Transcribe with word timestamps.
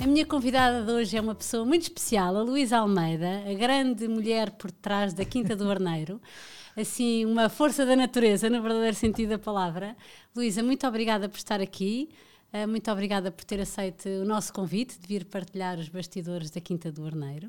A 0.00 0.06
minha 0.06 0.24
convidada 0.24 0.84
de 0.84 0.92
hoje 0.92 1.16
é 1.16 1.20
uma 1.20 1.34
pessoa 1.34 1.64
muito 1.64 1.82
especial, 1.82 2.36
a 2.36 2.42
Luísa 2.42 2.78
Almeida, 2.78 3.42
a 3.50 3.54
grande 3.54 4.06
mulher 4.06 4.52
por 4.52 4.70
trás 4.70 5.12
da 5.12 5.24
Quinta 5.24 5.56
do 5.56 5.68
Arneiro. 5.68 6.20
Assim, 6.78 7.24
uma 7.26 7.48
força 7.48 7.84
da 7.84 7.96
natureza, 7.96 8.48
no 8.48 8.62
verdadeiro 8.62 8.94
sentido 8.94 9.30
da 9.30 9.38
palavra. 9.40 9.96
Luísa, 10.36 10.62
muito 10.62 10.86
obrigada 10.86 11.28
por 11.28 11.36
estar 11.36 11.60
aqui. 11.60 12.08
Uh, 12.52 12.68
muito 12.68 12.88
obrigada 12.92 13.32
por 13.32 13.44
ter 13.44 13.60
aceito 13.60 14.08
o 14.08 14.24
nosso 14.24 14.52
convite 14.52 14.96
de 15.00 15.06
vir 15.08 15.24
partilhar 15.24 15.76
os 15.76 15.88
bastidores 15.88 16.48
da 16.52 16.60
Quinta 16.60 16.92
do 16.92 17.04
Arneiro. 17.04 17.48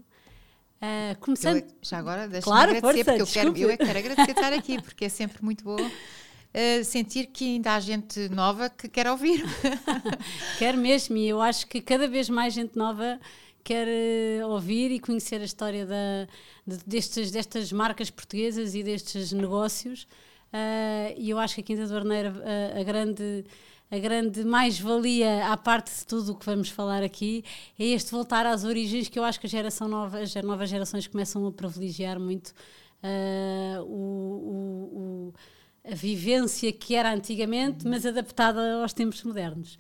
Uh, 0.82 1.20
começando... 1.20 1.58
Eu, 1.58 1.68
já 1.84 2.00
agora, 2.00 2.28
deixa-me 2.28 2.52
claro, 2.52 2.72
agradecer, 2.72 3.04
força, 3.04 3.12
porque 3.12 3.22
eu, 3.22 3.28
quero, 3.28 3.58
eu 3.58 3.70
é 3.70 3.78
que 3.78 3.86
quero 3.86 4.00
agradecer 4.00 4.32
estar 4.32 4.54
aqui, 4.54 4.82
porque 4.82 5.06
é 5.06 5.10
sempre 5.10 5.44
muito 5.46 5.64
bom 5.64 5.78
uh, 6.54 6.84
sentir 6.84 7.28
que 7.28 7.56
ainda 7.56 7.76
há 7.76 7.80
gente 7.80 8.30
nova 8.30 8.70
que 8.70 8.88
quer 8.88 9.10
ouvir. 9.10 9.44
quer 10.58 10.76
mesmo, 10.76 11.18
e 11.18 11.28
eu 11.28 11.42
acho 11.42 11.68
que 11.68 11.82
cada 11.82 12.08
vez 12.08 12.30
mais 12.30 12.54
gente 12.54 12.78
nova 12.78 13.20
quer 13.64 13.88
ouvir 14.46 14.92
e 14.92 15.00
conhecer 15.00 15.42
a 15.42 15.46
história 15.46 15.86
da, 15.86 16.28
de, 16.66 16.78
destes, 16.86 17.32
destas 17.32 17.72
marcas 17.72 18.10
portuguesas 18.10 18.74
e 18.74 18.84
destes 18.84 19.32
negócios. 19.32 20.08
e 21.18 21.30
eu 21.30 21.38
acho 21.38 21.56
que 21.56 21.62
a 21.62 21.64
Quinta 21.64 21.86
do 21.86 21.96
Arneiro, 21.96 22.34
a 22.80 22.84
grande 22.84 23.46
a 23.92 23.98
grande 23.98 24.44
mais-valia 24.44 25.48
à 25.48 25.58
parte 25.58 25.92
de 25.92 26.06
tudo 26.06 26.34
o 26.34 26.36
que 26.36 26.46
vamos 26.46 26.70
falar 26.70 27.02
aqui 27.02 27.44
é 27.78 27.86
este 27.86 28.12
voltar 28.12 28.46
às 28.46 28.64
origens 28.64 29.10
que 29.10 29.18
eu 29.18 29.24
acho 29.24 29.40
que 29.40 29.48
a 29.48 29.50
geração 29.50 29.88
nova, 29.88 30.20
as 30.20 30.34
novas 30.36 30.70
gerações 30.70 31.08
começam 31.08 31.46
a 31.48 31.52
privilegiar 31.52 32.20
muito 32.20 32.50
uh, 33.04 33.82
o, 33.82 33.88
o, 33.88 35.00
o, 35.00 35.34
a 35.84 35.96
vivência 35.96 36.72
que 36.72 36.96
era 36.96 37.14
antigamente, 37.14 37.88
mas 37.88 38.06
adaptada 38.06 38.82
aos 38.82 38.94
tempos 38.94 39.24
modernos. 39.24 39.78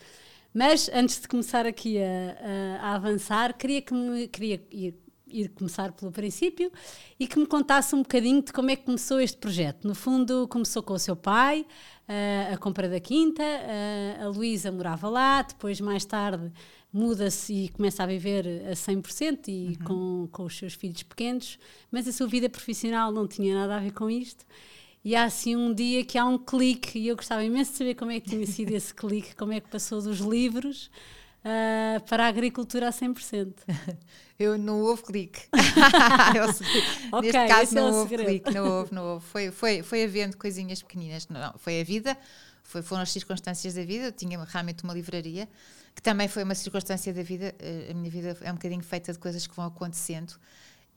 Mas 0.54 0.90
antes 0.94 1.22
de 1.22 1.28
começar 1.28 1.66
aqui 1.66 1.98
a, 2.00 2.82
a, 2.82 2.90
a 2.90 2.96
avançar, 2.96 3.56
queria 3.56 3.82
que 3.82 3.94
me 3.94 4.28
queria 4.28 4.62
ir, 4.72 4.96
ir 5.28 5.50
começar 5.50 5.92
pelo 5.92 6.12
princípio 6.12 6.72
e 7.20 7.28
que 7.28 7.38
me 7.38 7.46
contasse 7.46 7.94
um 7.94 8.00
bocadinho 8.00 8.42
de 8.42 8.52
como 8.52 8.72
é 8.72 8.76
que 8.76 8.84
começou 8.84 9.20
este 9.20 9.38
projeto. 9.38 9.88
No 9.88 9.94
fundo, 9.94 10.48
começou 10.48 10.82
com 10.82 10.94
o 10.94 11.00
seu 11.00 11.16
pai, 11.16 11.62
uh, 11.62 12.54
a 12.54 12.58
compra 12.58 12.90
da 12.90 13.00
quinta, 13.00 13.44
uh, 13.44 14.26
a 14.26 14.28
Luísa 14.30 14.72
morava 14.72 15.08
lá, 15.08 15.44
depois 15.44 15.80
mais 15.80 16.04
tarde 16.04 16.52
muda-se 16.92 17.54
e 17.54 17.70
começa 17.70 18.02
a 18.02 18.08
viver 18.08 18.46
a 18.68 18.74
100% 18.74 19.48
e 19.48 19.68
uhum. 19.68 19.86
com, 19.86 20.30
com 20.32 20.44
os 20.46 20.58
seus 20.58 20.74
filhos 20.74 21.04
pequenos, 21.04 21.60
mas 21.92 22.08
a 22.08 22.12
sua 22.12 22.28
vida 22.28 22.50
profissional 22.50 23.12
não 23.12 23.28
tinha 23.28 23.54
nada 23.54 23.76
a 23.76 23.80
ver 23.80 23.92
com 23.94 24.10
isto. 24.10 24.44
E 25.04 25.16
há 25.16 25.24
assim 25.24 25.56
um 25.56 25.74
dia 25.74 26.04
que 26.04 26.18
há 26.18 26.26
um 26.26 26.38
clique, 26.38 27.00
e 27.00 27.08
eu 27.08 27.16
gostava 27.16 27.44
imenso 27.44 27.72
de 27.72 27.78
saber 27.78 27.96
como 27.96 28.12
é 28.12 28.20
que 28.20 28.30
tinha 28.30 28.46
sido 28.46 28.72
esse 28.72 28.94
clique, 28.94 29.36
como 29.36 29.54
é 29.54 29.60
que 29.60 29.70
passou 29.70 30.02
dos 30.02 30.20
livros 30.20 30.92
uh, 31.40 32.02
para 32.06 32.26
a 32.26 32.28
agricultura 32.28 32.88
a 32.88 32.92
100%. 32.92 33.54
Eu 34.38 34.58
não 34.58 34.80
houve 34.80 35.04
clique. 35.04 35.42
okay, 37.12 37.32
Neste 37.32 37.48
caso 37.48 37.76
não 37.76 37.90
é 37.90 37.92
houve 37.92 38.18
clique, 38.18 38.54
não 38.54 38.66
houve, 38.72 38.96
não 38.96 39.04
houve. 39.14 39.26
Foi, 39.26 39.52
foi, 39.52 39.84
foi 39.84 40.04
havendo 40.06 40.38
coisinhas 40.38 40.82
pequeninas. 40.82 41.28
Não, 41.28 41.54
foi 41.58 41.82
a 41.82 41.84
vida, 41.84 42.18
foi, 42.64 42.82
foram 42.82 43.02
as 43.02 43.12
circunstâncias 43.12 43.74
da 43.74 43.84
vida. 43.84 44.06
Eu 44.06 44.12
tinha 44.14 44.42
realmente 44.42 44.82
uma 44.86 44.94
livraria, 44.94 45.46
que 45.94 46.02
também 46.02 46.30
foi 46.30 46.44
uma 46.44 46.56
circunstância 46.56 47.14
da 47.14 47.22
vida. 47.22 47.54
Eh, 47.60 47.90
a 47.92 47.94
minha 47.94 48.10
vida 48.10 48.38
é 48.40 48.50
um 48.50 48.56
bocadinho 48.56 48.82
feita 48.82 49.12
de 49.12 49.20
coisas 49.20 49.46
que 49.46 49.54
vão 49.54 49.66
acontecendo. 49.66 50.36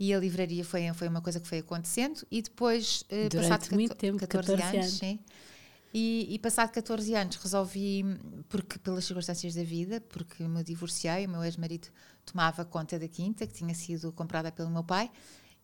E 0.02 0.12
a 0.12 0.18
livraria 0.18 0.64
foi, 0.64 0.92
foi 0.94 1.06
uma 1.06 1.20
coisa 1.20 1.38
que 1.38 1.46
foi 1.46 1.58
acontecendo. 1.58 2.26
E 2.28 2.42
depois, 2.42 3.04
Durante 3.08 3.36
passado 3.36 3.72
muito 3.72 3.90
14, 3.90 4.00
tempo, 4.00 4.18
14, 4.18 4.46
14 4.48 4.62
anos, 4.62 4.74
anos. 4.74 4.98
Sim, 4.98 5.20
e, 5.94 6.26
e 6.28 6.38
passado 6.40 6.72
14 6.72 7.14
anos 7.14 7.36
resolvi, 7.36 8.04
porque 8.48 8.80
pelas 8.80 9.04
circunstâncias 9.04 9.54
da 9.54 9.62
vida, 9.62 10.00
porque 10.00 10.42
me 10.42 10.64
divorciei, 10.64 11.24
o 11.24 11.28
meu 11.28 11.44
ex-marido 11.44 11.86
tomava 12.24 12.64
conta 12.64 12.98
da 12.98 13.06
quinta, 13.06 13.46
que 13.46 13.54
tinha 13.54 13.74
sido 13.76 14.10
comprada 14.12 14.50
pelo 14.50 14.70
meu 14.70 14.82
pai, 14.82 15.08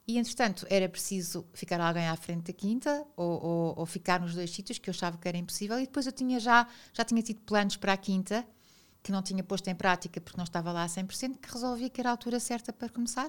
e 0.07 0.19
entretanto 0.19 0.69
era 0.71 0.89
preciso 0.89 1.45
ficar 1.53 1.81
alguém 1.81 2.07
à 2.07 2.15
frente 2.15 2.47
da 2.47 2.53
quinta 2.53 3.05
ou, 3.17 3.45
ou, 3.45 3.75
ou, 3.79 3.87
ficar 3.87 4.21
nos 4.21 4.37
dois 4.37 4.51
sítios 4.51 4.79
que 4.79 4.89
eu 4.89 4.93
achava 4.93 5.19
que 5.19 5.27
era 5.27 5.37
impossível, 5.37 5.81
e 5.81 5.87
depois 5.87 6.07
eu 6.07 6.13
tinha 6.13 6.39
já, 6.39 6.69
já 6.93 7.05
tinha 7.05 7.23
tido 7.23 7.41
planos 7.41 7.77
para 7.77 7.93
a 7.93 7.97
quinta, 7.97 8.47
que 9.03 9.11
não 9.11 9.21
tinha 9.21 9.43
posto 9.43 9.67
em 9.69 9.75
prática 9.75 10.21
porque 10.21 10.37
não 10.37 10.45
estava 10.45 10.71
lá 10.71 10.85
a 10.85 10.87
100%, 10.87 11.39
que 11.39 11.53
resolvi 11.53 11.91
que 11.91 12.01
era 12.01 12.11
a 12.11 12.13
altura 12.13 12.39
certa 12.39 12.73
para 12.73 12.89
começar 12.89 13.29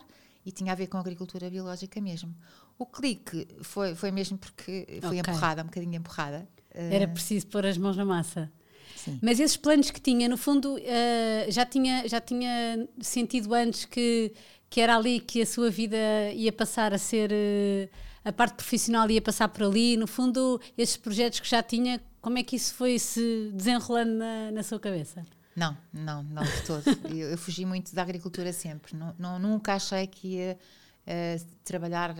e 0.49 0.51
tinha 0.51 0.71
a 0.71 0.75
ver 0.75 0.87
com 0.87 0.97
a 0.97 0.99
agricultura 0.99 1.49
biológica 1.49 2.01
mesmo. 2.01 2.35
O 2.77 2.85
clique 2.85 3.47
foi, 3.61 3.93
foi 3.93 4.11
mesmo 4.11 4.37
porque 4.37 4.99
fui 5.01 5.19
okay. 5.19 5.19
empurrada, 5.19 5.61
um 5.61 5.65
bocadinho 5.65 5.95
empurrada. 5.95 6.47
Era 6.73 7.07
preciso 7.07 7.47
pôr 7.47 7.65
as 7.65 7.77
mãos 7.77 7.95
na 7.95 8.03
massa. 8.05 8.51
Sim. 8.95 9.19
Mas 9.21 9.39
esses 9.39 9.55
planos 9.55 9.91
que 9.91 10.01
tinha, 10.01 10.27
no 10.27 10.37
fundo, 10.37 10.75
uh, 10.75 11.51
já, 11.51 11.65
tinha, 11.65 12.07
já 12.07 12.19
tinha 12.19 12.87
sentido 12.99 13.53
antes 13.53 13.85
que, 13.85 14.33
que 14.69 14.81
era 14.81 14.95
ali 14.95 15.19
que 15.19 15.41
a 15.41 15.45
sua 15.45 15.69
vida 15.69 15.97
ia 16.33 16.51
passar 16.51 16.93
a 16.93 16.97
ser. 16.97 17.31
Uh, 17.31 17.89
a 18.25 18.33
parte 18.33 18.55
profissional 18.55 19.09
ia 19.09 19.21
passar 19.21 19.47
por 19.49 19.63
ali. 19.63 19.95
No 19.95 20.07
fundo, 20.07 20.59
esses 20.77 20.97
projetos 20.97 21.39
que 21.39 21.49
já 21.49 21.63
tinha, 21.63 22.01
como 22.21 22.37
é 22.37 22.43
que 22.43 22.55
isso 22.55 22.73
foi 22.73 22.97
se 22.97 23.51
desenrolando 23.53 24.13
na, 24.13 24.51
na 24.51 24.63
sua 24.63 24.79
cabeça? 24.79 25.25
Não, 25.55 25.77
não, 25.91 26.23
não 26.23 26.43
de 26.43 26.61
todo. 26.63 26.83
eu, 27.09 27.31
eu, 27.31 27.37
fugi 27.37 27.65
muito 27.65 27.93
da 27.93 28.01
agricultura 28.01 28.53
sempre. 28.53 28.95
Não, 28.95 29.13
não 29.17 29.39
nunca 29.39 29.73
achei 29.73 30.07
que 30.07 30.35
ia 30.35 30.57
uh, 31.05 31.45
trabalhar 31.63 32.15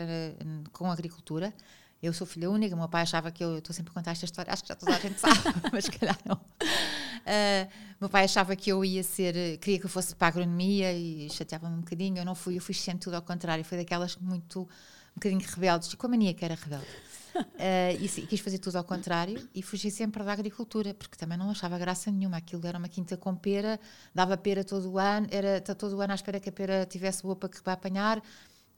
com 0.72 0.91
agricultura. 0.91 1.53
Eu 2.01 2.13
sou 2.13 2.25
filha 2.25 2.50
única, 2.50 2.75
meu 2.78 2.88
pai 2.88 3.01
achava 3.01 3.29
que 3.29 3.44
eu 3.44 3.57
estou 3.57 3.75
sempre 3.75 3.91
a 3.91 3.94
contar 3.94 4.12
esta 4.12 4.23
história, 4.23 4.53
acho 4.53 4.63
que 4.63 4.69
já 4.69 4.75
toda 4.75 4.95
a 4.95 5.00
gente 5.00 5.19
sabe, 5.19 5.35
mas 5.72 5.84
se 5.84 5.91
calhar 5.91 6.18
não. 6.25 6.35
Uh, 6.35 7.69
meu 8.00 8.09
pai 8.09 8.23
achava 8.23 8.56
que 8.56 8.72
eu 8.72 8.85
ia 8.85 9.03
ser, 9.03 9.57
queria 9.57 9.78
que 9.79 9.85
eu 9.85 9.89
fosse 9.89 10.16
para 10.16 10.28
a 10.28 10.29
agronomia 10.29 10.94
e 10.94 11.29
chateava-me 11.29 11.75
um 11.75 11.81
bocadinho. 11.81 12.18
Eu 12.18 12.25
não 12.25 12.35
fui, 12.35 12.56
eu 12.56 12.62
fui 12.62 12.73
sempre 12.73 13.01
tudo 13.01 13.16
ao 13.16 13.22
contrário. 13.22 13.66
Foi 13.66 13.78
daquelas 13.78 14.16
muito, 14.16 14.62
um 14.62 15.16
bocadinho 15.16 15.41
rebeldes, 15.41 15.94
com 15.94 16.07
a 16.07 16.09
mania 16.09 16.34
que 16.34 16.45
era 16.45 16.56
rebelde. 16.56 16.88
Uh, 17.35 17.95
e, 18.00 18.06
e, 18.06 18.28
quis 18.28 18.40
fazer 18.40 18.59
tudo 18.59 18.78
ao 18.78 18.84
contrário 18.84 19.47
e 19.53 19.62
fugi 19.62 19.91
sempre 19.91 20.23
da 20.23 20.34
agricultura, 20.34 20.94
porque 20.94 21.17
também 21.17 21.38
não 21.38 21.50
achava 21.50 21.78
graça 21.78 22.12
nenhuma. 22.12 22.38
Aquilo 22.38 22.66
era 22.66 22.78
uma 22.78 22.90
quinta 22.90 23.16
com 23.17 23.35
pera, 23.35 23.79
dava 24.13 24.38
pera 24.38 24.63
todo 24.63 24.91
o 24.91 24.97
ano, 24.97 25.28
era 25.31 25.62
todo 25.62 25.97
o 25.97 26.01
ano 26.01 26.13
à 26.13 26.16
espera 26.16 26.39
que 26.39 26.50
a 26.50 26.51
pera 26.51 26.85
tivesse 26.85 27.23
boa 27.23 27.35
para, 27.35 27.50
para 27.50 27.73
apanhar 27.73 28.22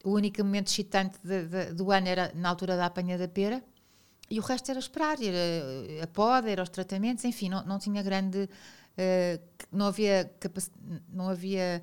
o 0.03 0.11
único 0.11 0.44
momento 0.44 0.67
excitante 0.67 1.17
de, 1.23 1.45
de, 1.45 1.73
do 1.73 1.91
ano 1.91 2.07
era 2.07 2.31
na 2.35 2.50
altura 2.50 2.75
da 2.75 2.88
apanha 2.88 3.17
da 3.17 3.28
pera 3.28 3.63
e 4.29 4.40
o 4.40 4.41
resto 4.41 4.72
era 4.72 4.79
esperar, 4.79 5.17
era 5.22 6.03
a 6.03 6.07
poda, 6.07 6.50
era 6.50 6.63
os 6.63 6.69
tratamentos, 6.69 7.25
enfim, 7.25 7.50
não, 7.50 7.66
não 7.66 7.78
tinha 7.78 8.01
grande. 8.01 8.50
Uh, 8.91 9.41
não 9.72 9.88
havia 9.88 10.31
não 11.09 11.29
havia 11.29 11.81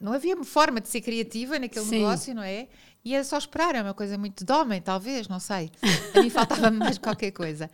não 0.00 0.12
havia 0.12 0.36
forma 0.44 0.80
de 0.80 0.88
ser 0.88 1.00
criativa 1.00 1.58
naquele 1.58 1.84
Sim. 1.84 1.98
negócio, 1.98 2.34
não 2.34 2.42
é? 2.42 2.68
E 3.04 3.14
era 3.14 3.22
só 3.22 3.38
esperar, 3.38 3.74
é 3.74 3.82
uma 3.82 3.94
coisa 3.94 4.18
muito 4.18 4.44
de 4.44 4.52
homem, 4.52 4.82
talvez, 4.82 5.28
não 5.28 5.38
sei. 5.38 5.70
A 6.14 6.20
mim 6.20 6.28
faltava-me 6.28 6.76
mais 6.76 6.98
qualquer 6.98 7.30
coisa. 7.30 7.70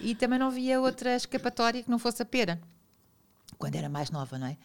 E 0.00 0.14
também 0.14 0.38
não 0.38 0.48
havia 0.48 0.80
outra 0.80 1.14
escapatória 1.14 1.82
que 1.82 1.90
não 1.90 1.98
fosse 1.98 2.20
a 2.20 2.24
pera, 2.24 2.60
quando 3.56 3.76
era 3.76 3.88
mais 3.88 4.10
nova, 4.10 4.38
não 4.38 4.48
é? 4.48 4.56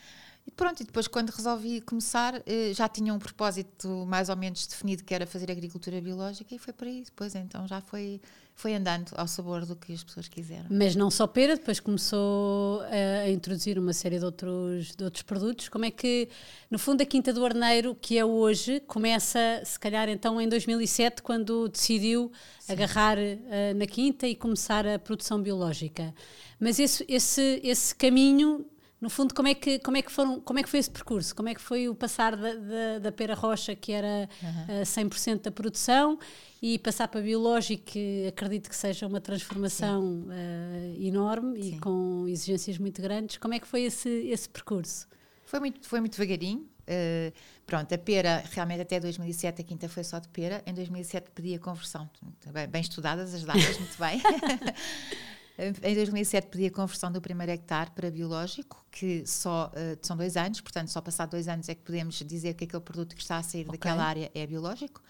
E 0.48 0.52
pronto, 0.52 0.82
e 0.82 0.86
depois 0.86 1.08
quando 1.08 1.30
resolvi 1.30 1.82
começar, 1.82 2.42
eh, 2.46 2.72
já 2.74 2.88
tinha 2.88 3.14
um 3.14 3.20
propósito 3.20 4.06
mais 4.08 4.30
ou 4.30 4.36
menos 4.36 4.66
definido 4.66 5.04
que 5.04 5.14
era 5.14 5.28
fazer 5.28 5.52
agricultura 5.52 6.00
biológica 6.00 6.56
e 6.56 6.58
foi 6.58 6.74
por 6.74 6.88
aí. 6.88 7.04
Depois 7.04 7.36
então 7.36 7.68
já 7.68 7.82
foi, 7.82 8.22
foi 8.58 8.74
andando 8.74 9.12
ao 9.16 9.28
sabor 9.28 9.68
do 9.68 9.76
que 9.76 9.94
as 9.94 10.04
pessoas 10.04 10.28
quiseram. 10.28 10.66
Mas 10.72 10.96
não 10.96 11.12
só 11.12 11.28
pera, 11.28 11.56
depois 11.56 11.80
começou 11.80 12.82
a 12.82 13.30
introduzir 13.30 13.78
uma 13.78 13.94
série 13.94 14.18
de 14.18 14.26
outros, 14.26 14.96
de 14.96 15.04
outros 15.04 15.22
produtos. 15.22 15.70
Como 15.70 15.86
é 15.86 15.92
que, 15.92 16.28
no 16.70 16.80
fundo, 16.80 17.04
a 17.04 17.06
Quinta 17.06 17.32
do 17.32 17.46
Arneiro, 17.46 17.94
que 17.94 18.18
é 18.18 18.26
hoje, 18.26 18.80
começa 18.88 19.62
se 19.64 19.80
calhar 19.80 20.10
então 20.10 20.42
em 20.42 20.50
2007, 20.50 21.22
quando 21.22 21.70
decidiu 21.70 22.32
Sim. 22.60 22.74
agarrar 22.74 23.20
uh, 23.20 23.78
na 23.78 23.86
Quinta 23.86 24.28
e 24.28 24.36
começar 24.36 24.88
a 24.88 24.98
produção 24.98 25.40
biológica. 25.40 26.12
Mas 26.60 26.80
esse, 26.80 27.06
esse, 27.08 27.62
esse 27.64 27.94
caminho 27.94 28.66
no 29.00 29.10
fundo, 29.12 29.34
como 29.34 29.48
é 29.48 29.54
que, 29.54 29.78
como 29.80 29.96
é 29.96 30.02
que, 30.02 30.12
foram, 30.12 30.40
como 30.42 30.58
é 30.58 30.64
que 30.64 30.70
foi 30.70 30.80
esse 30.80 30.90
percurso? 30.90 31.36
Como 31.36 31.48
é 31.48 31.54
que 31.54 31.62
foi 31.62 31.88
o 31.88 31.94
passar 31.94 32.36
da, 32.36 32.56
da, 32.56 33.00
da 33.00 33.12
pera 33.12 33.36
rocha, 33.36 33.76
que 33.76 33.92
era 33.92 34.28
uhum. 34.42 34.82
uh, 34.82 34.84
100% 34.84 35.44
da 35.44 35.52
produção, 35.52 36.18
e 36.60 36.80
passar 36.80 37.08
para 37.08 37.22
biológico, 37.22 37.84
que 37.84 38.26
acredito 38.28 38.70
que 38.70 38.76
seja 38.76 39.06
uma 39.06 39.22
transformação 39.22 40.26
uh, 40.28 41.02
enorme 41.02 41.62
Sim. 41.62 41.76
e 41.76 41.80
com 41.80 42.28
exigências 42.28 42.80
muito 42.80 43.00
grandes. 43.00 43.38
Como 43.38 43.54
é 43.54 43.60
que 43.60 43.68
foi 43.68 43.84
esse, 43.84 44.10
esse 44.10 44.50
percurso? 44.50 45.08
Foi 45.46 45.60
muito, 45.60 45.88
foi 45.88 46.00
muito 46.00 46.18
devagarinho. 46.18 46.68
Uh, 46.88 47.32
pronto, 47.68 47.94
a 47.94 47.98
pera, 48.00 48.44
realmente 48.52 48.82
até 48.82 49.00
2007, 49.00 49.62
a 49.62 49.64
quinta 49.64 49.88
foi 49.88 50.04
só 50.04 50.18
de 50.18 50.28
pera. 50.30 50.64
Em 50.66 50.74
2007 50.74 51.30
pedi 51.36 51.54
a 51.54 51.60
conversão. 51.60 52.10
Bem, 52.52 52.68
bem 52.68 52.82
estudadas 52.82 53.32
as 53.32 53.44
datas, 53.44 53.78
muito 53.78 53.98
bem. 54.00 54.20
em 55.58 55.96
2007 55.96 56.48
pedi 56.50 56.68
a 56.68 56.72
conversão 56.72 57.12
do 57.12 57.20
primeiro 57.20 57.52
hectare 57.52 57.90
para 57.92 58.12
biológico, 58.12 58.86
que 58.92 59.26
só 59.26 59.72
uh, 59.74 59.98
são 60.02 60.16
dois 60.16 60.38
anos, 60.38 60.62
portanto, 60.62 60.90
só 60.90 61.02
passado 61.02 61.32
dois 61.32 61.48
anos 61.48 61.68
é 61.68 61.74
que 61.74 61.82
podemos 61.82 62.16
dizer 62.16 62.54
que 62.54 62.66
aquele 62.66 62.84
produto 62.84 63.16
que 63.16 63.22
está 63.22 63.38
a 63.38 63.44
sair 63.44 63.62
okay. 63.62 63.72
daquela 63.72 64.04
área 64.04 64.32
é 64.36 64.46
biológico. 64.46 65.02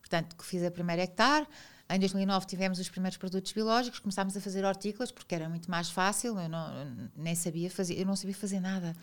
Portanto, 0.00 0.36
fiz 0.42 0.62
a 0.62 0.70
primeira 0.70 1.02
hectare. 1.02 1.46
Em 1.88 1.98
2009 1.98 2.46
tivemos 2.46 2.78
os 2.78 2.88
primeiros 2.88 3.16
produtos 3.16 3.52
biológicos, 3.52 3.98
começámos 3.98 4.36
a 4.36 4.40
fazer 4.40 4.64
hortícolas 4.64 5.10
porque 5.10 5.34
era 5.34 5.48
muito 5.48 5.70
mais 5.70 5.90
fácil, 5.90 6.38
eu 6.38 6.48
não, 6.48 7.08
nem 7.16 7.34
sabia 7.34 7.70
fazer, 7.70 7.98
eu 7.98 8.06
não 8.06 8.16
sabia 8.16 8.34
fazer 8.34 8.60
nada. 8.60 8.94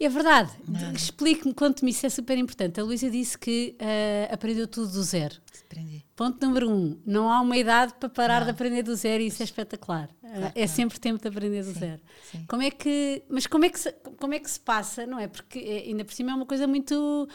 É 0.00 0.08
verdade. 0.08 0.52
Explique-me 0.94 1.52
quanto-me 1.52 1.90
isso 1.90 2.06
é 2.06 2.08
super 2.08 2.38
importante. 2.38 2.80
A 2.80 2.84
Luísa 2.84 3.10
disse 3.10 3.36
que 3.36 3.76
uh, 3.80 4.32
aprendeu 4.32 4.68
tudo 4.68 4.92
do 4.92 5.02
zero. 5.02 5.34
Aprendi. 5.64 6.04
Ponto 6.14 6.44
número 6.44 6.70
um: 6.70 7.00
não 7.04 7.30
há 7.30 7.40
uma 7.40 7.56
idade 7.56 7.94
para 7.98 8.08
parar 8.08 8.40
não. 8.40 8.46
de 8.46 8.50
aprender 8.52 8.82
do 8.84 8.94
zero 8.94 9.22
e 9.22 9.26
isso 9.26 9.42
é 9.42 9.44
espetacular. 9.44 10.08
Claro, 10.20 10.46
uh, 10.46 10.52
é 10.54 10.60
não. 10.60 10.68
sempre 10.68 11.00
tempo 11.00 11.20
de 11.20 11.28
aprender 11.28 11.64
do 11.64 11.72
sim, 11.72 11.80
zero. 11.80 12.00
Sim. 12.30 12.44
Como 12.48 12.62
é 12.62 12.70
que, 12.70 13.24
mas 13.28 13.46
como 13.48 13.64
é 13.64 13.70
que, 13.70 13.80
se, 13.80 13.92
como 14.18 14.34
é 14.34 14.38
que 14.38 14.50
se 14.50 14.60
passa, 14.60 15.04
não 15.04 15.18
é? 15.18 15.26
Porque 15.26 15.58
é, 15.58 15.88
ainda 15.88 16.04
por 16.04 16.14
cima 16.14 16.30
é 16.30 16.34
uma 16.34 16.46
coisa 16.46 16.66
muito 16.68 17.28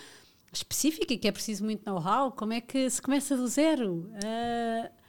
específica 0.54 1.14
e 1.14 1.18
que 1.18 1.28
é 1.28 1.32
preciso 1.32 1.66
muito 1.66 1.86
know-how. 1.86 2.32
Como 2.32 2.54
é 2.54 2.62
que 2.62 2.90
se 2.90 3.02
começa 3.02 3.36
do 3.36 3.48
zero? 3.48 4.10
Uh, 4.14 5.03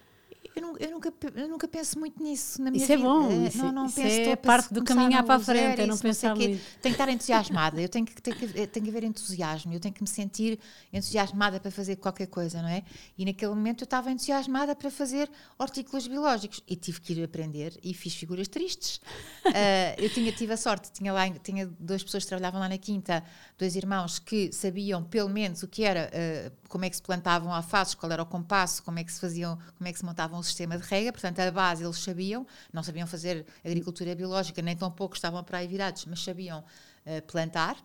eu, 0.55 0.63
não, 0.63 0.77
eu, 0.79 0.91
nunca, 0.91 1.13
eu 1.35 1.49
nunca 1.49 1.67
penso 1.67 1.99
muito 1.99 2.23
nisso 2.23 2.63
na 2.63 2.71
minha 2.71 2.83
isso 2.83 2.93
vida. 2.93 3.03
É 3.03 3.05
bom, 3.05 3.47
isso 3.47 3.59
não, 3.59 3.73
não 3.73 3.87
isso 3.87 3.97
penso, 3.97 4.31
é 4.31 4.37
parte 4.37 4.73
do 4.73 4.85
caminhar 4.85 5.25
para 5.25 5.35
a 5.35 5.41
frente, 5.41 5.81
eu 5.81 5.87
não 5.87 5.99
pensar 5.99 6.35
muito. 6.37 6.47
Tenho 6.47 6.61
que 6.81 6.89
estar 6.89 7.09
entusiasmada, 7.09 7.81
eu 7.81 7.89
tenho 7.89 8.07
que, 8.07 8.23
tenho, 8.23 8.37
que, 8.37 8.67
tenho 8.67 8.85
que 8.85 8.91
haver 8.91 9.05
entusiasmo, 9.05 9.73
eu 9.73 9.81
tenho 9.81 9.93
que 9.93 10.03
me 10.03 10.09
sentir 10.09 10.59
entusiasmada 10.93 11.59
para 11.59 11.71
fazer 11.71 11.97
qualquer 11.97 12.27
coisa, 12.27 12.63
não 12.63 12.69
é? 12.69 12.85
E 13.19 13.25
naquele 13.25 13.51
momento 13.51 13.83
eu 13.83 13.87
estava 13.87 14.11
entusiasmada 14.11 14.77
para 14.77 14.91
fazer 14.91 15.29
hortícolas 15.59 16.07
biológicos 16.07 16.63
e 16.69 16.77
tive 16.77 17.01
que 17.01 17.13
ir 17.15 17.25
aprender 17.25 17.77
e 17.83 17.93
fiz 17.93 18.15
figuras 18.15 18.47
tristes. 18.47 18.99
uh, 19.47 19.51
eu 19.99 20.09
tinha, 20.11 20.31
tive 20.31 20.53
a 20.53 20.57
sorte, 20.57 20.93
tinha 20.93 21.13
lá 21.13 21.29
tinha 21.43 21.67
duas 21.81 22.03
pessoas 22.03 22.25
que 22.25 22.29
trabalhavam 22.29 22.61
lá 22.61 22.69
na 22.69 22.79
quinta, 22.79 23.25
dois 23.59 23.75
irmãos 23.75 24.19
que 24.19 24.53
sabiam 24.53 25.03
pelo 25.03 25.29
menos 25.29 25.63
o 25.63 25.69
que 25.69 25.83
era, 25.83 26.11
uh, 26.13 26.69
como 26.69 26.85
é 26.85 26.91
que 26.91 26.97
se 26.97 27.03
plantavam 27.03 27.53
alfaces, 27.53 27.95
qual 27.95 28.13
era 28.13 28.23
o 28.23 28.27
compasso, 28.27 28.83
como 28.83 28.99
é 28.99 29.05
que 29.05 29.13
se 29.13 29.21
faziam, 29.21 29.59
como 29.77 29.89
é 29.89 29.93
que 29.93 29.99
se 29.99 30.05
montavam 30.05 30.44
sistema 30.45 30.79
de 30.79 30.85
rega, 30.85 31.13
portanto, 31.13 31.41
a 31.41 31.51
base 31.51 31.85
eles 31.85 31.99
sabiam, 31.99 32.47
não 32.73 32.83
sabiam 32.83 33.07
fazer 33.07 33.47
agricultura 33.65 34.15
biológica, 34.15 34.61
nem 34.63 34.77
tão 34.77 34.91
pouco 34.91 35.15
estavam 35.15 35.43
para 35.43 35.59
aí 35.59 35.67
virados, 35.67 36.05
mas 36.07 36.23
sabiam 36.23 36.61
uh, 36.61 37.23
plantar. 37.27 37.77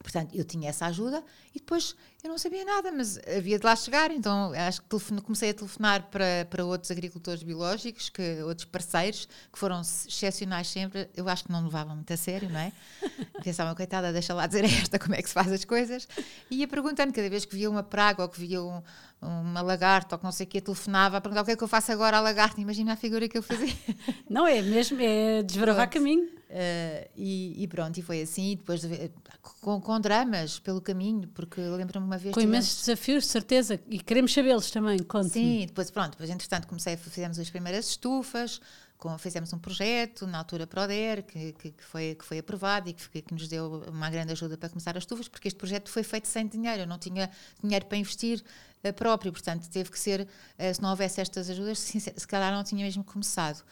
Portanto, 0.00 0.32
eu 0.34 0.44
tinha 0.44 0.68
essa 0.68 0.86
ajuda 0.86 1.24
e 1.54 1.58
depois 1.58 1.96
eu 2.22 2.30
não 2.30 2.38
sabia 2.38 2.64
nada, 2.64 2.92
mas 2.92 3.18
havia 3.36 3.58
de 3.58 3.64
lá 3.64 3.74
chegar, 3.74 4.10
então 4.12 4.52
acho 4.54 4.80
que 4.82 5.22
comecei 5.22 5.50
a 5.50 5.54
telefonar 5.54 6.02
para, 6.08 6.46
para 6.48 6.64
outros 6.64 6.90
agricultores 6.90 7.42
biológicos, 7.42 8.08
que, 8.08 8.42
outros 8.42 8.64
parceiros, 8.64 9.28
que 9.52 9.58
foram 9.58 9.80
excepcionais 9.80 10.68
sempre. 10.68 11.08
Eu 11.16 11.28
acho 11.28 11.44
que 11.44 11.52
não 11.52 11.64
levavam 11.64 11.96
muito 11.96 12.12
a 12.12 12.16
sério, 12.16 12.48
não 12.48 12.60
é? 12.60 12.72
Pensavam, 13.42 13.74
coitada, 13.74 14.12
deixa 14.12 14.32
lá 14.34 14.46
dizer 14.46 14.64
esta 14.64 14.98
como 14.98 15.14
é 15.14 15.22
que 15.22 15.28
se 15.28 15.34
faz 15.34 15.50
as 15.50 15.64
coisas. 15.64 16.08
E 16.48 16.56
ia 16.56 16.68
perguntando, 16.68 17.12
cada 17.12 17.28
vez 17.28 17.44
que 17.44 17.56
via 17.56 17.68
uma 17.68 17.82
praga 17.82 18.22
ou 18.22 18.28
que 18.28 18.40
via 18.40 18.62
um, 18.62 18.80
uma 19.20 19.62
lagarta 19.62 20.14
ou 20.14 20.18
que 20.18 20.24
não 20.24 20.32
sei 20.32 20.46
o 20.46 20.48
que, 20.48 20.60
telefonava 20.60 21.16
a 21.16 21.20
perguntar 21.20 21.42
o 21.42 21.44
que 21.44 21.52
é 21.52 21.56
que 21.56 21.64
eu 21.64 21.68
faço 21.68 21.90
agora 21.90 22.18
à 22.18 22.20
lagarta. 22.20 22.60
Imagina 22.60 22.92
a 22.92 22.96
figura 22.96 23.28
que 23.28 23.36
eu 23.36 23.42
fazia. 23.42 23.74
Não 24.30 24.46
é 24.46 24.62
mesmo, 24.62 24.98
é 25.00 25.42
desbravar 25.42 25.90
caminho. 25.90 26.37
Uh, 26.48 27.06
e, 27.14 27.62
e, 27.62 27.68
pronto, 27.68 27.98
e 27.98 28.02
foi 28.02 28.22
assim. 28.22 28.52
E 28.52 28.56
depois 28.56 28.80
de, 28.80 29.10
com, 29.60 29.78
com, 29.80 30.00
dramas 30.00 30.58
pelo 30.58 30.80
caminho, 30.80 31.28
porque 31.28 31.60
lembro-me 31.60 32.06
uma 32.06 32.16
vez. 32.16 32.34
Com 32.34 32.40
imensos 32.40 32.86
desafios, 32.86 33.24
de 33.24 33.30
certeza, 33.30 33.78
e 33.86 33.98
queremos 33.98 34.32
sabê-los 34.32 34.70
também. 34.70 34.98
Conte 35.00 35.28
Sim, 35.28 35.66
depois 35.66 35.90
pronto, 35.90 36.12
depois 36.12 36.30
entretanto 36.30 36.66
comecei, 36.66 36.96
fizemos 36.96 37.38
as 37.38 37.50
primeiras 37.50 37.90
estufas, 37.90 38.62
com, 38.96 39.18
fizemos 39.18 39.52
um 39.52 39.58
projeto 39.58 40.26
na 40.26 40.38
altura 40.38 40.66
Proder, 40.66 41.22
que, 41.22 41.52
que, 41.52 41.70
que, 41.72 41.84
foi, 41.84 42.14
que 42.18 42.24
foi 42.24 42.38
aprovado 42.38 42.88
e 42.88 42.94
que, 42.94 43.20
que 43.20 43.34
nos 43.34 43.46
deu 43.46 43.84
uma 43.86 44.08
grande 44.08 44.32
ajuda 44.32 44.56
para 44.56 44.70
começar 44.70 44.96
as 44.96 45.02
estufas, 45.02 45.28
porque 45.28 45.48
este 45.48 45.58
projeto 45.58 45.90
foi 45.90 46.02
feito 46.02 46.28
sem 46.28 46.46
dinheiro, 46.46 46.82
eu 46.82 46.86
não 46.86 46.98
tinha 46.98 47.30
dinheiro 47.62 47.84
para 47.84 47.98
investir 47.98 48.42
uh, 48.82 48.92
próprio, 48.94 49.32
portanto 49.32 49.68
teve 49.68 49.90
que 49.90 49.98
ser, 49.98 50.22
uh, 50.22 50.74
se 50.74 50.80
não 50.80 50.88
houvesse 50.88 51.20
estas 51.20 51.50
ajudas, 51.50 51.78
se, 51.78 52.00
se 52.00 52.26
calhar 52.26 52.50
não 52.52 52.64
tinha 52.64 52.82
mesmo 52.86 53.04
começado. 53.04 53.62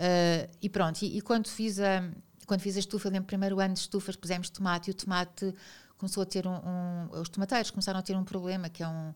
Uh, 0.00 0.48
e 0.62 0.70
pronto, 0.70 1.02
e, 1.02 1.18
e, 1.18 1.20
quando 1.20 1.46
fiz 1.46 1.78
a 1.78 2.10
quando 2.46 2.62
fiz 2.62 2.74
a 2.76 2.80
estufa, 2.80 3.10
lembro 3.10 3.26
primeiro 3.26 3.60
ano 3.60 3.74
de 3.74 3.80
estufas, 3.80 4.16
pusemos 4.16 4.48
tomate 4.48 4.90
e 4.90 4.92
o 4.92 4.94
tomate 4.94 5.54
começou 5.98 6.22
a 6.22 6.26
ter 6.26 6.46
um, 6.46 6.54
um, 6.54 7.20
os 7.20 7.28
tomateiros 7.28 7.70
começaram 7.70 8.00
a 8.00 8.02
ter 8.02 8.16
um 8.16 8.24
problema 8.24 8.68
que 8.68 8.82
é 8.82 8.88
um 8.88 9.12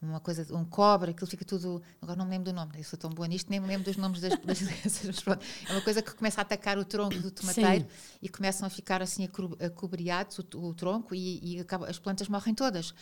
uma 0.00 0.20
coisa, 0.20 0.46
um 0.54 0.64
cobre, 0.64 1.10
aquilo 1.10 1.28
fica 1.28 1.44
tudo. 1.44 1.82
Agora 2.00 2.16
não 2.16 2.24
me 2.24 2.30
lembro 2.30 2.52
do 2.52 2.54
nome, 2.54 2.72
eu 2.76 2.84
sou 2.84 2.98
tão 2.98 3.10
boa 3.10 3.26
nisto, 3.26 3.50
nem 3.50 3.58
me 3.58 3.66
lembro 3.66 3.84
dos 3.84 3.96
nomes 3.96 4.20
das, 4.20 4.38
das 4.44 4.60
doenças. 4.60 5.24
É 5.68 5.72
uma 5.72 5.82
coisa 5.82 6.00
que 6.00 6.14
começa 6.14 6.40
a 6.40 6.42
atacar 6.42 6.78
o 6.78 6.84
tronco 6.84 7.18
do 7.18 7.30
tomateiro 7.30 7.84
Sim. 7.84 8.18
e 8.22 8.28
começam 8.28 8.66
a 8.66 8.70
ficar 8.70 9.02
assim 9.02 9.28
acobriados 9.60 10.38
o, 10.38 10.44
o 10.58 10.74
tronco 10.74 11.14
e, 11.14 11.56
e 11.56 11.60
acaba, 11.60 11.88
as 11.88 11.98
plantas 11.98 12.28
morrem 12.28 12.54
todas. 12.54 12.94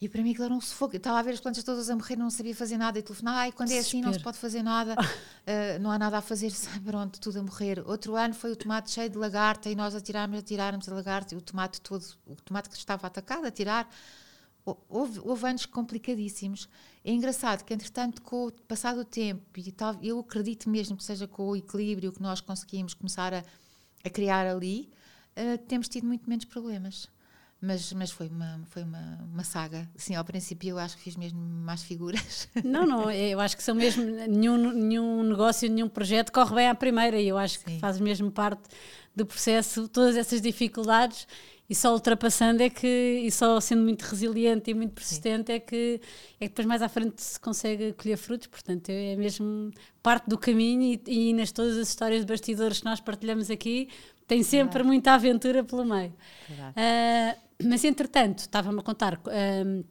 E 0.00 0.08
para 0.08 0.22
mim 0.22 0.30
aquilo 0.30 0.44
era 0.46 0.54
um 0.54 0.60
sufoco. 0.60 0.94
Eu 0.94 0.98
estava 0.98 1.18
a 1.18 1.22
ver 1.22 1.32
as 1.32 1.40
plantas 1.40 1.62
todas 1.62 1.88
a 1.88 1.94
morrer, 1.94 2.16
não 2.16 2.28
sabia 2.28 2.54
fazer 2.54 2.76
nada. 2.76 2.98
E 2.98 3.02
telefonar, 3.02 3.36
ai, 3.36 3.52
quando 3.52 3.70
é 3.70 3.78
assim 3.78 4.02
não 4.02 4.12
se 4.12 4.20
pode 4.20 4.36
fazer 4.38 4.62
nada, 4.62 4.94
uh, 4.94 5.78
não 5.80 5.90
há 5.90 5.98
nada 5.98 6.18
a 6.18 6.20
fazer, 6.20 6.52
pronto, 6.84 7.20
tudo 7.20 7.38
a 7.38 7.42
morrer. 7.42 7.82
Outro 7.86 8.16
ano 8.16 8.34
foi 8.34 8.52
o 8.52 8.56
tomate 8.56 8.90
cheio 8.90 9.08
de 9.08 9.16
lagarta 9.16 9.70
e 9.70 9.74
nós 9.74 9.94
a 9.94 10.00
tirarmos, 10.00 10.38
a 10.38 10.42
tirarmos 10.42 10.88
a 10.88 10.94
lagarta 10.94 11.34
e 11.34 11.38
o 11.38 11.40
tomate 11.40 11.80
todo, 11.80 12.04
o 12.26 12.34
tomate 12.36 12.68
que 12.68 12.76
estava 12.76 13.06
atacado, 13.06 13.46
a 13.46 13.50
tirar. 13.50 13.88
Houve, 14.88 15.20
houve 15.22 15.46
anos 15.46 15.66
complicadíssimos. 15.66 16.68
É 17.04 17.12
engraçado 17.12 17.64
que, 17.64 17.74
entretanto, 17.74 18.22
com 18.22 18.46
o 18.46 18.52
passar 18.52 18.94
do 18.94 19.04
tempo, 19.04 19.42
e 19.58 19.70
tal, 19.70 19.96
eu 20.02 20.18
acredito 20.18 20.70
mesmo 20.70 20.96
que 20.96 21.04
seja 21.04 21.28
com 21.28 21.48
o 21.50 21.56
equilíbrio 21.56 22.12
que 22.12 22.22
nós 22.22 22.40
conseguimos 22.40 22.94
começar 22.94 23.34
a, 23.34 23.44
a 24.02 24.10
criar 24.10 24.46
ali, 24.46 24.90
uh, 25.36 25.58
temos 25.66 25.86
tido 25.86 26.06
muito 26.06 26.28
menos 26.28 26.46
problemas 26.46 27.08
mas, 27.64 27.92
mas 27.92 28.10
foi, 28.10 28.28
uma, 28.28 28.60
foi 28.68 28.82
uma, 28.82 29.18
uma 29.32 29.44
saga. 29.44 29.88
Sim, 29.96 30.14
ao 30.14 30.24
princípio 30.24 30.70
eu 30.70 30.78
acho 30.78 30.96
que 30.96 31.02
fiz 31.02 31.16
mesmo 31.16 31.40
mais 31.40 31.82
figuras. 31.82 32.48
Não, 32.64 32.86
não, 32.86 33.10
eu 33.10 33.40
acho 33.40 33.56
que 33.56 33.62
são 33.62 33.74
mesmo. 33.74 34.04
Nenhum, 34.04 34.56
nenhum 34.72 35.22
negócio, 35.22 35.68
nenhum 35.70 35.88
projeto 35.88 36.30
corre 36.30 36.54
bem 36.54 36.68
à 36.68 36.74
primeira 36.74 37.18
e 37.18 37.28
eu 37.28 37.38
acho 37.38 37.58
Sim. 37.58 37.64
que 37.64 37.78
faz 37.78 37.98
mesmo 37.98 38.30
parte 38.30 38.62
do 39.14 39.24
processo, 39.24 39.88
todas 39.88 40.16
essas 40.16 40.40
dificuldades 40.40 41.26
e 41.68 41.74
só 41.74 41.92
ultrapassando 41.92 42.62
é 42.62 42.68
que, 42.68 43.22
e 43.24 43.30
só 43.30 43.58
sendo 43.60 43.82
muito 43.82 44.02
resiliente 44.02 44.70
e 44.70 44.74
muito 44.74 44.92
persistente 44.92 45.46
Sim. 45.46 45.52
é 45.54 45.60
que, 45.60 46.00
é 46.40 46.44
que 46.44 46.48
depois 46.48 46.66
mais 46.66 46.82
à 46.82 46.88
frente 46.88 47.22
se 47.22 47.40
consegue 47.40 47.92
colher 47.94 48.18
frutos, 48.18 48.48
portanto 48.48 48.90
é 48.90 49.16
mesmo 49.16 49.70
parte 50.02 50.28
do 50.28 50.36
caminho 50.36 50.82
e, 51.06 51.30
e 51.30 51.32
nas 51.32 51.52
todas 51.52 51.78
as 51.78 51.88
histórias 51.88 52.20
de 52.20 52.26
bastidores 52.26 52.80
que 52.80 52.84
nós 52.84 53.00
partilhamos 53.00 53.50
aqui 53.50 53.88
tem 54.26 54.42
sempre 54.42 54.82
muita 54.82 55.12
aventura 55.12 55.62
pelo 55.62 55.84
meio. 55.84 56.12
Uh, 56.50 57.43
mas 57.62 57.84
entretanto, 57.84 58.40
estava-me 58.40 58.80
a 58.80 58.82
contar, 58.82 59.20
um, 59.66 59.84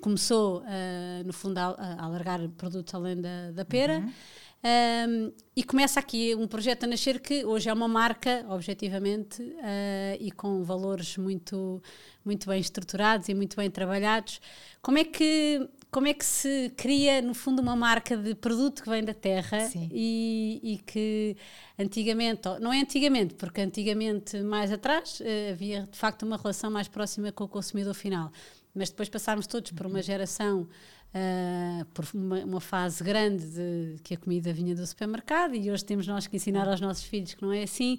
começou 0.00 0.60
uh, 0.60 1.24
no 1.24 1.32
fundo 1.32 1.58
a, 1.58 1.68
a 1.70 2.04
alargar 2.04 2.48
produtos 2.50 2.94
além 2.94 3.20
da, 3.20 3.50
da 3.52 3.64
pera. 3.64 3.98
Uhum. 3.98 4.12
Um, 4.58 5.32
e 5.54 5.62
começa 5.62 6.00
aqui 6.00 6.34
um 6.34 6.46
projeto 6.48 6.82
a 6.82 6.86
nascer 6.88 7.20
que 7.20 7.44
hoje 7.44 7.68
é 7.68 7.72
uma 7.72 7.86
marca, 7.86 8.44
objetivamente, 8.48 9.40
uh, 9.42 10.16
e 10.18 10.32
com 10.32 10.64
valores 10.64 11.16
muito, 11.16 11.80
muito 12.24 12.48
bem 12.48 12.60
estruturados 12.60 13.28
e 13.28 13.34
muito 13.34 13.56
bem 13.56 13.70
trabalhados. 13.70 14.40
Como 14.82 14.98
é 14.98 15.04
que 15.04 15.68
como 15.90 16.06
é 16.06 16.14
que 16.14 16.24
se 16.24 16.72
cria, 16.76 17.22
no 17.22 17.34
fundo, 17.34 17.62
uma 17.62 17.74
marca 17.74 18.16
de 18.16 18.34
produto 18.34 18.82
que 18.82 18.90
vem 18.90 19.02
da 19.02 19.14
terra 19.14 19.70
e, 19.90 20.60
e, 20.62 20.78
que 20.78 21.36
antigamente, 21.78 22.42
não 22.60 22.72
é 22.72 22.80
antigamente, 22.80 23.34
porque 23.34 23.62
antigamente 23.62 24.38
mais 24.42 24.70
atrás 24.70 25.20
uh, 25.20 25.52
havia 25.52 25.88
de 25.90 25.96
facto 25.96 26.24
uma 26.24 26.36
relação 26.36 26.70
mais 26.70 26.88
próxima 26.88 27.32
com 27.32 27.44
o 27.44 27.48
consumidor 27.48 27.94
final, 27.94 28.30
mas 28.74 28.90
depois 28.90 29.08
passarmos 29.08 29.46
todos 29.46 29.70
por 29.70 29.86
uma 29.86 30.02
geração 30.02 30.68
Uh, 31.08 31.86
por 31.94 32.04
uma, 32.12 32.44
uma, 32.44 32.60
fase 32.60 33.02
grande 33.02 33.42
de 33.46 33.96
que 34.04 34.12
a 34.12 34.16
comida 34.18 34.52
vinha 34.52 34.74
do 34.74 34.86
supermercado 34.86 35.54
e 35.54 35.70
hoje 35.70 35.82
temos 35.82 36.06
nós 36.06 36.26
que 36.26 36.36
ensinar 36.36 36.68
aos 36.68 36.82
nossos 36.82 37.02
filhos 37.02 37.32
que 37.32 37.40
não 37.40 37.50
é 37.50 37.62
assim. 37.62 37.98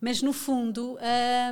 Mas 0.00 0.22
no 0.22 0.32
fundo, 0.32 0.96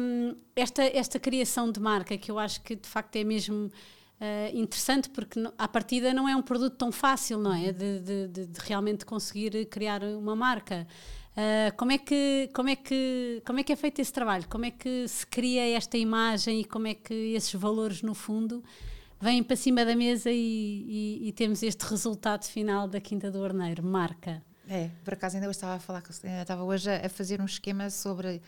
um, 0.01 0.37
esta, 0.57 0.83
esta 0.85 1.19
criação 1.19 1.71
de 1.71 1.79
marca, 1.81 2.17
que 2.17 2.31
eu 2.31 2.39
acho 2.39 2.63
que 2.63 2.75
de 2.77 2.89
facto 2.89 3.15
é 3.17 3.25
mesmo 3.25 3.71
uh, 4.21 4.57
interessante, 4.57 5.11
porque 5.11 5.41
à 5.59 5.69
partida 5.69 6.13
não 6.13 6.29
é 6.29 6.37
um 6.37 6.43
produto 6.43 6.77
tão 6.77 6.93
fácil, 6.93 7.39
não 7.39 7.53
é? 7.53 7.73
De, 7.73 8.01
de, 8.01 8.29
de, 8.29 8.47
de 8.47 8.61
realmente 8.61 9.05
conseguir 9.05 9.67
criar 9.67 10.03
uma 10.03 10.37
marca. 10.37 10.87
Uh, 11.33 11.77
como, 11.77 11.93
é 11.93 11.99
que, 11.99 12.49
como, 12.55 12.69
é 12.71 12.77
que, 12.77 13.43
como 13.47 13.61
é 13.61 13.63
que 13.63 13.73
é 13.73 13.77
feito 13.77 14.01
esse 14.01 14.13
trabalho? 14.13 14.47
Como 14.49 14.65
é 14.65 14.71
que 14.71 15.07
se 15.07 15.27
cria 15.27 15.77
esta 15.77 15.99
imagem 15.99 16.61
e 16.61 16.65
como 16.65 16.87
é 16.87 16.95
que 16.95 17.13
esses 17.35 17.53
valores, 17.55 18.01
no 18.01 18.15
fundo, 18.15 18.65
vêm 19.21 19.43
para 19.43 19.57
cima 19.57 19.85
da 19.85 19.95
mesa 19.95 20.31
e, 20.31 20.39
e, 21.23 21.29
e 21.29 21.33
temos 21.33 21.63
este 21.63 21.83
resultado 21.83 22.45
final 22.45 22.89
da 22.89 23.01
Quinta 23.01 23.31
do 23.31 23.45
Arneiro, 23.45 23.83
marca. 23.83 24.43
É, 24.69 24.91
por 25.05 25.15
acaso 25.15 25.37
ainda 25.37 25.47
hoje 25.47 25.57
estava 25.57 25.75
a 25.75 25.79
falar, 25.79 26.03
estava 26.41 26.65
hoje 26.65 26.91
a 26.91 27.09
fazer 27.09 27.41
um 27.41 27.45
esquema 27.45 27.89
sobre 27.89 28.43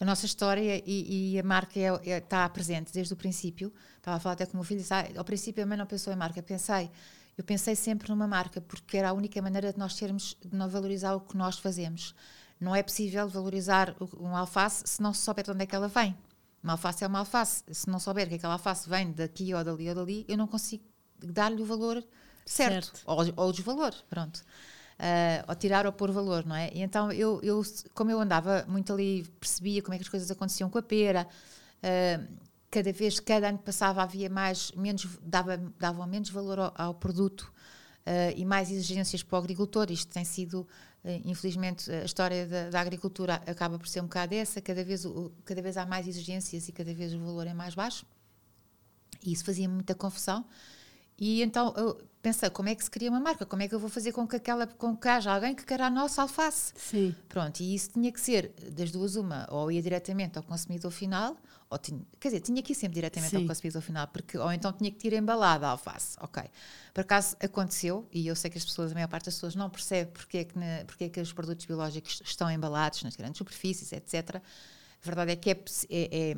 a 0.00 0.04
nossa 0.04 0.26
história 0.26 0.82
e, 0.84 1.34
e 1.34 1.38
a 1.38 1.42
marca 1.42 1.78
é, 1.78 2.10
é, 2.10 2.18
está 2.18 2.48
presente 2.48 2.92
desde 2.92 3.12
o 3.12 3.16
princípio. 3.16 3.72
Estava 3.96 4.16
a 4.16 4.20
falar 4.20 4.32
até 4.34 4.46
com 4.46 4.54
o 4.54 4.56
meu 4.56 4.64
filho, 4.64 4.84
ah, 4.90 5.18
ao 5.18 5.24
princípio 5.24 5.62
a 5.62 5.66
mãe 5.66 5.78
não 5.78 5.86
pensou 5.86 6.12
em 6.12 6.16
marca, 6.16 6.42
pensei, 6.42 6.90
eu 7.36 7.44
pensei 7.44 7.76
sempre 7.76 8.08
numa 8.08 8.26
marca, 8.26 8.60
porque 8.60 8.96
era 8.96 9.10
a 9.10 9.12
única 9.12 9.40
maneira 9.40 9.72
de 9.72 9.78
nós 9.78 9.94
termos, 9.94 10.36
de 10.44 10.56
não 10.56 10.68
valorizar 10.68 11.14
o 11.14 11.20
que 11.20 11.36
nós 11.36 11.58
fazemos. 11.58 12.14
Não 12.60 12.74
é 12.74 12.82
possível 12.82 13.28
valorizar 13.28 13.94
um 14.18 14.36
alface 14.36 14.82
se 14.86 15.02
não 15.02 15.12
se 15.12 15.22
souber 15.22 15.44
de 15.44 15.50
onde 15.50 15.62
é 15.62 15.66
que 15.66 15.74
ela 15.74 15.88
vem. 15.88 16.16
Uma 16.62 16.74
alface 16.74 17.02
é 17.02 17.06
uma 17.06 17.18
alface. 17.18 17.64
Se 17.72 17.88
não 17.90 17.98
souber 17.98 18.28
que 18.28 18.36
aquela 18.36 18.52
alface 18.52 18.88
vem 18.88 19.10
daqui 19.12 19.52
ou 19.52 19.64
dali 19.64 19.88
ou 19.88 19.94
dali, 19.94 20.24
eu 20.28 20.36
não 20.36 20.46
consigo 20.46 20.84
dar-lhe 21.18 21.60
o 21.60 21.64
valor 21.64 22.04
certo, 22.46 22.96
certo. 22.96 23.02
Ou, 23.04 23.18
ou 23.36 23.48
o 23.48 23.52
desvalor, 23.52 23.92
pronto. 24.08 24.44
Uh, 25.02 25.42
ou 25.48 25.56
tirar 25.56 25.84
ou 25.84 25.92
pôr 25.92 26.12
valor, 26.12 26.46
não 26.46 26.54
é? 26.54 26.70
E 26.72 26.80
então, 26.80 27.10
eu, 27.10 27.40
eu, 27.42 27.60
como 27.92 28.12
eu 28.12 28.20
andava 28.20 28.64
muito 28.68 28.92
ali, 28.92 29.24
percebia 29.40 29.82
como 29.82 29.94
é 29.94 29.98
que 29.98 30.04
as 30.04 30.08
coisas 30.08 30.30
aconteciam 30.30 30.70
com 30.70 30.78
a 30.78 30.82
pera, 30.82 31.26
uh, 31.78 32.36
cada 32.70 32.92
vez, 32.92 33.18
cada 33.18 33.48
ano 33.48 33.58
que 33.58 33.64
passava, 33.64 34.00
havia 34.00 34.30
mais, 34.30 34.70
menos, 34.76 35.08
dava, 35.20 35.56
davam 35.76 36.06
menos 36.06 36.30
valor 36.30 36.60
ao, 36.60 36.72
ao 36.76 36.94
produto 36.94 37.52
uh, 38.06 38.32
e 38.36 38.44
mais 38.44 38.70
exigências 38.70 39.24
para 39.24 39.34
o 39.34 39.38
agricultor. 39.40 39.90
Isto 39.90 40.12
tem 40.12 40.24
sido 40.24 40.68
infelizmente 41.24 41.90
a 41.90 42.04
história 42.04 42.46
da, 42.46 42.70
da, 42.70 42.80
agricultura 42.80 43.42
acaba 43.44 43.76
por 43.76 43.88
ser 43.88 43.98
um 43.98 44.04
bocado 44.04 44.36
essa, 44.36 44.60
cada 44.60 44.84
vez, 44.84 45.04
cada 45.44 45.60
vez 45.60 45.76
há 45.76 45.84
mais 45.84 46.06
exigências 46.06 46.68
e 46.68 46.72
cada 46.72 46.94
vez 46.94 47.12
o 47.12 47.18
valor 47.18 47.44
é 47.48 47.52
mais 47.52 47.74
baixo. 47.74 48.06
E 49.20 49.32
isso 49.32 49.44
fazia 49.44 49.68
muita 49.68 49.96
confusão. 49.96 50.44
E 51.18 51.42
então 51.42 51.72
eu 51.76 52.00
pensei, 52.22 52.48
como 52.50 52.68
é 52.68 52.74
que 52.74 52.84
se 52.84 52.90
cria 52.90 53.10
uma 53.10 53.20
marca? 53.20 53.44
Como 53.44 53.62
é 53.62 53.68
que 53.68 53.74
eu 53.74 53.78
vou 53.80 53.90
fazer 53.90 54.12
com 54.12 54.26
que, 54.26 54.36
aquela, 54.36 54.66
com 54.66 54.96
que 54.96 55.08
haja 55.08 55.32
alguém 55.32 55.54
que 55.54 55.64
queira 55.64 55.86
a 55.86 55.90
nossa 55.90 56.22
alface? 56.22 56.72
Sim. 56.76 57.14
Pronto, 57.28 57.60
e 57.60 57.74
isso 57.74 57.90
tinha 57.90 58.12
que 58.12 58.20
ser 58.20 58.52
das 58.70 58.92
duas 58.92 59.16
uma, 59.16 59.46
ou 59.50 59.70
ia 59.70 59.82
diretamente 59.82 60.38
ao 60.38 60.44
consumidor 60.44 60.90
final, 60.92 61.36
ou 61.68 61.78
tinha, 61.78 62.00
quer 62.20 62.28
dizer, 62.28 62.40
tinha 62.40 62.62
que 62.62 62.72
ir 62.72 62.76
sempre 62.76 62.94
diretamente 62.94 63.30
Sim. 63.30 63.38
ao 63.38 63.46
consumidor 63.46 63.82
final, 63.82 64.06
porque, 64.08 64.38
ou 64.38 64.52
então 64.52 64.72
tinha 64.72 64.90
que 64.90 65.06
ir 65.06 65.14
embalada 65.14 65.66
a 65.66 65.70
alface, 65.70 66.16
ok. 66.20 66.44
Por 66.94 67.00
acaso 67.00 67.36
aconteceu, 67.40 68.06
e 68.12 68.26
eu 68.26 68.36
sei 68.36 68.50
que 68.50 68.58
as 68.58 68.64
pessoas, 68.64 68.92
a 68.92 68.94
maior 68.94 69.08
parte 69.08 69.24
das 69.24 69.34
pessoas 69.34 69.56
não 69.56 69.68
percebe 69.68 70.12
porque 70.12 70.38
é 70.38 70.44
que, 70.44 70.58
na, 70.58 70.84
porque 70.86 71.04
é 71.04 71.08
que 71.08 71.20
os 71.20 71.32
produtos 71.32 71.66
biológicos 71.66 72.22
estão 72.24 72.50
embalados 72.50 73.02
nas 73.02 73.16
grandes 73.16 73.38
superfícies, 73.38 73.90
etc. 73.92 74.36
A 74.36 74.40
verdade 75.04 75.32
é 75.32 75.36
que 75.36 75.50
é, 75.50 75.64
é, 75.90 76.30
é 76.30 76.36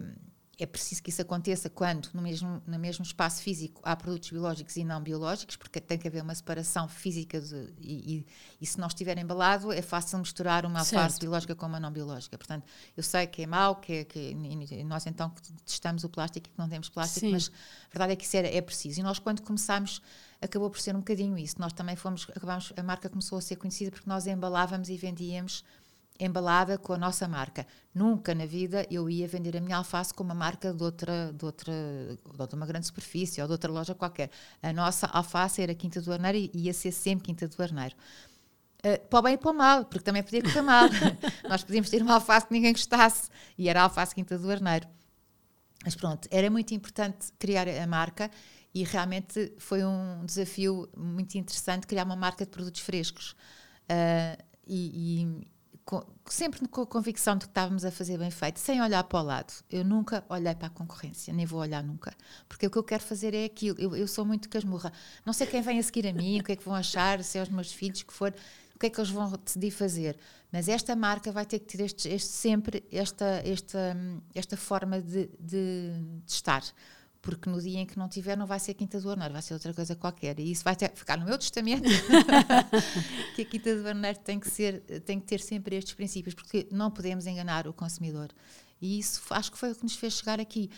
é 0.59 0.67
preciso 0.67 1.03
que 1.03 1.11
isso 1.11 1.21
aconteça 1.21 1.69
quando 1.69 2.09
no 2.15 2.23
mesmo, 2.23 2.63
no 2.67 2.79
mesmo 2.79 3.05
espaço 3.05 3.43
físico 3.43 3.81
há 3.85 3.97
produtos 3.97 4.31
biológicos 4.31 4.77
e 4.77 4.85
não 4.85 5.01
biológicos, 5.01 5.57
porque 5.57 5.81
tem 5.81 5.99
que 5.99 6.07
haver 6.07 6.23
uma 6.23 6.35
separação 6.35 6.89
física 6.89 7.41
de, 7.41 7.73
e, 7.81 8.17
e, 8.17 8.27
e, 8.61 8.67
se 8.67 8.79
não 8.79 8.87
estiver 8.87 9.19
embalado 9.19 9.73
é 9.73 9.83
fácil 9.83 10.19
misturar 10.19 10.65
uma 10.65 10.85
fase 10.85 11.19
biológica 11.19 11.55
com 11.55 11.67
uma 11.67 11.81
não 11.81 11.91
biológica. 11.91 12.39
Portanto, 12.39 12.65
eu 12.97 13.03
sei 13.03 13.27
que 13.27 13.43
é 13.43 13.47
mau, 13.47 13.77
que, 13.77 13.93
é, 13.93 14.05
que 14.05 14.35
nós 14.85 15.07
então 15.07 15.33
testamos 15.65 16.05
o 16.05 16.09
plástico 16.09 16.49
e 16.49 16.51
que 16.51 16.59
não 16.59 16.69
temos 16.69 16.89
plástico, 16.89 17.27
Sim. 17.27 17.33
mas 17.33 17.51
a 17.87 17.91
verdade 17.91 18.13
é 18.13 18.17
que 18.17 18.25
isso 18.25 18.37
é, 18.37 18.57
é 18.57 18.61
preciso. 18.61 19.01
E 19.01 19.03
nós 19.03 19.19
quando 19.19 19.43
começámos 19.43 20.01
acabou 20.41 20.71
por 20.71 20.79
ser 20.79 20.95
um 20.95 20.99
bocadinho 20.99 21.37
isso. 21.39 21.57
Nós 21.59 21.73
também 21.73 21.97
fomos, 21.97 22.27
acabamos, 22.35 22.73
a 22.77 22.83
marca 22.83 23.09
começou 23.09 23.39
a 23.39 23.41
ser 23.41 23.57
conhecida 23.57 23.91
porque 23.91 24.09
nós 24.09 24.27
embalávamos 24.27 24.89
e 24.89 24.97
vendíamos 24.97 25.65
embalada 26.19 26.79
com 26.79 26.93
a 26.93 26.99
nossa 26.99 27.27
marca. 27.27 27.67
Nunca 27.95 28.35
na 28.35 28.47
vida 28.47 28.87
eu 28.91 29.09
ia 29.11 29.27
vender 29.27 29.57
a 29.57 29.61
minha 29.61 29.77
alface 29.77 30.15
com 30.15 30.23
uma 30.23 30.35
marca 30.35 30.73
de 30.73 30.83
outra, 30.83 31.33
de 31.33 31.45
outra, 31.45 31.73
de 32.49 32.55
uma 32.55 32.67
grande 32.67 32.87
superfície 32.87 33.41
ou 33.41 33.47
de 33.47 33.53
outra 33.53 33.71
loja 33.71 33.95
qualquer. 33.95 34.31
A 34.63 34.73
nossa 34.73 35.07
alface 35.07 35.63
era 35.63 35.75
Quinta 35.75 36.01
do 36.01 36.13
Arneiro 36.13 36.39
e 36.39 36.67
ia 36.67 36.73
ser 36.73 36.93
sempre 36.93 37.27
Quinta 37.27 37.49
do 37.49 37.63
Arneiro. 37.63 37.97
Uh, 38.85 39.09
para 39.09 39.19
o 39.19 39.23
bem 39.23 39.35
e 39.35 39.39
para 39.39 39.51
o 39.51 39.55
mal, 39.55 39.85
porque 39.87 40.05
também 40.05 40.23
podia 40.23 40.43
correr 40.43 40.63
mal. 40.63 40.89
Nós 41.49 41.65
podíamos 41.65 41.91
ter 41.91 42.03
uma 42.03 42.15
alface 42.15 42.47
que 42.47 42.53
ninguém 42.53 42.73
gostasse 42.73 43.29
e 43.57 43.69
era 43.69 43.81
a 43.81 43.85
alface 43.85 44.15
Quinta 44.15 44.39
do 44.39 44.51
Arneiro. 44.51 44.87
Mas 45.85 45.95
pronto, 45.95 46.29
era 46.31 46.49
muito 46.49 46.73
importante 46.75 47.33
criar 47.39 47.69
a 47.69 47.87
marca 47.87 48.31
e 48.75 48.85
realmente 48.85 49.53
foi 49.59 49.85
um 49.85 50.25
desafio 50.25 50.89
muito 50.97 51.37
interessante 51.37 51.87
criar 51.87 52.05
uma 52.05 52.17
marca 52.17 52.45
de 52.45 52.51
produtos 52.51 52.81
frescos. 52.81 53.33
Uh, 53.91 54.43
e, 54.67 55.47
com, 55.85 56.03
sempre 56.27 56.67
com 56.67 56.81
a 56.81 56.87
convicção 56.87 57.37
de 57.37 57.45
que 57.45 57.51
estávamos 57.51 57.85
a 57.85 57.91
fazer 57.91 58.19
bem 58.19 58.31
feito, 58.31 58.59
sem 58.59 58.81
olhar 58.81 59.05
para 59.05 59.21
o 59.21 59.23
lado. 59.23 59.53
Eu 59.71 59.85
nunca 59.85 60.25
olhei 60.29 60.55
para 60.55 60.69
a 60.69 60.71
concorrência, 60.71 61.33
nem 61.33 61.45
vou 61.45 61.61
olhar 61.61 61.83
nunca. 61.83 62.15
Porque 62.49 62.67
o 62.67 62.71
que 62.71 62.79
eu 62.79 62.83
quero 62.83 63.03
fazer 63.03 63.35
é 63.35 63.45
aquilo. 63.45 63.79
Eu, 63.79 63.95
eu 63.95 64.09
sou 64.09 64.25
muito 64.25 64.49
casmurra. 64.49 64.93
Não 65.25 65.33
sei 65.33 65.47
quem 65.47 65.61
vem 65.61 65.79
a 65.79 65.83
seguir 65.83 66.07
a 66.07 66.13
mim, 66.13 66.41
o 66.41 66.45
que 66.45 66.53
é 66.53 66.57
que 66.57 66.65
vão 66.65 66.75
achar, 66.75 67.23
se 67.23 67.39
é 67.39 67.43
os 67.43 67.49
meus 67.49 67.73
filhos, 67.73 68.03
que 68.03 68.13
for, 68.13 68.35
o 68.75 68.79
que 68.79 68.87
é 68.87 68.91
que 68.91 68.99
eles 68.99 69.11
vão 69.11 69.31
decidir 69.45 69.71
fazer. 69.71 70.19
Mas 70.51 70.69
esta 70.69 70.97
marca 70.97 71.31
vai 71.31 71.45
ter 71.45 71.59
que 71.59 71.67
ter 71.67 71.85
este, 71.85 72.09
este 72.09 72.29
sempre 72.29 72.85
esta, 72.91 73.43
esta, 73.45 73.97
esta 74.35 74.57
forma 74.57 75.01
de, 75.03 75.29
de, 75.39 75.93
de 76.25 76.33
estar 76.33 76.63
porque 77.25 77.49
no 77.49 77.61
dia 77.61 77.81
em 77.81 77.87
que 77.87 77.99
não 77.99 78.07
tiver 78.07 78.37
não 78.37 78.47
vai 78.47 78.61
ser 78.61 78.75
Quinta 78.75 79.01
do 79.01 79.11
Arneiro, 79.11 79.33
vai 79.33 79.41
ser 79.41 79.55
outra 79.55 79.73
coisa 79.73 79.97
qualquer. 79.97 80.39
E 80.39 80.53
isso 80.53 80.63
vai 80.63 80.77
ter, 80.77 80.93
ficar 80.95 81.17
no 81.17 81.25
meu 81.25 81.39
testamento, 81.39 81.89
que 83.35 83.43
a 83.43 83.45
Quinta 83.47 83.75
do 83.75 83.89
Arneiro 83.89 84.19
tem 84.19 84.39
que, 84.39 84.49
ser, 84.51 84.81
tem 85.07 85.19
que 85.19 85.27
ter 85.27 85.41
sempre 85.41 85.75
estes 85.75 85.95
princípios, 85.95 86.35
porque 86.35 86.69
não 86.71 86.91
podemos 86.91 87.27
enganar 87.27 87.67
o 87.67 87.73
consumidor. 87.73 88.29
E 88.81 88.99
isso 88.99 89.23
acho 89.31 89.51
que 89.51 89.57
foi 89.57 89.73
o 89.73 89.75
que 89.75 89.83
nos 89.83 89.97
fez 89.97 90.13
chegar 90.13 90.39
aqui. 90.39 90.71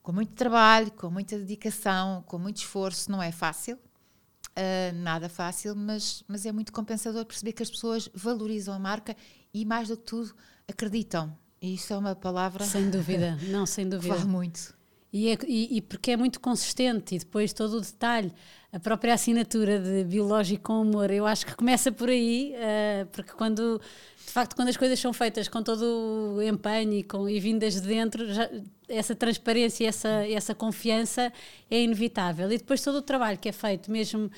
Com 0.00 0.12
muito 0.12 0.32
trabalho, 0.34 0.92
com 0.92 1.10
muita 1.10 1.36
dedicação, 1.36 2.22
com 2.22 2.38
muito 2.38 2.58
esforço, 2.58 3.10
não 3.10 3.20
é 3.20 3.32
fácil, 3.32 3.74
uh, 3.74 4.94
nada 4.94 5.28
fácil, 5.28 5.74
mas, 5.74 6.22
mas 6.28 6.46
é 6.46 6.52
muito 6.52 6.72
compensador 6.72 7.26
perceber 7.26 7.52
que 7.52 7.62
as 7.62 7.70
pessoas 7.70 8.08
valorizam 8.14 8.72
a 8.72 8.78
marca 8.78 9.16
e, 9.52 9.64
mais 9.64 9.88
do 9.88 9.96
que 9.96 10.04
tudo, 10.04 10.32
acreditam. 10.68 11.36
E 11.60 11.74
isso 11.74 11.92
é 11.92 11.98
uma 11.98 12.14
palavra. 12.14 12.64
Sem 12.64 12.88
dúvida, 12.88 13.36
não, 13.48 13.66
sem 13.66 13.86
dúvida. 13.90 14.14
Vale 14.14 14.28
muito. 14.28 14.77
E, 15.12 15.30
é, 15.30 15.38
e, 15.46 15.78
e, 15.78 15.80
porque 15.80 16.10
é 16.10 16.16
muito 16.16 16.38
consistente 16.38 17.14
e 17.14 17.18
depois 17.18 17.52
todo 17.52 17.78
o 17.78 17.80
detalhe, 17.80 18.32
a 18.70 18.78
própria 18.78 19.14
assinatura 19.14 19.78
de 19.80 20.04
biológico 20.04 20.64
com 20.64 20.82
amor, 20.82 21.10
eu 21.10 21.26
acho 21.26 21.46
que 21.46 21.56
começa 21.56 21.90
por 21.90 22.10
aí, 22.10 22.54
uh, 22.54 23.06
porque 23.06 23.32
quando 23.32 23.80
de 24.28 24.32
facto, 24.32 24.54
quando 24.54 24.68
as 24.68 24.76
coisas 24.76 25.00
são 25.00 25.10
feitas 25.10 25.48
com 25.48 25.62
todo 25.62 26.36
o 26.36 26.42
empenho 26.42 26.92
e, 26.92 27.02
com, 27.02 27.26
e 27.26 27.40
vindas 27.40 27.80
de 27.80 27.88
dentro, 27.88 28.30
já, 28.30 28.50
essa 28.88 29.14
transparência 29.14 29.86
essa, 29.86 30.26
essa 30.26 30.54
confiança 30.54 31.32
é 31.70 31.82
inevitável. 31.82 32.50
E 32.50 32.58
depois 32.58 32.82
todo 32.82 32.96
o 32.96 33.02
trabalho 33.02 33.38
que 33.38 33.48
é 33.48 33.52
feito, 33.52 33.90
mesmo, 33.90 34.30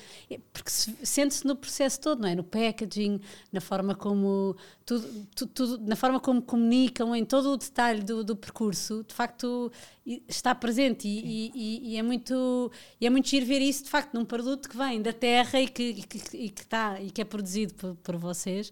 porque 0.51 0.69
se, 0.69 0.95
sente-se 1.03 1.45
no 1.45 1.55
processo 1.55 1.99
todo, 1.99 2.21
não 2.21 2.29
é? 2.29 2.35
No 2.35 2.43
packaging, 2.43 3.21
na 3.51 3.61
forma 3.61 3.95
como, 3.95 4.55
tudo, 4.85 5.27
tudo, 5.35 5.51
tudo, 5.53 5.87
na 5.87 5.95
forma 5.95 6.19
como 6.19 6.41
comunicam, 6.41 7.15
em 7.15 7.23
todo 7.23 7.51
o 7.51 7.57
detalhe 7.57 8.03
do, 8.03 8.23
do 8.23 8.35
percurso, 8.35 9.03
de 9.07 9.13
facto 9.13 9.71
está 10.27 10.53
presente 10.53 11.07
e, 11.07 11.51
e, 11.53 11.93
e, 11.93 11.97
é 11.97 12.01
muito 12.01 12.71
e 12.99 13.05
é 13.05 13.09
muito 13.09 13.29
giro 13.29 13.45
ver 13.45 13.61
isso 13.61 13.83
de 13.83 13.89
facto 13.89 14.13
num 14.15 14.25
produto 14.25 14.67
que 14.67 14.75
vem 14.75 14.99
da 15.01 15.13
terra 15.13 15.61
e 15.61 15.67
que, 15.67 15.83
e 15.83 16.03
que, 16.03 16.37
e 16.37 16.49
que, 16.49 16.61
está, 16.61 16.99
e 16.99 17.11
que 17.11 17.21
é 17.21 17.25
produzido 17.25 17.73
por, 17.75 17.95
por 17.97 18.17
vocês 18.17 18.71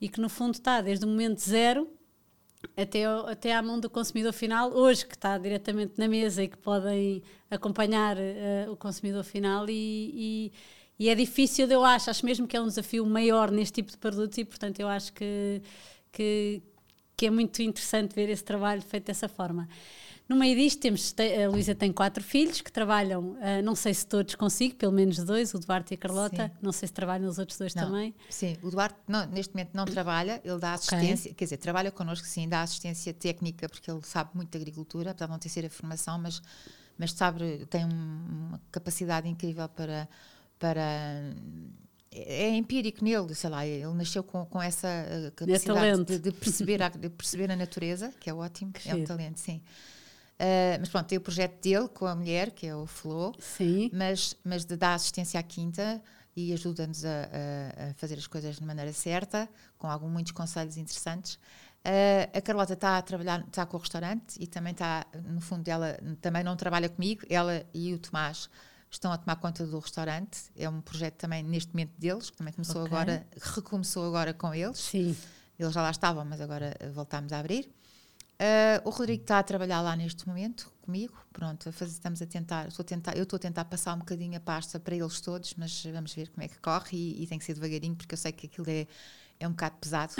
e 0.00 0.08
que 0.08 0.20
no 0.20 0.28
fundo 0.28 0.54
está 0.54 0.80
desde 0.80 1.04
o 1.04 1.08
momento 1.08 1.40
zero 1.40 1.97
até, 2.76 3.04
até 3.04 3.54
à 3.54 3.62
mão 3.62 3.78
do 3.78 3.88
consumidor 3.88 4.32
final, 4.32 4.72
hoje 4.72 5.06
que 5.06 5.14
está 5.14 5.38
diretamente 5.38 5.94
na 5.96 6.08
mesa 6.08 6.42
e 6.42 6.48
que 6.48 6.56
podem 6.56 7.22
acompanhar 7.50 8.16
uh, 8.16 8.72
o 8.72 8.76
consumidor 8.76 9.24
final 9.24 9.68
e, 9.68 10.52
e, 10.98 11.04
e, 11.04 11.08
é 11.08 11.14
difícil, 11.14 11.68
eu 11.68 11.84
acho, 11.84 12.10
acho 12.10 12.24
mesmo 12.24 12.46
que 12.46 12.56
é 12.56 12.60
um 12.60 12.66
desafio 12.66 13.04
maior 13.06 13.50
neste 13.50 13.74
tipo 13.74 13.90
de 13.90 13.98
produtos 13.98 14.38
e 14.38 14.44
portanto 14.44 14.80
eu 14.80 14.88
acho 14.88 15.12
que, 15.12 15.62
que, 16.12 16.62
que 17.16 17.26
é 17.26 17.30
muito 17.30 17.62
interessante 17.62 18.14
ver 18.14 18.28
esse 18.28 18.44
trabalho 18.44 18.82
feito 18.82 19.06
dessa 19.06 19.28
forma. 19.28 19.68
No 20.28 20.36
meio 20.36 20.54
disto, 20.54 20.78
temos, 20.78 21.14
a 21.18 21.48
Luísa 21.48 21.74
tem 21.74 21.90
quatro 21.90 22.22
filhos 22.22 22.60
que 22.60 22.70
trabalham, 22.70 23.30
uh, 23.30 23.62
não 23.64 23.74
sei 23.74 23.94
se 23.94 24.06
todos 24.06 24.34
consigo, 24.34 24.74
pelo 24.74 24.92
menos 24.92 25.16
dois, 25.24 25.54
o 25.54 25.58
Duarte 25.58 25.94
e 25.94 25.96
a 25.96 25.96
Carlota. 25.96 26.48
Sim. 26.48 26.58
Não 26.60 26.70
sei 26.70 26.86
se 26.86 26.92
trabalham 26.92 27.30
os 27.30 27.38
outros 27.38 27.56
dois 27.56 27.74
não. 27.74 27.86
também. 27.86 28.14
Sim, 28.28 28.54
o 28.62 28.70
Duarte 28.70 28.98
não, 29.08 29.24
neste 29.26 29.54
momento 29.54 29.70
não 29.72 29.86
trabalha, 29.86 30.38
ele 30.44 30.58
dá 30.58 30.74
assistência, 30.74 31.30
okay. 31.30 31.34
quer 31.34 31.44
dizer, 31.46 31.56
trabalha 31.56 31.90
connosco 31.90 32.26
sim, 32.26 32.46
dá 32.46 32.60
assistência 32.60 33.14
técnica, 33.14 33.70
porque 33.70 33.90
ele 33.90 34.02
sabe 34.02 34.30
muito 34.34 34.50
de 34.50 34.58
agricultura, 34.58 35.12
apesar 35.12 35.26
de 35.26 35.32
não 35.32 35.38
ter 35.38 35.48
sido 35.48 35.64
a 35.64 35.70
formação, 35.70 36.18
mas, 36.18 36.42
mas 36.98 37.12
sabe, 37.12 37.64
tem 37.70 37.86
uma 37.86 38.60
capacidade 38.70 39.26
incrível 39.26 39.66
para. 39.70 40.06
para 40.58 40.82
é, 42.10 42.44
é 42.44 42.54
empírico 42.54 43.02
nele, 43.02 43.34
sei 43.34 43.48
lá, 43.48 43.66
ele 43.66 43.94
nasceu 43.94 44.22
com, 44.22 44.44
com 44.44 44.60
essa 44.60 44.88
eh, 44.88 45.32
capacidade 45.34 46.04
de, 46.04 46.18
de, 46.18 46.32
perceber 46.32 46.82
a, 46.82 46.88
de 46.92 47.08
perceber 47.08 47.50
a 47.50 47.56
natureza, 47.56 48.12
que 48.20 48.28
é 48.28 48.34
ótimo, 48.34 48.72
que 48.72 48.90
é 48.90 48.94
um 48.94 49.04
talento, 49.04 49.38
sim. 49.40 49.62
Uh, 50.38 50.78
mas 50.78 50.88
pronto, 50.88 51.06
tem 51.06 51.18
o 51.18 51.20
projeto 51.20 51.60
dele 51.60 51.88
com 51.88 52.06
a 52.06 52.14
mulher, 52.14 52.52
que 52.52 52.66
é 52.66 52.74
o 52.74 52.86
Flo, 52.86 53.34
Sim. 53.40 53.90
Mas, 53.92 54.36
mas 54.44 54.64
de 54.64 54.76
dar 54.76 54.94
assistência 54.94 55.40
à 55.40 55.42
quinta 55.42 56.00
e 56.36 56.52
ajuda-nos 56.52 57.04
a, 57.04 57.08
a, 57.08 57.90
a, 57.90 57.94
fazer 57.94 58.14
as 58.14 58.28
coisas 58.28 58.56
de 58.56 58.64
maneira 58.64 58.92
certa, 58.92 59.48
com 59.76 59.88
alguns 59.88 60.12
muitos 60.12 60.30
conselhos 60.30 60.76
interessantes. 60.76 61.34
Uh, 61.34 62.38
a 62.38 62.40
Carlota 62.40 62.74
está 62.74 62.98
a 62.98 63.02
trabalhar, 63.02 63.44
está 63.48 63.66
com 63.66 63.76
o 63.76 63.80
restaurante 63.80 64.36
e 64.38 64.46
também 64.46 64.72
está, 64.72 65.04
no 65.24 65.40
fundo 65.40 65.64
dela, 65.64 65.98
também 66.20 66.44
não 66.44 66.54
trabalha 66.54 66.88
comigo, 66.88 67.22
ela 67.28 67.64
e 67.74 67.92
o 67.92 67.98
Tomás 67.98 68.48
estão 68.88 69.10
a 69.10 69.18
tomar 69.18 69.36
conta 69.36 69.66
do 69.66 69.78
restaurante, 69.80 70.38
é 70.56 70.68
um 70.68 70.80
projeto 70.80 71.14
também 71.16 71.42
neste 71.42 71.72
momento 71.72 71.98
deles, 71.98 72.30
que 72.30 72.36
também 72.36 72.52
começou 72.52 72.82
okay. 72.82 72.96
agora, 72.96 73.26
recomeçou 73.40 74.06
agora 74.06 74.32
com 74.32 74.54
eles. 74.54 74.78
Sim. 74.78 75.16
Eles 75.58 75.74
já 75.74 75.82
lá 75.82 75.90
estavam, 75.90 76.24
mas 76.24 76.40
agora 76.40 76.76
voltámos 76.94 77.32
a 77.32 77.40
abrir. 77.40 77.68
Uh, 78.40 78.88
o 78.88 78.90
Rodrigo 78.90 79.22
está 79.22 79.40
a 79.40 79.42
trabalhar 79.42 79.80
lá 79.80 79.96
neste 79.96 80.26
momento 80.28 80.72
comigo. 80.82 81.14
Pronto, 81.32 81.68
a 81.68 81.72
fazer, 81.72 81.92
estamos 81.92 82.22
a 82.22 82.26
tentar, 82.26 82.68
estou 82.68 82.84
a 82.84 82.86
tentar, 82.86 83.16
eu 83.16 83.24
estou 83.24 83.36
a 83.36 83.40
tentar 83.40 83.64
passar 83.64 83.94
um 83.94 83.98
bocadinho 83.98 84.36
a 84.36 84.40
pasta 84.40 84.78
para 84.78 84.94
eles 84.94 85.20
todos, 85.20 85.54
mas 85.54 85.84
vamos 85.84 86.14
ver 86.14 86.28
como 86.28 86.44
é 86.44 86.48
que 86.48 86.58
corre 86.60 86.96
e, 86.96 87.22
e 87.22 87.26
tem 87.26 87.38
que 87.38 87.44
ser 87.44 87.54
devagarinho 87.54 87.96
porque 87.96 88.14
eu 88.14 88.18
sei 88.18 88.30
que 88.30 88.46
aquilo 88.46 88.70
é, 88.70 88.86
é 89.40 89.48
um 89.48 89.50
bocado 89.50 89.76
pesado. 89.80 90.14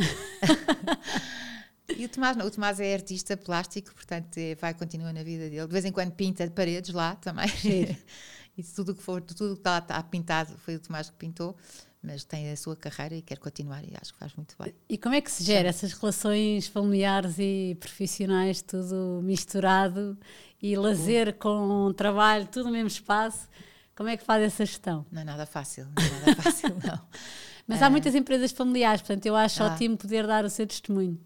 e 1.97 2.05
o 2.05 2.09
Tomás, 2.09 2.37
não, 2.37 2.45
o 2.45 2.51
Tomás 2.51 2.81
é 2.81 2.93
artista 2.93 3.37
plástico, 3.37 3.95
portanto 3.95 4.37
é, 4.37 4.57
vai 4.57 4.75
continuar 4.75 5.13
na 5.13 5.23
vida 5.23 5.49
dele. 5.49 5.67
De 5.67 5.73
vez 5.73 5.85
em 5.85 5.93
quando 5.93 6.11
pinta 6.11 6.49
paredes 6.51 6.93
lá 6.93 7.15
também. 7.15 7.49
e 8.59 8.65
tudo 8.65 8.97
que 8.97 9.03
for, 9.03 9.23
tudo 9.23 9.55
que 9.55 9.61
está, 9.61 9.79
está 9.79 10.03
pintado 10.03 10.59
foi 10.59 10.75
o 10.75 10.81
Tomás 10.81 11.09
que 11.09 11.17
pintou 11.17 11.57
mas 12.03 12.25
tem 12.25 12.51
a 12.51 12.57
sua 12.57 12.77
carreira 12.77 13.15
e 13.15 13.23
quer 13.23 13.39
continuar 13.39 13.83
e 13.85 13.93
acho 14.01 14.13
que 14.13 14.19
faz 14.19 14.35
muito 14.35 14.55
bem. 14.59 14.75
E 14.89 14.97
como 14.97 15.15
é 15.15 15.21
que 15.21 15.31
se 15.31 15.43
gera 15.43 15.69
essas 15.69 15.93
relações 15.93 16.67
familiares 16.67 17.37
e 17.39 17.77
profissionais, 17.81 18.63
tudo 18.63 19.21
misturado 19.23 20.17
e 20.63 20.77
lazer 20.77 21.35
com 21.35 21.93
trabalho, 21.97 22.47
tudo 22.47 22.67
no 22.67 22.73
mesmo 22.73 22.89
espaço? 22.89 23.49
Como 23.97 24.09
é 24.09 24.17
que 24.17 24.25
faz 24.25 24.43
essa 24.43 24.65
gestão? 24.65 25.05
Não 25.11 25.23
é 25.23 25.25
nada 25.25 25.45
fácil, 25.45 25.87
não 25.97 26.05
é 26.05 26.21
nada 26.21 26.43
fácil, 26.43 26.69
não. 26.87 27.01
Mas 27.67 27.83
é. 27.83 27.85
há 27.85 27.91
muitas 27.91 28.15
empresas 28.15 28.53
familiares, 28.53 29.03
portanto 29.03 29.27
eu 29.27 29.35
acho 29.35 29.63
ah. 29.63 29.67
ótimo 29.67 29.97
poder 29.97 30.27
dar 30.27 30.45
o 30.45 30.51
seu 30.51 30.67
testemunho. 30.67 31.21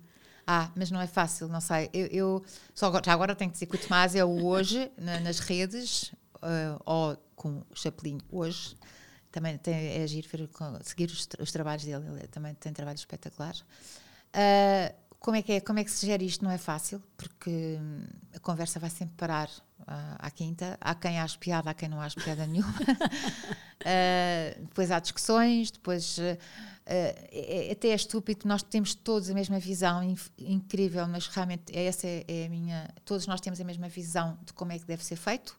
Ah, 0.46 0.70
mas 0.74 0.90
não 0.90 1.00
é 1.00 1.06
fácil, 1.06 1.48
não 1.48 1.60
sei. 1.60 1.88
Eu, 1.92 2.06
eu 2.06 2.44
só 2.74 2.86
agora, 2.86 3.04
já 3.04 3.12
agora 3.12 3.34
tenho 3.34 3.50
que 3.50 3.54
dizer 3.54 3.66
que 3.66 3.76
o 3.76 3.78
Tomás 3.78 4.14
é 4.14 4.24
o 4.24 4.44
hoje 4.44 4.90
na, 4.98 5.20
nas 5.20 5.38
redes, 5.38 6.12
uh, 6.36 6.80
ou 6.84 7.16
com 7.36 7.62
o 7.70 7.76
Chapelinho 7.76 8.20
hoje, 8.30 8.76
também 9.32 9.58
tem, 9.58 9.74
é 9.98 10.02
agir, 10.02 10.28
seguir 10.84 11.06
os, 11.10 11.28
os, 11.40 11.50
trabalhos 11.50 11.84
dele, 11.84 12.06
ele 12.06 12.28
também 12.28 12.54
tem 12.54 12.72
trabalhos 12.72 13.00
espetaculares. 13.00 13.60
Uh, 13.60 14.94
como 15.18 15.36
é, 15.36 15.42
que 15.42 15.52
é, 15.52 15.60
como 15.60 15.78
é 15.78 15.84
que 15.84 15.90
se 15.90 16.04
gera 16.04 16.22
isto? 16.22 16.44
Não 16.44 16.50
é 16.50 16.58
fácil, 16.58 17.00
porque 17.16 17.78
hum, 17.80 18.04
a 18.34 18.40
conversa 18.40 18.80
vai 18.80 18.90
sempre 18.90 19.14
parar 19.16 19.48
uh, 19.48 20.16
à 20.18 20.30
quinta. 20.30 20.76
Há 20.80 20.94
quem 20.96 21.18
ache 21.20 21.38
piada, 21.38 21.70
há 21.70 21.74
quem 21.74 21.88
não 21.88 22.00
ache 22.00 22.16
piada 22.20 22.44
nenhuma. 22.44 22.74
uh, 22.74 24.60
depois 24.66 24.90
há 24.90 24.98
discussões, 24.98 25.70
depois. 25.70 26.18
Uh, 26.18 26.36
é, 26.84 27.68
até 27.70 27.88
é 27.88 27.94
estúpido, 27.94 28.48
nós 28.48 28.64
temos 28.64 28.92
todos 28.92 29.30
a 29.30 29.34
mesma 29.34 29.60
visão, 29.60 30.02
inf, 30.02 30.28
incrível, 30.36 31.06
mas 31.06 31.28
realmente 31.28 31.76
essa 31.76 32.08
é, 32.08 32.24
é, 32.26 32.46
a 32.46 32.48
minha. 32.48 32.90
Todos 33.04 33.24
nós 33.28 33.40
temos 33.40 33.60
a 33.60 33.64
mesma 33.64 33.88
visão 33.88 34.36
de 34.44 34.52
como 34.52 34.72
é 34.72 34.78
que 34.78 34.84
deve 34.84 35.04
ser 35.04 35.16
feito. 35.16 35.56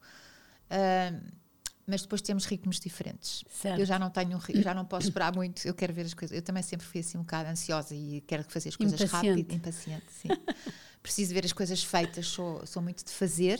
Uh, 0.70 1.43
mas 1.86 2.02
depois 2.02 2.22
temos 2.22 2.46
ritmos 2.46 2.80
diferentes. 2.80 3.44
Certo. 3.50 3.80
Eu 3.80 3.86
já 3.86 4.00
não 4.00 4.10
tenho, 4.10 4.40
já 4.62 4.74
não 4.74 4.86
posso 4.86 5.08
esperar 5.08 5.34
muito, 5.36 5.66
eu 5.68 5.74
quero 5.74 5.94
ver 5.94 6.06
as 6.06 6.14
coisas. 6.14 6.36
Eu 6.36 6.42
também 6.42 6.64
sempre 6.64 6.86
fui 6.86 7.02
assim 7.02 7.18
um 7.18 7.22
bocado 7.22 7.50
ansiosa 7.50 7.94
e 7.94 8.22
quero 8.26 8.44
fazer 8.44 8.70
as 8.70 8.76
coisas 8.76 9.12
rápido, 9.12 9.54
impaciente, 9.54 10.06
sim. 10.10 10.30
Preciso 11.04 11.34
ver 11.34 11.44
as 11.44 11.52
coisas 11.52 11.84
feitas, 11.84 12.28
sou, 12.28 12.66
sou 12.66 12.82
muito 12.82 13.04
de 13.04 13.12
fazer. 13.12 13.60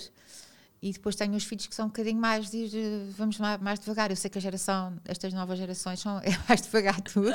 E 0.82 0.92
depois 0.92 1.16
tenho 1.16 1.34
os 1.34 1.44
filhos 1.46 1.68
que 1.68 1.76
são 1.76 1.86
um 1.86 1.90
bocadinho 1.90 2.20
mais 2.20 2.50
de 2.50 2.58
ir, 2.58 2.72
vamos 3.18 3.38
mais, 3.38 3.62
mais 3.62 3.80
devagar. 3.80 4.10
Eu 4.10 4.18
sei 4.18 4.30
que 4.30 4.38
a 4.38 4.42
geração, 4.42 4.98
estas 5.06 5.34
novas 5.34 5.58
gerações 5.58 6.00
são 6.00 6.20
é 6.24 6.38
mais 6.48 6.62
devagar 6.62 7.00
tudo. 7.02 7.34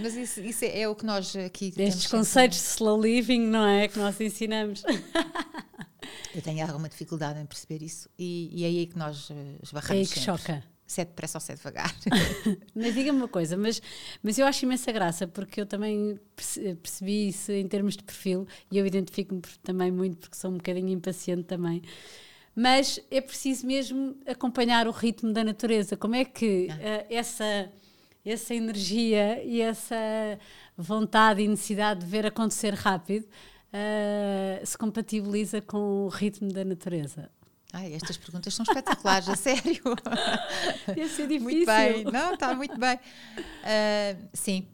Mas 0.00 0.14
isso, 0.14 0.40
isso 0.40 0.64
é, 0.64 0.80
é, 0.80 0.88
o 0.88 0.94
que 0.94 1.04
nós 1.04 1.34
aqui 1.34 1.72
Estes 1.76 2.06
conceitos 2.06 2.58
de 2.58 2.64
slow 2.64 3.00
living, 3.00 3.46
não 3.46 3.66
é? 3.66 3.88
Que 3.88 3.98
nós 3.98 4.20
ensinamos. 4.20 4.82
Eu 6.34 6.42
tenho 6.42 6.64
alguma 6.64 6.88
dificuldade 6.88 7.40
em 7.40 7.46
perceber 7.46 7.82
isso 7.82 8.08
e, 8.18 8.50
e 8.52 8.64
é 8.64 8.66
aí 8.66 8.86
que 8.86 8.98
nós 8.98 9.30
eh, 9.30 9.58
esbarramos. 9.62 9.90
É 9.90 10.00
aí 10.00 10.06
que 10.06 10.20
sempre. 10.20 10.42
choca. 10.42 10.64
Se 10.86 11.00
é 11.00 11.04
depressa 11.04 11.38
ou 11.38 11.40
se 11.40 11.52
é 11.52 11.54
devagar. 11.54 11.94
mas 12.74 12.94
diga-me 12.94 13.18
uma 13.18 13.28
coisa, 13.28 13.56
mas, 13.56 13.80
mas 14.22 14.38
eu 14.38 14.46
acho 14.46 14.64
imensa 14.64 14.90
graça 14.90 15.26
porque 15.26 15.60
eu 15.60 15.66
também 15.66 16.18
percebi 16.82 17.28
isso 17.28 17.52
em 17.52 17.66
termos 17.68 17.96
de 17.96 18.02
perfil 18.02 18.46
e 18.70 18.78
eu 18.78 18.86
identifico-me 18.86 19.40
também 19.62 19.92
muito 19.92 20.18
porque 20.18 20.36
sou 20.36 20.50
um 20.50 20.56
bocadinho 20.56 20.88
impaciente 20.88 21.44
também. 21.44 21.82
Mas 22.54 22.98
é 23.10 23.20
preciso 23.20 23.66
mesmo 23.66 24.16
acompanhar 24.26 24.88
o 24.88 24.90
ritmo 24.90 25.32
da 25.32 25.44
natureza. 25.44 25.96
Como 25.96 26.16
é 26.16 26.24
que 26.24 26.66
uh, 26.66 27.06
essa, 27.08 27.70
essa 28.24 28.54
energia 28.54 29.42
e 29.44 29.60
essa 29.60 29.96
vontade 30.76 31.42
e 31.42 31.48
necessidade 31.48 32.00
de 32.00 32.06
ver 32.06 32.26
acontecer 32.26 32.74
rápido 32.74 33.26
uh, 33.72 34.66
se 34.66 34.76
compatibiliza 34.76 35.60
com 35.60 36.04
o 36.04 36.08
ritmo 36.08 36.52
da 36.52 36.64
natureza? 36.64 37.30
Ai, 37.72 37.94
estas 37.94 38.16
perguntas 38.16 38.52
são 38.54 38.64
espetaculares, 38.64 39.28
a 39.28 39.36
sério. 39.36 39.82
Ia 40.96 41.08
ser 41.08 41.28
difícil. 41.28 41.40
Muito 41.40 41.66
bem, 41.66 42.04
não, 42.04 42.34
está 42.34 42.54
muito 42.54 42.76
bem. 42.78 42.96
Uh, 42.96 44.28
sim, 44.32 44.68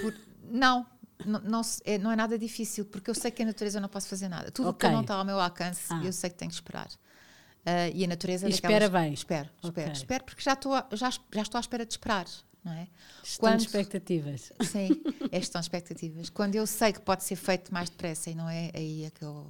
por, 0.00 0.14
não, 0.44 0.86
não, 1.24 1.40
não, 1.40 1.60
é, 1.84 1.98
não, 1.98 2.12
é, 2.12 2.16
nada 2.16 2.38
difícil, 2.38 2.84
porque 2.84 3.10
eu 3.10 3.14
sei 3.14 3.30
que 3.30 3.42
a 3.42 3.46
natureza 3.46 3.80
não 3.80 3.88
posso 3.88 4.08
fazer 4.08 4.28
nada. 4.28 4.50
Tudo 4.50 4.68
okay. 4.68 4.88
que 4.88 4.94
não 4.94 5.02
está 5.02 5.14
ao 5.14 5.24
meu 5.24 5.40
alcance, 5.40 5.92
ah. 5.92 6.00
eu 6.04 6.12
sei 6.12 6.30
que 6.30 6.36
tenho 6.36 6.50
que 6.50 6.56
esperar. 6.56 6.86
Uh, 6.86 7.90
e 7.92 8.04
a 8.04 8.06
natureza. 8.06 8.46
E 8.46 8.50
espera 8.50 8.88
bem. 8.88 9.12
Espero, 9.12 9.50
okay. 9.58 9.70
espero, 9.70 9.92
espero, 9.92 10.24
porque 10.24 10.42
já 10.42 10.52
estou, 10.52 10.72
já, 10.92 11.10
já 11.10 11.42
estou 11.42 11.58
à 11.58 11.60
espera 11.60 11.84
de 11.84 11.92
esperar 11.92 12.26
não 12.66 12.72
é? 12.72 12.88
Gestão 13.22 13.48
Quando, 13.48 13.60
expectativas. 13.60 14.52
Sim, 14.60 14.88
é 15.30 15.38
gestão 15.38 15.60
de 15.60 15.66
expectativas. 15.66 16.28
Quando 16.28 16.56
eu 16.56 16.66
sei 16.66 16.92
que 16.92 17.00
pode 17.00 17.22
ser 17.22 17.36
feito 17.36 17.72
mais 17.72 17.88
depressa 17.88 18.28
e 18.28 18.34
não 18.34 18.50
é, 18.50 18.72
aí 18.74 19.04
é 19.04 19.10
que 19.10 19.24
eu 19.24 19.48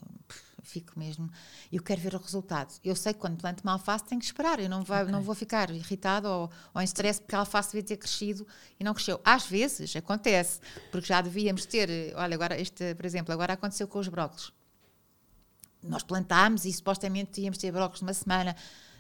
fico 0.63 0.99
mesmo. 0.99 1.31
Eu 1.73 1.83
quero 1.83 2.01
ver 2.01 2.15
o 2.15 2.19
resultado. 2.19 2.75
Eu 2.85 2.95
sei 2.95 3.15
que 3.15 3.21
quando 3.21 3.39
planto 3.39 3.63
uma 3.63 3.73
alface 3.73 4.05
tenho 4.05 4.21
que 4.21 4.27
esperar. 4.27 4.61
Eu 4.61 4.69
não, 4.69 4.85
vai, 4.85 5.03
okay. 5.03 5.13
não 5.13 5.23
vou 5.23 5.35
ficar 5.35 5.71
irritado 5.71 6.29
ou, 6.29 6.51
ou 6.75 6.83
em 6.83 6.85
stress 6.85 7.21
porque 7.21 7.35
a 7.35 7.39
alface 7.39 7.73
devia 7.73 7.85
ter 7.85 7.97
crescido 7.97 8.47
e 8.79 8.85
não 8.85 8.93
cresceu. 8.93 9.19
Às 9.25 9.47
vezes 9.47 9.97
acontece, 9.97 10.61
porque 10.93 11.07
já 11.07 11.23
devíamos 11.23 11.65
ter. 11.65 12.13
Olha, 12.17 12.35
agora, 12.35 12.61
este, 12.61 12.95
por 12.95 13.07
exemplo, 13.07 13.33
agora 13.33 13.55
aconteceu 13.55 13.89
com 13.89 13.99
os 13.99 14.09
brócolos. 14.09 14.53
Nós 15.83 16.03
plantámos 16.03 16.65
e 16.65 16.73
supostamente 16.73 17.41
íamos 17.41 17.57
ter 17.57 17.73
brócolos 17.73 18.03
numa 18.03 18.13
semana 18.13 18.55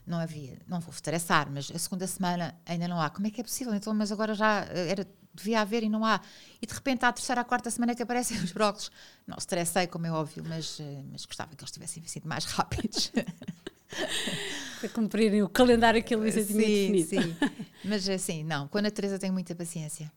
não 0.07 0.19
havia, 0.19 0.57
não 0.69 0.79
vou 0.79 0.93
estressar, 0.93 1.51
mas 1.51 1.71
a 1.75 1.79
segunda 1.79 2.07
semana 2.07 2.55
ainda 2.65 2.87
não 2.87 3.01
há. 3.01 3.11
Como 3.11 3.27
é 3.27 3.31
que 3.31 3.41
é 3.41 3.45
possível? 3.45 3.75
Então, 3.75 3.93
mas 3.93 4.13
agora 4.13 4.35
já 4.35 4.65
eh, 4.71 4.91
era, 4.91 5.09
devia 5.35 5.61
haver 5.61 5.83
e 5.83 5.89
não 5.89 6.05
há. 6.05 6.21
E 6.63 6.67
de 6.67 6.73
repente, 6.73 7.05
à 7.05 7.13
terceira, 7.13 7.41
à 7.41 7.45
quarta 7.45 7.71
semana 7.71 7.95
que 7.95 8.03
aparecem 8.03 8.39
os 8.43 8.53
brócolos. 8.53 8.91
Não 9.27 9.37
estressei, 9.37 9.89
como 9.89 10.07
é 10.07 10.13
óbvio, 10.13 10.45
mas, 10.49 10.79
eh, 10.79 11.03
mas 11.11 11.27
gostava 11.27 11.57
que 11.57 11.63
eles 11.63 11.73
tivessem 11.73 12.03
sido 12.07 12.29
mais 12.29 12.45
rápidos. 12.45 13.13
Para 14.81 14.89
cumprirem 14.91 15.43
o 15.43 15.49
calendário 15.49 16.03
que 16.05 16.15
a 16.15 16.19
Luísa 16.19 16.45
tinha 16.45 16.61
sim, 16.61 16.93
definido. 16.93 17.09
Sim, 17.09 17.37
mas 17.85 18.09
assim, 18.09 18.45
não, 18.45 18.69
com 18.69 18.79
a 18.79 18.83
natureza 18.83 19.19
tenho 19.19 19.33
muita 19.33 19.55
paciência. 19.55 20.13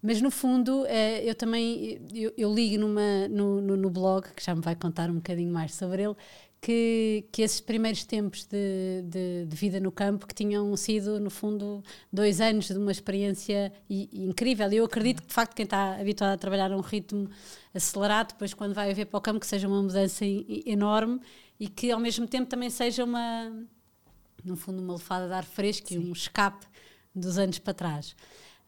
Mas 0.00 0.20
no 0.20 0.30
fundo, 0.30 0.86
eu 1.22 1.34
também 1.34 2.00
eu, 2.14 2.32
eu 2.36 2.54
ligo 2.54 2.78
numa, 2.78 3.26
no, 3.28 3.60
no, 3.60 3.76
no, 3.76 3.90
blog, 3.90 4.26
que 4.34 4.44
já 4.44 4.54
me 4.54 4.60
vai 4.60 4.76
contar 4.76 5.10
um 5.10 5.14
bocadinho 5.14 5.52
mais 5.52 5.74
sobre 5.74 6.02
ele, 6.02 6.14
que, 6.64 7.26
que 7.30 7.42
esses 7.42 7.60
primeiros 7.60 8.04
tempos 8.04 8.46
de, 8.46 9.02
de, 9.02 9.44
de, 9.44 9.54
vida 9.54 9.78
no 9.78 9.92
campo, 9.92 10.26
que 10.26 10.34
tinham 10.34 10.74
sido, 10.78 11.20
no 11.20 11.28
fundo, 11.28 11.84
dois 12.10 12.40
anos 12.40 12.68
de 12.68 12.78
uma 12.78 12.90
experiência 12.90 13.70
i, 13.88 14.08
incrível. 14.14 14.72
E 14.72 14.76
eu 14.76 14.86
acredito 14.86 15.20
que, 15.20 15.28
de 15.28 15.34
facto, 15.34 15.54
quem 15.54 15.64
está 15.64 16.00
habituado 16.00 16.32
a 16.32 16.38
trabalhar 16.38 16.72
a 16.72 16.76
um 16.78 16.80
ritmo 16.80 17.28
acelerado, 17.74 18.28
depois, 18.28 18.54
quando 18.54 18.72
vai 18.72 18.94
ver 18.94 19.04
para 19.04 19.18
o 19.18 19.20
campo, 19.20 19.40
que 19.40 19.46
seja 19.46 19.68
uma 19.68 19.82
mudança 19.82 20.24
enorme 20.24 21.20
e 21.60 21.68
que, 21.68 21.90
ao 21.90 22.00
mesmo 22.00 22.26
tempo, 22.26 22.48
também 22.48 22.70
seja 22.70 23.04
uma, 23.04 23.52
no 24.42 24.56
fundo, 24.56 24.80
uma 24.80 24.94
lefada 24.94 25.28
de 25.28 25.34
ar 25.34 25.44
fresco 25.44 25.88
Sim. 25.88 25.96
e 25.96 25.98
um 25.98 26.12
escape 26.14 26.66
dos 27.14 27.36
anos 27.36 27.58
para 27.58 27.74
trás. 27.74 28.16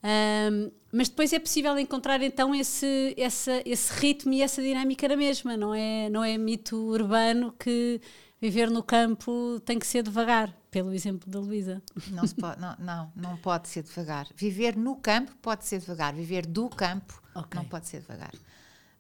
Um, 0.07 0.71
mas 0.93 1.09
depois 1.09 1.33
é 1.33 1.39
possível 1.41 1.77
encontrar 1.79 2.23
então 2.23 2.55
esse, 2.55 3.13
essa, 3.19 3.61
esse 3.67 3.93
ritmo 3.95 4.33
e 4.33 4.41
essa 4.41 4.63
dinâmica 4.63 5.09
na 5.09 5.17
mesma, 5.17 5.57
não 5.57 5.75
é, 5.75 6.09
não 6.09 6.23
é 6.23 6.39
mito 6.39 6.77
urbano 6.77 7.53
que 7.53 8.01
viver 8.41 8.71
no 8.71 8.85
campo 8.85 9.61
tem 9.65 9.81
que 9.81 9.87
ser 9.87 10.05
devagar, 10.05 10.55
pelo 10.71 10.93
exemplo 10.93 11.29
da 11.29 11.41
Luísa. 11.41 11.83
Não, 12.13 12.23
não, 12.57 12.77
não, 12.79 13.13
não 13.17 13.37
pode 13.39 13.69
ser 13.69 13.83
devagar. 13.83 14.29
Viver 14.37 14.77
no 14.77 14.95
campo 14.95 15.35
pode 15.43 15.65
ser 15.65 15.81
devagar, 15.81 16.15
viver 16.15 16.47
do 16.47 16.69
campo 16.69 17.21
okay. 17.35 17.59
não 17.61 17.65
pode 17.69 17.89
ser 17.89 18.01
devagar. 18.01 18.33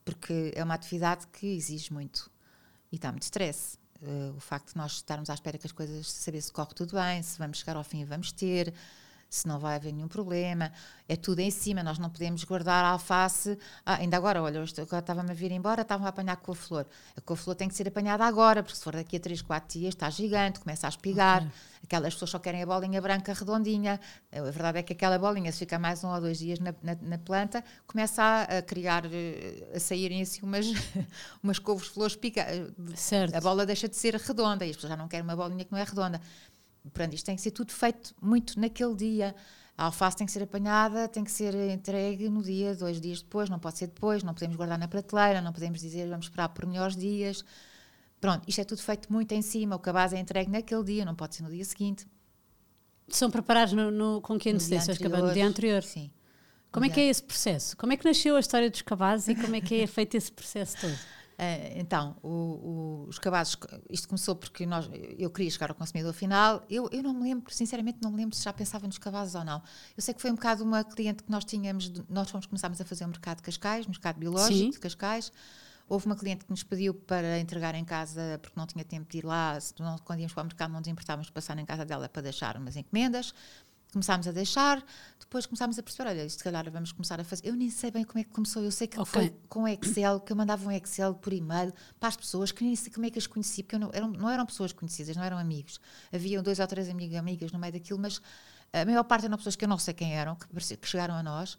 Porque 0.04 0.52
é 0.56 0.64
uma 0.64 0.74
atividade 0.74 1.26
que 1.28 1.46
exige 1.46 1.92
muito 1.92 2.28
e 2.90 2.98
dá 2.98 3.12
muito 3.12 3.22
stress. 3.22 3.78
Uh, 4.02 4.36
o 4.36 4.40
facto 4.40 4.72
de 4.72 4.76
nós 4.76 4.92
estarmos 4.92 5.30
à 5.30 5.34
espera 5.34 5.56
que 5.56 5.66
as 5.66 5.72
coisas, 5.72 6.10
saber 6.10 6.40
se 6.40 6.52
corre 6.52 6.74
tudo 6.74 6.96
bem, 6.96 7.22
se 7.22 7.38
vamos 7.38 7.58
chegar 7.58 7.76
ao 7.76 7.84
fim 7.84 8.00
e 8.00 8.04
vamos 8.04 8.32
ter, 8.32 8.74
se 9.36 9.46
não 9.46 9.58
vai 9.58 9.76
haver 9.76 9.92
nenhum 9.92 10.08
problema, 10.08 10.72
é 11.08 11.14
tudo 11.14 11.40
em 11.40 11.50
cima, 11.50 11.82
nós 11.82 11.98
não 11.98 12.10
podemos 12.10 12.42
guardar 12.44 12.84
a 12.84 12.88
alface. 12.88 13.58
Ah, 13.84 13.96
ainda 13.96 14.16
agora, 14.16 14.42
olha, 14.42 14.60
agora 14.60 14.98
estava-me 14.98 15.30
a 15.30 15.34
vir 15.34 15.52
embora, 15.52 15.82
estavam 15.82 16.06
a 16.06 16.08
apanhar 16.08 16.36
com 16.36 16.52
a 16.52 16.54
flor. 16.54 16.86
A 17.16 17.20
couve-flor 17.20 17.54
tem 17.54 17.68
que 17.68 17.74
ser 17.74 17.86
apanhada 17.88 18.24
agora, 18.24 18.62
porque 18.62 18.76
se 18.76 18.82
for 18.82 18.94
daqui 18.94 19.16
a 19.16 19.20
3, 19.20 19.42
4 19.42 19.78
dias 19.78 19.94
está 19.94 20.08
gigante, 20.10 20.60
começa 20.60 20.86
a 20.86 20.88
espigar. 20.88 21.42
Okay. 21.42 21.50
Aquelas 21.84 22.14
pessoas 22.14 22.30
só 22.30 22.38
querem 22.38 22.62
a 22.62 22.66
bolinha 22.66 23.00
branca 23.00 23.32
redondinha. 23.32 24.00
A 24.32 24.40
verdade 24.50 24.78
é 24.78 24.82
que 24.82 24.92
aquela 24.92 25.18
bolinha, 25.18 25.52
se 25.52 25.58
fica 25.58 25.78
mais 25.78 26.02
um 26.02 26.08
ou 26.08 26.20
dois 26.20 26.38
dias 26.38 26.58
na, 26.58 26.74
na, 26.82 26.96
na 27.00 27.18
planta, 27.18 27.62
começa 27.86 28.22
a, 28.22 28.58
a, 28.58 28.62
criar, 28.62 29.04
eh, 29.06 29.72
a 29.74 29.78
saírem 29.78 30.20
assim 30.22 30.40
umas, 30.42 30.66
umas 31.40 31.60
couves-flores 31.60 32.16
pica. 32.16 32.44
Certo. 32.96 33.36
A 33.36 33.40
bola 33.40 33.64
deixa 33.64 33.88
de 33.88 33.94
ser 33.94 34.16
redonda 34.16 34.66
e 34.66 34.70
as 34.70 34.76
pessoas 34.76 34.90
já 34.90 34.96
não 34.96 35.06
querem 35.06 35.22
uma 35.22 35.36
bolinha 35.36 35.64
que 35.64 35.70
não 35.70 35.78
é 35.78 35.84
redonda. 35.84 36.20
Portanto, 36.90 37.14
isto 37.14 37.26
tem 37.26 37.36
que 37.36 37.42
ser 37.42 37.50
tudo 37.50 37.72
feito 37.72 38.14
muito 38.20 38.58
naquele 38.58 38.94
dia. 38.94 39.34
A 39.76 39.84
alface 39.84 40.16
tem 40.16 40.26
que 40.26 40.32
ser 40.32 40.42
apanhada, 40.42 41.06
tem 41.06 41.22
que 41.22 41.30
ser 41.30 41.54
entregue 41.70 42.28
no 42.30 42.42
dia, 42.42 42.74
dois 42.74 43.00
dias 43.00 43.20
depois, 43.20 43.50
não 43.50 43.58
pode 43.58 43.78
ser 43.78 43.88
depois, 43.88 44.22
não 44.22 44.32
podemos 44.32 44.56
guardar 44.56 44.78
na 44.78 44.88
prateleira, 44.88 45.42
não 45.42 45.52
podemos 45.52 45.80
dizer 45.80 46.08
vamos 46.08 46.26
esperar 46.26 46.48
por 46.48 46.64
melhores 46.64 46.96
dias. 46.96 47.44
Pronto, 48.18 48.48
isto 48.48 48.60
é 48.60 48.64
tudo 48.64 48.80
feito 48.80 49.12
muito 49.12 49.32
em 49.32 49.42
cima, 49.42 49.76
o 49.76 49.78
cabaz 49.78 50.14
é 50.14 50.18
entregue 50.18 50.50
naquele 50.50 50.82
dia, 50.82 51.04
não 51.04 51.14
pode 51.14 51.36
ser 51.36 51.42
no 51.42 51.50
dia 51.50 51.64
seguinte. 51.64 52.06
São 53.08 53.30
preparados 53.30 53.74
no, 53.74 53.90
no, 53.90 54.20
com 54.22 54.38
que 54.38 54.48
antecedência 54.50 54.92
os 54.92 54.98
cabazes? 54.98 55.26
No 55.28 55.34
dia 55.34 55.46
anterior? 55.46 55.82
Sim. 55.82 56.10
Como 56.72 56.84
é 56.84 56.88
que 56.88 57.00
é 57.00 57.08
esse 57.08 57.22
processo? 57.22 57.76
Como 57.76 57.92
é 57.92 57.96
que 57.96 58.04
nasceu 58.04 58.36
a 58.36 58.40
história 58.40 58.70
dos 58.70 58.82
cabazes 58.82 59.28
e 59.28 59.34
como 59.34 59.54
é 59.56 59.60
que 59.60 59.80
é 59.82 59.86
feito 59.88 60.16
esse 60.16 60.32
processo 60.32 60.76
todo? 60.80 60.98
Uh, 61.38 61.78
então, 61.78 62.16
o, 62.22 62.28
o, 62.28 63.06
os 63.08 63.18
cabazes, 63.18 63.58
isto 63.90 64.08
começou 64.08 64.34
porque 64.34 64.64
nós, 64.64 64.88
eu 65.18 65.28
queria 65.30 65.50
chegar 65.50 65.68
ao 65.68 65.76
consumidor 65.76 66.14
final. 66.14 66.64
Eu, 66.68 66.88
eu 66.90 67.02
não 67.02 67.12
me 67.12 67.24
lembro, 67.24 67.52
sinceramente, 67.52 67.98
não 68.02 68.10
me 68.10 68.16
lembro 68.16 68.34
se 68.34 68.42
já 68.42 68.52
pensava 68.54 68.86
nos 68.86 68.96
cabazes 68.96 69.34
ou 69.34 69.44
não. 69.44 69.62
Eu 69.94 70.02
sei 70.02 70.14
que 70.14 70.22
foi 70.22 70.30
um 70.30 70.34
bocado 70.34 70.64
uma 70.64 70.82
cliente 70.82 71.22
que 71.22 71.30
nós 71.30 71.44
tínhamos, 71.44 71.92
nós 72.08 72.30
fomos 72.30 72.46
começámos 72.46 72.80
a 72.80 72.84
fazer 72.86 73.04
o 73.04 73.08
um 73.08 73.10
mercado 73.10 73.36
de 73.36 73.42
Cascais, 73.42 73.86
mercado 73.86 74.18
biológico 74.18 74.54
Sim. 74.54 74.70
de 74.70 74.80
Cascais. 74.80 75.30
Houve 75.88 76.06
uma 76.06 76.16
cliente 76.16 76.44
que 76.44 76.50
nos 76.50 76.64
pediu 76.64 76.94
para 76.94 77.38
entregar 77.38 77.74
em 77.76 77.84
casa, 77.84 78.40
porque 78.42 78.58
não 78.58 78.66
tinha 78.66 78.84
tempo 78.84 79.08
de 79.08 79.18
ir 79.18 79.24
lá, 79.24 79.56
não, 79.78 79.96
quando 79.98 80.18
íamos 80.18 80.32
para 80.32 80.42
o 80.42 80.46
mercado 80.46 80.72
não 80.72 80.80
nos 80.80 80.88
importávamos 80.88 81.28
de 81.28 81.32
passar 81.32 81.56
em 81.58 81.64
casa 81.64 81.84
dela 81.84 82.08
para 82.08 82.22
deixar 82.22 82.56
umas 82.56 82.74
encomendas 82.74 83.32
começámos 83.92 84.28
a 84.28 84.32
deixar, 84.32 84.84
depois 85.18 85.46
começámos 85.46 85.78
a 85.78 85.82
perceber, 85.82 86.10
olha, 86.10 86.24
isto 86.24 86.38
se 86.38 86.44
calhar 86.44 86.70
vamos 86.70 86.92
começar 86.92 87.20
a 87.20 87.24
fazer. 87.24 87.48
Eu 87.48 87.54
nem 87.54 87.70
sei 87.70 87.90
bem 87.90 88.04
como 88.04 88.20
é 88.20 88.24
que 88.24 88.30
começou, 88.30 88.62
eu 88.62 88.70
sei 88.70 88.86
que 88.86 88.98
okay. 88.98 89.12
foi 89.12 89.34
com 89.48 89.66
Excel, 89.66 90.20
que 90.20 90.32
eu 90.32 90.36
mandava 90.36 90.66
um 90.68 90.72
Excel 90.72 91.14
por 91.14 91.32
e-mail 91.32 91.72
para 91.98 92.08
as 92.08 92.16
pessoas, 92.16 92.52
que 92.52 92.62
nem 92.62 92.76
sei 92.76 92.92
como 92.92 93.06
é 93.06 93.10
que 93.10 93.18
as 93.18 93.26
conheci, 93.26 93.62
porque 93.62 93.78
não 93.78 93.90
eram, 93.92 94.08
não 94.08 94.30
eram 94.30 94.46
pessoas 94.46 94.72
conhecidas, 94.72 95.16
não 95.16 95.24
eram 95.24 95.38
amigos. 95.38 95.80
Haviam 96.12 96.42
dois 96.42 96.58
ou 96.58 96.66
três 96.66 96.88
amigos 96.88 97.16
amigas 97.16 97.52
no 97.52 97.58
meio 97.58 97.72
daquilo, 97.72 97.98
mas 97.98 98.20
a 98.72 98.84
maior 98.84 99.04
parte 99.04 99.26
eram 99.26 99.36
pessoas 99.36 99.56
que 99.56 99.64
eu 99.64 99.68
não 99.68 99.78
sei 99.78 99.94
quem 99.94 100.14
eram, 100.14 100.36
que, 100.36 100.76
que 100.76 100.88
chegaram 100.88 101.14
a 101.14 101.22
nós. 101.22 101.58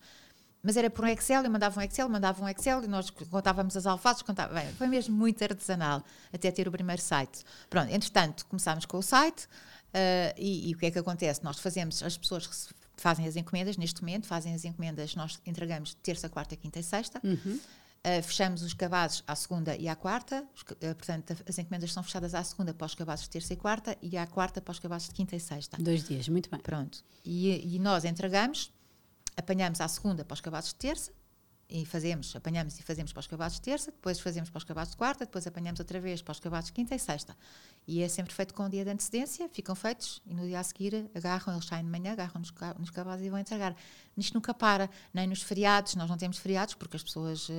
Mas 0.64 0.76
era 0.76 0.90
por 0.90 1.06
um 1.06 1.08
Excel, 1.08 1.44
eu 1.44 1.52
mandava 1.52 1.80
um 1.80 1.84
Excel, 1.84 2.10
mandava 2.10 2.44
um 2.44 2.50
Excel 2.50 2.84
e 2.84 2.88
nós 2.88 3.10
contávamos 3.10 3.78
as 3.78 3.86
alfaces, 3.86 4.22
contava, 4.22 4.54
bem, 4.54 4.68
foi 4.74 4.88
mesmo 4.88 5.16
muito 5.16 5.42
artesanal 5.44 6.04
até 6.34 6.52
ter 6.52 6.68
o 6.68 6.72
primeiro 6.72 7.02
site. 7.02 7.44
Pronto, 7.70 7.92
entretanto, 7.92 8.46
começámos 8.48 8.86
com 8.86 8.98
o 8.98 9.04
site, 9.04 9.48
Uh, 9.98 10.34
e, 10.38 10.70
e, 10.70 10.76
o 10.76 10.78
que 10.78 10.86
é 10.86 10.92
que 10.92 11.00
acontece? 11.00 11.44
Nós 11.44 11.58
fazemos, 11.58 12.04
as 12.04 12.16
pessoas 12.16 12.46
que 12.46 12.56
fazem 12.98 13.28
as 13.28 13.36
encomendas, 13.36 13.78
neste 13.78 14.02
momento, 14.02 14.28
fazem 14.28 14.54
as 14.54 14.64
encomendas, 14.64 15.16
nós 15.16 15.40
entregamos 15.44 15.96
terça, 16.04 16.30
quarta, 16.30 16.56
quinta 16.56 16.80
e 16.80 16.84
sexta. 16.84 17.20
Uhum. 17.24 17.60
Uh, 18.06 18.22
fechamos 18.22 18.62
os 18.62 18.76
cabazes 18.76 19.24
à 19.26 19.36
segunda 19.36 19.76
e 19.76 19.88
à 19.88 19.96
quarta, 19.96 20.46
os, 20.56 20.62
uh, 20.62 20.96
portanto, 20.96 21.36
as 21.50 21.58
encomendas 21.58 21.92
são 21.92 22.04
fechadas 22.04 22.36
à 22.36 22.44
segunda 22.44 22.76
para 22.76 22.86
os 22.86 22.94
cabazes 22.94 23.26
de 23.26 23.32
terça 23.32 23.54
e 23.54 23.58
quarta 23.58 23.98
e 24.00 24.16
à 24.16 24.28
quarta 24.28 24.62
para 24.62 24.72
os 24.72 24.80
cabazes 24.80 25.10
de 25.10 25.16
quinta 25.16 25.36
e 25.36 25.40
sexta. 25.40 25.78
Dois 25.82 26.04
dias, 26.04 26.30
muito 26.30 26.48
bem. 26.50 26.60
Pronto. 26.60 27.04
E, 27.26 27.76
e 27.76 27.80
nós 27.80 28.06
entregamos, 28.06 28.72
apanhamos 29.36 29.82
à 29.82 29.88
segunda 29.88 30.24
para 30.24 30.36
os 30.36 30.42
cabazes 30.42 30.70
de 30.70 30.76
terça, 30.76 31.12
e 31.70 31.86
fazemos, 31.86 32.34
apanhamos 32.36 32.80
e 32.80 32.84
fazemos 32.84 33.12
para 33.12 33.20
os 33.20 33.28
cabazes 33.28 33.58
de 33.58 33.64
terça, 33.64 33.92
depois 33.92 34.20
fazemos 34.20 34.50
para 34.50 34.58
os 34.58 34.64
cabazes 34.64 34.92
de 34.92 34.98
quarta, 34.98 35.26
depois 35.26 35.46
apanhamos 35.46 35.80
outra 35.80 36.00
vez 36.00 36.22
para 36.22 36.32
os 36.32 36.40
cabazes 36.40 36.68
de 36.68 36.74
quinta 36.74 36.96
e 36.96 37.00
sexta. 37.00 37.36
E 37.86 38.02
é 38.02 38.08
sempre 38.08 38.34
feito 38.34 38.54
com 38.54 38.64
um 38.64 38.70
dia 38.70 38.84
de 38.84 38.92
antecedência, 38.92 39.50
ficam 39.50 39.76
feitos 39.76 40.22
e 40.26 40.34
no 40.34 40.46
dia 40.46 40.60
a 40.60 40.64
seguir 40.64 41.10
agarram, 41.14 41.54
eles 41.54 41.66
saem 41.66 41.84
de 41.84 41.90
manhã, 41.90 42.14
agarram 42.14 42.40
nos, 42.40 42.54
nos 42.80 42.90
cabazes 42.90 43.26
e 43.26 43.30
vão 43.30 43.40
entregar. 43.40 43.76
Isto 44.18 44.34
nunca 44.34 44.54
para, 44.54 44.90
nem 45.14 45.28
nos 45.28 45.42
feriados, 45.44 45.96
nós 45.96 46.10
não 46.10 46.18
temos 46.18 46.38
feriados 46.38 46.74
porque 46.74 46.98
as 46.98 47.04
pessoas 47.04 47.50
uh, 47.50 47.54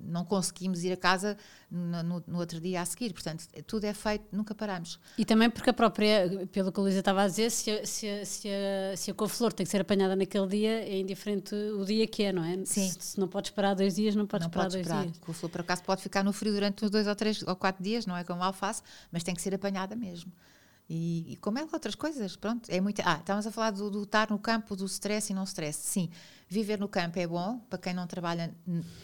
não 0.00 0.24
conseguimos 0.24 0.84
ir 0.84 0.92
a 0.92 0.96
casa 0.96 1.36
no, 1.70 2.02
no, 2.02 2.24
no, 2.26 2.38
outro 2.38 2.60
dia 2.60 2.80
a 2.80 2.84
seguir, 2.84 3.12
portanto, 3.12 3.46
tudo 3.66 3.84
é 3.84 3.92
feito, 3.92 4.24
nunca 4.30 4.54
paramos. 4.54 5.00
E 5.18 5.24
também 5.24 5.50
porque 5.50 5.70
a 5.70 5.72
própria, 5.72 6.46
pelo 6.52 6.70
que 6.70 6.78
a 6.78 6.82
Luísa 6.82 7.00
estava 7.00 7.22
a 7.22 7.26
dizer, 7.26 7.50
se 7.50 7.70
a, 7.70 7.84
se 7.84 8.08
a, 8.08 8.24
se 8.24 8.48
a, 8.48 8.96
se 8.96 9.10
a 9.10 9.14
couve-flor 9.14 9.52
tem 9.52 9.66
que 9.66 9.70
ser 9.70 9.80
apanhada 9.80 10.14
naquele 10.14 10.46
dia, 10.46 10.80
é 10.84 10.98
indiferente 10.98 11.54
o 11.54 11.84
dia 11.84 12.06
que 12.06 12.22
é, 12.22 12.32
não 12.32 12.44
é? 12.44 12.64
Sim. 12.64 12.90
Se, 12.90 12.98
se 13.00 13.20
não 13.20 13.26
podes 13.26 13.50
esperar 13.54 13.74
dois 13.74 13.94
dias, 13.94 14.14
não 14.14 14.26
podes 14.26 14.46
não 14.46 14.50
esperar 14.50 14.68
dois 14.68 14.86
esperar. 14.86 15.02
dias. 15.04 15.18
Couve-flor, 15.18 15.50
por 15.50 15.60
acaso, 15.62 15.82
pode 15.82 16.02
ficar 16.02 16.22
no 16.22 16.32
frio 16.32 16.52
durante 16.52 16.84
uns 16.84 16.90
dois 16.90 17.06
ou 17.06 17.14
três 17.14 17.42
ou 17.42 17.56
quatro 17.56 17.82
dias, 17.82 18.04
não 18.04 18.16
é 18.16 18.24
como 18.24 18.42
alface, 18.42 18.82
mas 19.10 19.22
tem 19.22 19.34
que 19.34 19.40
ser 19.40 19.54
apanhada 19.54 19.96
mesmo. 19.96 20.32
E, 20.88 21.32
e 21.32 21.36
como 21.36 21.58
é 21.58 21.62
outras 21.72 21.94
coisas, 21.94 22.36
pronto, 22.36 22.68
é 22.70 22.78
muito. 22.80 23.00
Ah, 23.04 23.16
estávamos 23.18 23.46
a 23.46 23.50
falar 23.50 23.70
do, 23.70 23.90
do 23.90 24.02
estar 24.02 24.28
no 24.30 24.38
campo, 24.38 24.76
do 24.76 24.84
stress 24.84 25.32
e 25.32 25.34
não 25.34 25.44
stress. 25.44 25.78
Sim, 25.78 26.10
viver 26.46 26.78
no 26.78 26.88
campo 26.88 27.18
é 27.18 27.26
bom 27.26 27.58
para 27.70 27.78
quem 27.78 27.94
não 27.94 28.06
trabalha 28.06 28.54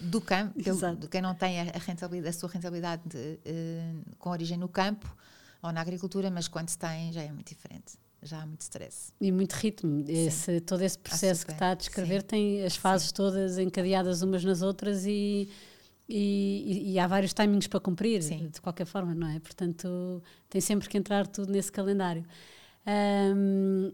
do 0.01 0.21
campo, 0.21 0.61
de 0.61 1.09
quem 1.09 1.23
não 1.23 1.35
tem 1.35 1.61
a, 1.61 1.79
rentabilidade, 1.79 2.37
a 2.37 2.39
sua 2.39 2.51
rentabilidade 2.51 3.03
de, 3.07 3.19
uh, 3.19 4.17
com 4.19 4.29
origem 4.29 4.59
no 4.59 4.69
campo 4.69 5.17
ou 5.63 5.73
na 5.73 5.81
agricultura, 5.81 6.31
mas 6.31 6.49
quando 6.49 6.69
se 6.69 6.77
tem 6.77 7.13
já 7.13 7.23
é 7.23 7.33
muito 7.33 7.49
diferente. 7.49 7.99
Já 8.22 8.42
há 8.42 8.46
muito 8.46 8.61
stress. 8.61 9.12
E 9.20 9.33
muito 9.33 9.52
ritmo. 9.52 10.04
Esse, 10.06 10.61
todo 10.61 10.83
esse 10.83 10.98
processo 10.98 11.46
que 11.46 11.52
está 11.52 11.70
a 11.70 11.74
descrever 11.74 12.20
Sim. 12.20 12.26
tem 12.26 12.64
as 12.64 12.76
fases 12.76 13.09
Sim. 13.09 13.14
todas 13.14 13.59
encadeadas 13.59 14.22
umas 14.22 14.44
nas 14.44 14.62
outras 14.62 15.06
e 15.06 15.48
e, 16.12 16.64
e, 16.66 16.92
e, 16.92 16.98
há 16.98 17.06
vários 17.06 17.33
timings 17.33 17.68
para 17.68 17.78
cumprir, 17.78 18.20
Sim. 18.20 18.48
de 18.52 18.61
qualquer 18.61 18.85
forma, 18.85 19.14
não 19.14 19.28
é? 19.28 19.38
Portanto, 19.38 20.20
tem 20.48 20.61
sempre 20.61 20.88
que 20.88 20.98
entrar 20.98 21.24
tudo 21.24 21.52
nesse 21.52 21.70
calendário. 21.70 22.24
Um, 22.85 23.92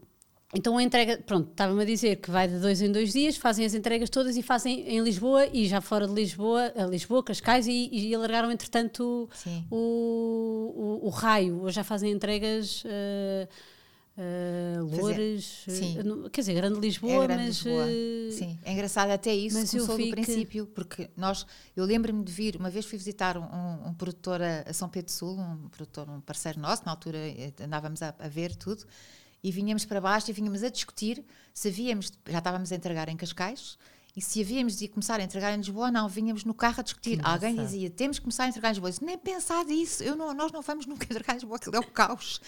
então 0.54 0.78
a 0.78 0.82
entrega, 0.82 1.18
pronto, 1.26 1.50
estava-me 1.50 1.82
a 1.82 1.84
dizer 1.84 2.16
que 2.16 2.30
vai 2.30 2.48
de 2.48 2.58
dois 2.58 2.80
em 2.80 2.90
dois 2.90 3.12
dias, 3.12 3.36
fazem 3.36 3.66
as 3.66 3.74
entregas 3.74 4.08
todas 4.08 4.34
e 4.34 4.42
fazem 4.42 4.80
em 4.88 5.00
Lisboa 5.02 5.46
e 5.52 5.66
já 5.66 5.82
fora 5.82 6.06
de 6.06 6.14
Lisboa, 6.14 6.72
a 6.74 6.86
Lisboa, 6.86 7.22
Cascais 7.22 7.66
e, 7.66 7.90
e 7.92 8.14
alargaram 8.14 8.50
entretanto 8.50 9.28
o, 9.70 9.76
o, 9.76 11.06
o, 11.06 11.08
raio, 11.10 11.60
ou 11.60 11.70
já 11.70 11.84
fazem 11.84 12.10
entregas. 12.12 12.82
Uh, 12.84 13.75
Uh, 14.18 14.82
Loures. 14.96 15.66
Uh, 15.66 16.30
quer 16.30 16.40
dizer, 16.40 16.54
Grande 16.54 16.80
Lisboa, 16.80 17.24
é 17.24 17.26
grande 17.26 17.44
mas. 17.44 17.56
Lisboa. 17.56 17.84
Uh, 17.84 18.32
Sim, 18.32 18.58
é 18.62 18.72
engraçado 18.72 19.10
até 19.10 19.34
isso, 19.34 19.58
mas 19.58 19.70
começou 19.70 19.98
do 19.98 20.10
princípio, 20.10 20.66
que... 20.66 20.72
porque 20.72 21.10
nós, 21.14 21.46
eu 21.76 21.84
lembro-me 21.84 22.24
de 22.24 22.32
vir, 22.32 22.56
uma 22.56 22.70
vez 22.70 22.86
fui 22.86 22.96
visitar 22.96 23.36
um, 23.36 23.88
um, 23.88 23.92
produtor 23.92 24.40
a, 24.40 24.62
a, 24.62 24.72
São 24.72 24.88
Pedro 24.88 25.12
Sul, 25.12 25.38
um 25.38 25.68
produtor, 25.68 26.08
um 26.08 26.22
parceiro 26.22 26.58
nosso, 26.58 26.82
na 26.86 26.92
altura 26.92 27.18
andávamos 27.62 28.02
a, 28.02 28.14
a, 28.18 28.28
ver 28.28 28.56
tudo, 28.56 28.84
e 29.44 29.50
vinhamos 29.50 29.84
para 29.84 30.00
baixo 30.00 30.30
e 30.30 30.32
vinhamos 30.32 30.62
a 30.62 30.70
discutir 30.70 31.22
se 31.52 31.68
havíamos, 31.68 32.10
já 32.26 32.38
estávamos 32.38 32.72
a 32.72 32.74
entregar 32.74 33.10
em 33.10 33.16
Cascais, 33.16 33.76
e 34.16 34.22
se 34.22 34.40
havíamos 34.40 34.76
de 34.76 34.88
começar 34.88 35.20
a 35.20 35.22
entregar 35.22 35.52
em 35.52 35.58
Lisboa, 35.58 35.90
não, 35.90 36.08
vinhamos 36.08 36.42
no 36.42 36.54
carro 36.54 36.76
a 36.78 36.82
discutir. 36.82 37.20
Alguém 37.22 37.54
dizia, 37.54 37.90
temos 37.90 38.18
que 38.18 38.24
começar 38.24 38.44
a 38.44 38.48
entregar 38.48 38.68
em 38.68 38.72
Lisboa. 38.72 38.88
Eu 38.88 38.92
disse, 38.92 39.04
nem 39.04 39.18
pensar 39.18 39.62
nisso, 39.66 40.02
eu 40.02 40.16
não, 40.16 40.32
nós 40.32 40.50
não 40.50 40.62
vamos 40.62 40.86
nunca 40.86 41.04
entregar 41.12 41.34
em 41.34 41.36
Lisboa, 41.36 41.58
aquilo 41.58 41.76
é 41.76 41.80
o 41.80 41.86
caos. 41.86 42.40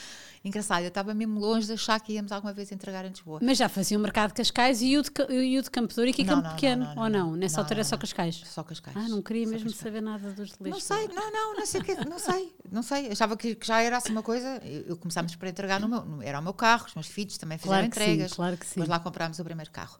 Engraçado, 0.42 0.82
eu 0.84 0.88
estava 0.88 1.12
mesmo 1.12 1.38
longe 1.38 1.66
de 1.66 1.74
achar 1.74 2.00
que 2.00 2.14
íamos 2.14 2.32
alguma 2.32 2.54
vez 2.54 2.72
entregar 2.72 3.04
em 3.04 3.10
Lisboa. 3.10 3.40
Mas 3.42 3.58
já 3.58 3.68
fazia 3.68 3.98
o 3.98 4.00
mercado 4.00 4.28
de 4.28 4.34
Cascais 4.36 4.80
e 4.80 4.96
o 4.96 5.02
de, 5.02 5.10
e 5.30 5.58
o 5.58 5.62
de 5.62 5.70
Campo 5.70 5.94
Douro 5.94 6.08
e 6.08 6.14
que 6.14 6.22
é 6.22 6.24
Campo 6.24 6.42
não, 6.42 6.54
Pequeno, 6.54 6.84
não, 6.84 6.94
não, 6.94 7.02
ou 7.02 7.08
não? 7.10 7.36
Nessa 7.36 7.60
altura 7.60 7.82
é 7.82 7.84
só 7.84 7.98
Cascais? 7.98 8.42
Só 8.46 8.62
Cascais. 8.62 8.96
Ah, 8.96 9.06
não 9.06 9.20
queria 9.20 9.46
mesmo 9.46 9.68
saber 9.68 10.00
nada 10.00 10.30
dos 10.32 10.48
Lisboa. 10.52 10.70
Não 10.70 10.80
sei, 10.80 11.06
não, 11.08 11.30
não, 11.30 11.54
não 11.54 11.66
sei, 11.66 11.82
que, 11.82 11.94
não 12.08 12.18
sei, 12.18 12.54
não 12.72 12.82
sei. 12.82 13.12
Achava 13.12 13.36
que, 13.36 13.54
que 13.54 13.66
já 13.66 13.82
era 13.82 13.98
assim 13.98 14.12
uma 14.12 14.22
coisa, 14.22 14.58
eu, 14.64 14.86
eu 14.86 14.96
começámos 14.96 15.36
para 15.36 15.50
entregar 15.50 15.78
no 15.80 15.88
meu, 15.88 16.02
no, 16.02 16.22
era 16.22 16.38
o 16.38 16.42
meu 16.42 16.54
carro, 16.54 16.86
os 16.86 16.94
meus 16.94 17.08
filhos 17.08 17.36
também 17.36 17.58
fizeram 17.58 17.74
claro 17.74 17.86
entregas. 17.86 18.30
Sim, 18.30 18.36
claro 18.36 18.56
que 18.56 18.64
sim. 18.64 18.72
Depois 18.76 18.88
lá 18.88 18.98
comprámos 18.98 19.38
o 19.38 19.44
primeiro 19.44 19.70
carro. 19.70 19.98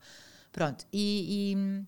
Pronto, 0.52 0.86
e, 0.92 1.54
e 1.54 1.86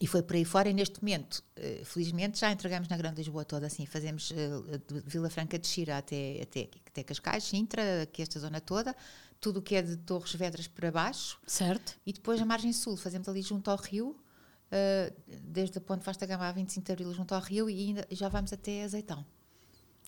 e 0.00 0.06
foi 0.06 0.22
por 0.22 0.36
aí 0.36 0.44
fora, 0.44 0.68
e 0.68 0.74
neste 0.74 1.02
momento, 1.02 1.42
uh, 1.58 1.84
felizmente, 1.84 2.38
já 2.38 2.52
entregamos 2.52 2.86
na 2.88 2.96
Grande 2.98 3.16
Lisboa 3.16 3.44
toda, 3.44 3.66
assim, 3.66 3.86
fazemos 3.86 4.30
uh, 4.30 4.78
de 4.86 5.00
Vila 5.06 5.30
Franca 5.30 5.58
de 5.58 5.66
Xira 5.66 5.96
até, 5.96 6.42
até, 6.42 6.68
até 6.86 7.02
Cascais, 7.02 7.44
Sintra, 7.44 8.02
aqui 8.02 8.20
esta 8.20 8.38
zona 8.38 8.60
toda, 8.60 8.94
tudo 9.40 9.60
o 9.60 9.62
que 9.62 9.74
é 9.74 9.80
de 9.80 9.96
Torres 9.96 10.34
Vedras 10.34 10.68
para 10.68 10.90
baixo. 10.90 11.38
Certo. 11.46 11.98
E 12.04 12.12
depois 12.12 12.40
a 12.42 12.44
margem 12.44 12.74
sul, 12.74 12.96
fazemos 12.96 13.26
ali 13.26 13.40
junto 13.40 13.70
ao 13.70 13.78
rio, 13.78 14.10
uh, 14.10 15.14
desde 15.44 15.78
a 15.78 15.80
Ponte 15.80 16.04
Vasta 16.04 16.26
Gama 16.26 16.46
a 16.46 16.52
25 16.52 16.84
de 16.84 16.92
Abril 16.92 17.14
junto 17.14 17.34
ao 17.34 17.40
rio, 17.40 17.70
e 17.70 17.86
ainda, 17.86 18.06
já 18.10 18.28
vamos 18.28 18.52
até 18.52 18.84
Azeitão. 18.84 19.24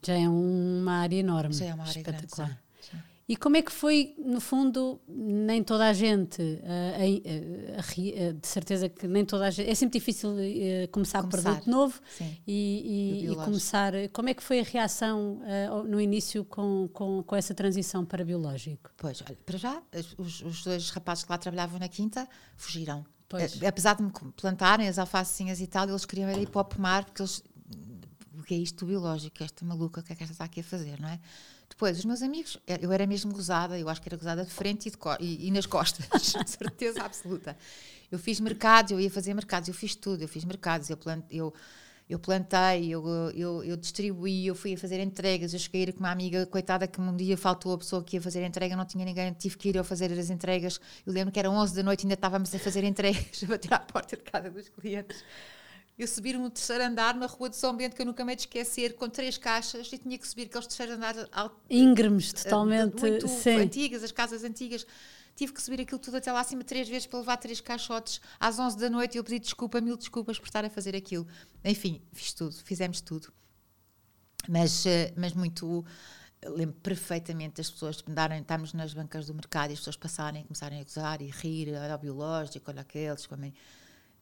Já 0.05 0.15
é 0.15 0.29
uma 0.29 0.99
área 0.99 1.17
enorme. 1.17 1.55
Já 1.55 1.65
é 1.65 1.75
uma 1.75 1.85
área 1.85 1.99
espetacular. 1.99 2.49
Grande, 2.49 2.68
e 3.29 3.37
como 3.37 3.59
é 3.59 3.63
que 3.63 3.71
foi, 3.71 4.15
no 4.17 4.41
fundo, 4.41 4.99
nem 5.07 5.63
toda 5.63 5.87
a 5.87 5.93
gente, 5.93 6.41
uh, 6.41 8.31
uh, 8.31 8.33
de 8.33 8.47
certeza 8.47 8.89
que 8.89 9.07
nem 9.07 9.23
toda 9.23 9.47
a 9.47 9.51
gente, 9.51 9.69
é 9.69 9.75
sempre 9.75 9.99
difícil 9.99 10.31
começar, 10.91 11.23
começar 11.23 11.43
produto 11.43 11.71
novo 11.71 12.01
e, 12.47 13.27
e, 13.27 13.31
e, 13.31 13.37
começar, 13.37 13.93
como 14.15 14.31
é 14.31 14.35
que 14.35 14.43
foi 14.43 14.61
a 14.61 14.63
reação 14.63 15.43
no 15.87 16.01
início 16.01 16.43
com, 16.43 16.89
com, 16.91 17.23
com, 17.23 17.37
essa 17.37 17.55
transição 17.55 18.03
para 18.03 18.25
biológico? 18.25 18.91
Pois, 18.97 19.21
olha, 19.21 19.37
para 19.45 19.59
já, 19.59 19.83
os, 20.17 20.41
os 20.41 20.65
dois 20.65 20.89
rapazes 20.89 21.25
que 21.25 21.31
lá 21.31 21.37
trabalhavam 21.37 21.79
na 21.79 21.89
quinta 21.89 22.27
fugiram. 22.57 23.05
Pois. 23.29 23.63
Apesar 23.63 23.95
de 23.95 24.05
me 24.05 24.11
plantarem 24.35 24.89
as 24.89 24.99
alfacinhas 24.99 25.61
e 25.61 25.67
tal, 25.67 25.87
eles 25.87 26.07
queriam 26.07 26.31
ir 26.31 26.49
para 26.49 26.63
o 26.63 26.65
pomar, 26.65 27.05
porque 27.05 27.21
eles, 27.21 27.45
o 28.39 28.43
que 28.43 28.55
é 28.55 28.57
isto 28.57 28.87
biológico, 28.87 29.45
esta 29.45 29.67
maluca, 29.67 30.01
o 30.01 30.03
que 30.03 30.15
é 30.15 30.17
que 30.17 30.23
esta 30.23 30.33
está 30.33 30.45
aqui 30.45 30.61
a 30.61 30.65
fazer, 30.65 30.99
não 30.99 31.11
é? 31.11 31.21
Depois, 31.79 31.97
os 31.97 32.05
meus 32.05 32.23
amigos, 32.23 32.59
é, 32.67 32.77
eu 32.85 32.91
era 32.91 33.07
mesmo 33.07 33.33
gozada, 33.33 33.79
eu 33.79 33.89
acho 33.89 34.03
que 34.03 34.09
era 34.09 34.17
gozada 34.17 34.45
de 34.45 34.51
frente 34.51 34.89
e, 34.89 34.91
de 34.91 34.99
e, 35.21 35.47
e 35.47 35.51
nas 35.53 35.65
costas, 35.65 36.09
certeza 36.45 37.01
absoluta. 37.05 37.57
Eu 38.11 38.19
fiz 38.19 38.41
mercados, 38.41 38.91
eu 38.91 38.99
ia 38.99 39.09
fazer 39.09 39.33
mercados, 39.33 39.69
eu 39.69 39.75
fiz 39.75 39.95
tudo, 39.95 40.21
eu 40.21 40.27
fiz 40.27 40.45
mercados, 40.45 40.91
eu, 40.91 40.97
plant, 40.97 41.25
eu, 41.31 41.55
eu 42.11 42.19
plantei, 42.19 42.89
eu, 42.89 43.07
eu, 43.33 43.63
eu 43.63 43.77
distribuí, 43.77 44.45
eu 44.45 44.57
fui 44.57 44.75
a 44.75 44.77
fazer 44.77 44.99
entregas, 44.99 45.53
eu 45.53 45.61
cheguei 45.61 45.85
a 45.85 45.89
ir 45.91 45.93
com 45.93 46.01
uma 46.01 46.11
amiga, 46.11 46.45
coitada, 46.47 46.85
que 46.89 47.01
um 47.01 47.15
dia 47.15 47.37
faltou 47.37 47.73
a 47.75 47.79
pessoa 47.79 48.03
que 48.03 48.17
ia 48.17 48.21
fazer 48.21 48.43
a 48.43 48.47
entrega, 48.49 48.75
não 48.75 48.85
tinha 48.85 49.05
ninguém, 49.05 49.33
tive 49.35 49.57
que 49.57 49.69
ir 49.69 49.77
eu 49.77 49.85
fazer 49.85 50.11
as 50.19 50.31
entregas. 50.31 50.81
Eu 51.07 51.13
lembro 51.13 51.31
que 51.31 51.39
eram 51.39 51.55
11 51.55 51.77
da 51.77 51.85
noite, 51.85 52.07
ainda 52.07 52.15
estávamos 52.15 52.53
a 52.53 52.59
fazer 52.59 52.83
entregas, 52.83 53.41
a 53.45 53.47
bater 53.47 53.73
à 53.73 53.79
porta 53.79 54.17
de 54.17 54.25
casa 54.25 54.51
dos 54.51 54.69
clientes. 54.69 55.23
Eu 55.99 56.07
subir 56.07 56.39
no 56.39 56.49
terceiro 56.49 56.85
andar 56.85 57.15
na 57.15 57.27
rua 57.27 57.51
de 57.51 57.57
São 57.57 57.77
Bento, 57.77 57.97
que 57.97 58.03
eu 58.03 58.07
nunca 58.07 58.25
me 58.25 58.37
de 58.37 58.43
esquecer, 58.43 58.95
com 58.95 59.09
três 59.09 59.37
caixas, 59.37 59.93
e 59.93 59.99
tinha 59.99 60.17
que 60.17 60.29
subir 60.29 60.45
aqueles 60.45 60.67
terceiros 60.67 60.95
andares 60.95 61.27
íngremes, 61.69 62.33
totalmente 62.33 63.01
muito 63.01 63.27
sim. 63.27 63.57
antigas, 63.57 64.05
as 64.05 64.13
casas 64.13 64.45
antigas 64.45 64.87
tive 65.39 65.53
que 65.53 65.63
subir 65.63 65.81
aquilo 65.81 66.01
tudo 66.01 66.17
até 66.17 66.33
lá 66.33 66.41
acima 66.41 66.65
três 66.65 66.89
vezes 66.89 67.07
para 67.07 67.21
levar 67.21 67.37
três 67.37 67.61
caixotes 67.61 68.21
às 68.41 68.59
11 68.59 68.77
da 68.77 68.91
noite 68.91 69.15
e 69.15 69.19
eu 69.19 69.25
pedi 69.25 69.39
desculpa, 69.39 69.81
mil 69.81 69.97
desculpas 69.97 70.37
por 70.37 70.47
estar 70.47 70.65
a 70.65 70.71
fazer 70.71 70.97
aquilo. 70.97 71.29
Enfim, 71.65 72.03
fiz 72.13 72.33
tudo, 72.33 72.57
fizemos 72.65 73.01
tudo. 73.01 73.33
Mas, 74.49 74.85
eh, 74.85 75.13
mas 75.17 75.33
muito. 75.33 75.85
Lembro 76.45 76.77
perfeitamente 76.81 77.57
das 77.57 77.71
pessoas 77.71 78.03
me 78.03 78.15
darem, 78.15 78.41
estamos 78.41 78.73
nas 78.73 78.95
bancas 78.95 79.27
do 79.27 79.35
mercado 79.35 79.71
e 79.71 79.73
as 79.73 79.81
pessoas 79.81 79.97
passarem, 79.97 80.45
começarem 80.45 80.81
a 80.81 80.85
gozar 80.85 81.21
e 81.21 81.31
rir, 81.31 81.75
olha 81.75 81.95
o 81.95 81.99
biológico, 81.99 82.71
olha 82.71 82.81
aqueles, 82.81 83.27
comem. 83.27 83.53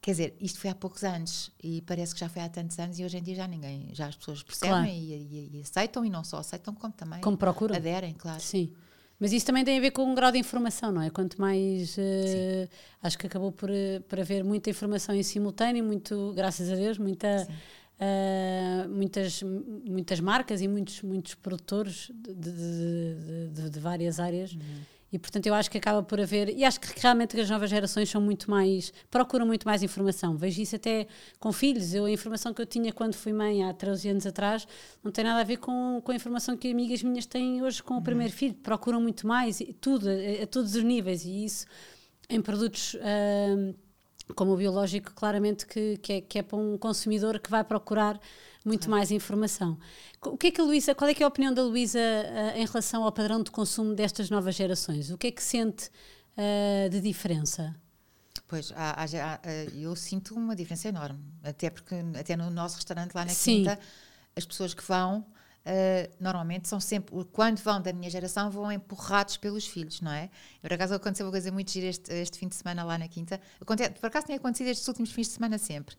Quer 0.01 0.11
dizer, 0.13 0.37
isto 0.41 0.61
foi 0.61 0.71
há 0.71 0.75
poucos 0.75 1.03
anos 1.03 1.51
e 1.63 1.83
parece 1.83 2.15
que 2.15 2.21
já 2.21 2.29
foi 2.29 2.43
há 2.43 2.49
tantos 2.49 2.79
anos 2.79 2.99
e 2.99 3.05
hoje 3.05 3.17
em 3.17 3.23
dia 3.23 3.35
já 3.35 3.49
ninguém, 3.49 3.89
já 3.93 4.07
as 4.07 4.17
pessoas 4.17 4.43
percebem 4.43 4.71
claro. 4.71 4.89
e, 4.89 5.13
e, 5.13 5.51
e, 5.59 5.61
aceitam 5.63 6.05
e 6.05 6.11
não 6.11 6.23
só 6.23 6.39
aceitam, 6.39 6.75
como 6.75 6.93
também 6.93 7.21
como 7.21 7.37
procuram. 7.37 7.75
aderem, 7.75 8.15
claro. 8.15 8.41
Sim. 8.41 8.73
Mas 9.19 9.33
isso 9.33 9.47
também 9.47 9.65
tem 9.65 9.79
a 9.79 9.81
ver 9.81 9.93
com 9.93 10.05
um 10.05 10.15
grau 10.15 10.31
de 10.31 10.39
informação, 10.39 10.93
não 10.93 11.01
é? 11.01 11.09
Quanto 11.09 11.41
mais. 11.41 11.97
Uh, 11.97 12.69
acho 13.03 13.17
que 13.17 13.27
acabou 13.27 13.51
por, 13.51 13.71
eh, 13.71 14.01
por 14.01 14.21
haver 14.21 14.45
muita 14.45 14.69
informação 14.69 15.15
em 15.15 15.23
simultâneo, 15.23 15.83
muito, 15.83 16.35
graças 16.35 16.71
a 16.71 16.75
Deus, 16.75 16.99
muita. 16.99 17.49
Uh, 17.99 18.91
muitas, 18.91 19.43
muitas 19.43 20.21
marcas 20.21 20.61
e 20.61 20.69
muitos, 20.69 21.01
muitos 21.01 21.35
produtores 21.35 22.11
de, 22.15 22.35
de, 22.35 23.49
de, 23.55 23.71
de 23.71 23.81
várias 23.81 24.21
áreas 24.21 24.53
uhum. 24.53 24.61
E 25.17 25.19
portanto 25.19 25.47
eu 25.47 25.55
acho 25.55 25.71
que 25.71 25.79
acaba 25.79 26.03
por 26.03 26.21
haver, 26.21 26.51
e 26.51 26.63
acho 26.63 26.79
que 26.79 27.01
realmente 27.01 27.41
as 27.41 27.49
novas 27.49 27.71
gerações 27.71 28.11
são 28.11 28.21
muito 28.21 28.51
mais, 28.51 28.93
procuram 29.11 29.47
muito 29.47 29.67
mais 29.67 29.83
informação. 29.83 30.37
Vejo 30.37 30.61
isso 30.61 30.77
até 30.77 31.07
com 31.41 31.51
filhos. 31.53 31.95
Eu, 31.95 32.05
a 32.05 32.11
informação 32.11 32.53
que 32.53 32.61
eu 32.61 32.67
tinha 32.67 32.93
quando 32.93 33.15
fui 33.15 33.33
mãe 33.33 33.65
há 33.65 33.73
13 33.73 34.11
anos 34.11 34.27
atrás 34.27 34.69
não 35.03 35.11
tem 35.11 35.25
nada 35.25 35.41
a 35.41 35.43
ver 35.45 35.57
com, 35.57 36.03
com 36.05 36.13
a 36.13 36.15
informação 36.15 36.55
que 36.55 36.71
amigas 36.71 37.03
minhas 37.03 37.25
têm 37.25 37.63
hoje 37.63 37.83
com 37.83 37.95
o 37.95 37.97
uhum. 37.97 38.03
primeiro 38.03 38.31
filho. 38.31 38.53
Procuram 38.57 39.01
muito 39.01 39.27
mais, 39.27 39.63
tudo, 39.81 40.07
a, 40.07 40.43
a, 40.43 40.47
todos 40.47 40.75
os 40.75 40.85
níveis. 40.85 41.25
E 41.25 41.47
isso 41.47 41.65
em 42.29 42.43
produtos. 42.43 42.93
Uh, 42.93 43.75
como 44.35 44.55
o 44.55 44.57
biológico, 44.57 45.15
claramente 45.15 45.65
que, 45.65 45.99
que, 45.99 46.13
é, 46.15 46.21
que 46.21 46.39
é 46.41 46.43
para 46.43 46.59
um 46.59 46.77
consumidor 46.77 47.39
que 47.39 47.49
vai 47.49 47.63
procurar 47.63 48.21
muito 48.67 48.91
mais 48.91 49.13
informação. 49.13 49.79
O 50.21 50.37
que 50.37 50.49
é 50.49 50.51
que 50.51 50.61
a 50.61 50.65
Luísa, 50.65 50.95
qual 50.95 51.09
é 51.09 51.15
que 51.15 51.23
é 51.23 51.25
a 51.25 51.29
opinião 51.29 51.55
da 51.55 51.63
Luísa 51.63 51.99
uh, 51.99 52.59
em 52.59 52.67
relação 52.67 53.05
ao 53.05 53.13
padrão 53.13 53.43
de 53.43 53.51
consumo 53.51 53.95
destas 53.95 54.29
novas 54.29 54.57
gerações? 54.57 55.11
O 55.11 55.17
que 55.17 55.29
é 55.29 55.31
que 55.31 55.43
sente 55.43 55.89
uh, 56.37 56.91
de 56.91 57.01
diferença? 57.01 57.75
Pois, 58.49 58.73
há, 58.77 59.05
há, 59.05 59.41
eu 59.75 59.95
sinto 59.97 60.35
uma 60.35 60.55
diferença 60.55 60.89
enorme, 60.89 61.21
até 61.43 61.71
porque 61.71 61.95
até 62.19 62.37
no 62.37 62.51
nosso 62.51 62.77
restaurante 62.77 63.15
lá 63.15 63.25
na 63.25 63.31
Sim. 63.31 63.59
Quinta, 63.59 63.79
as 64.35 64.45
pessoas 64.45 64.75
que 64.75 64.83
vão 64.83 65.25
Uh, 65.67 66.07
normalmente 66.21 66.69
são 66.69 66.79
sempre, 66.79 67.13
quando 67.33 67.59
vão 67.59 67.83
da 67.83 67.93
minha 67.93 68.09
geração, 68.09 68.49
vão 68.49 68.71
empurrados 68.71 69.37
pelos 69.37 69.67
filhos, 69.67 70.01
não 70.01 70.13
é? 70.13 70.31
Por 70.63 70.73
acaso 70.73 70.95
aconteceu 70.95 71.27
uma 71.27 71.33
coisa 71.33 71.51
muito 71.51 71.73
gira 71.73 71.89
este, 71.89 72.13
este 72.13 72.39
fim 72.39 72.47
de 72.47 72.55
semana 72.55 72.85
lá 72.85 72.97
na 72.97 73.09
Quinta. 73.09 73.41
Acontece, 73.61 73.91
por 73.91 74.07
acaso 74.07 74.29
tem 74.29 74.37
acontecido 74.37 74.69
estes 74.69 74.87
últimos 74.87 75.11
fins 75.11 75.27
de 75.27 75.33
semana 75.33 75.59
sempre. 75.59 75.97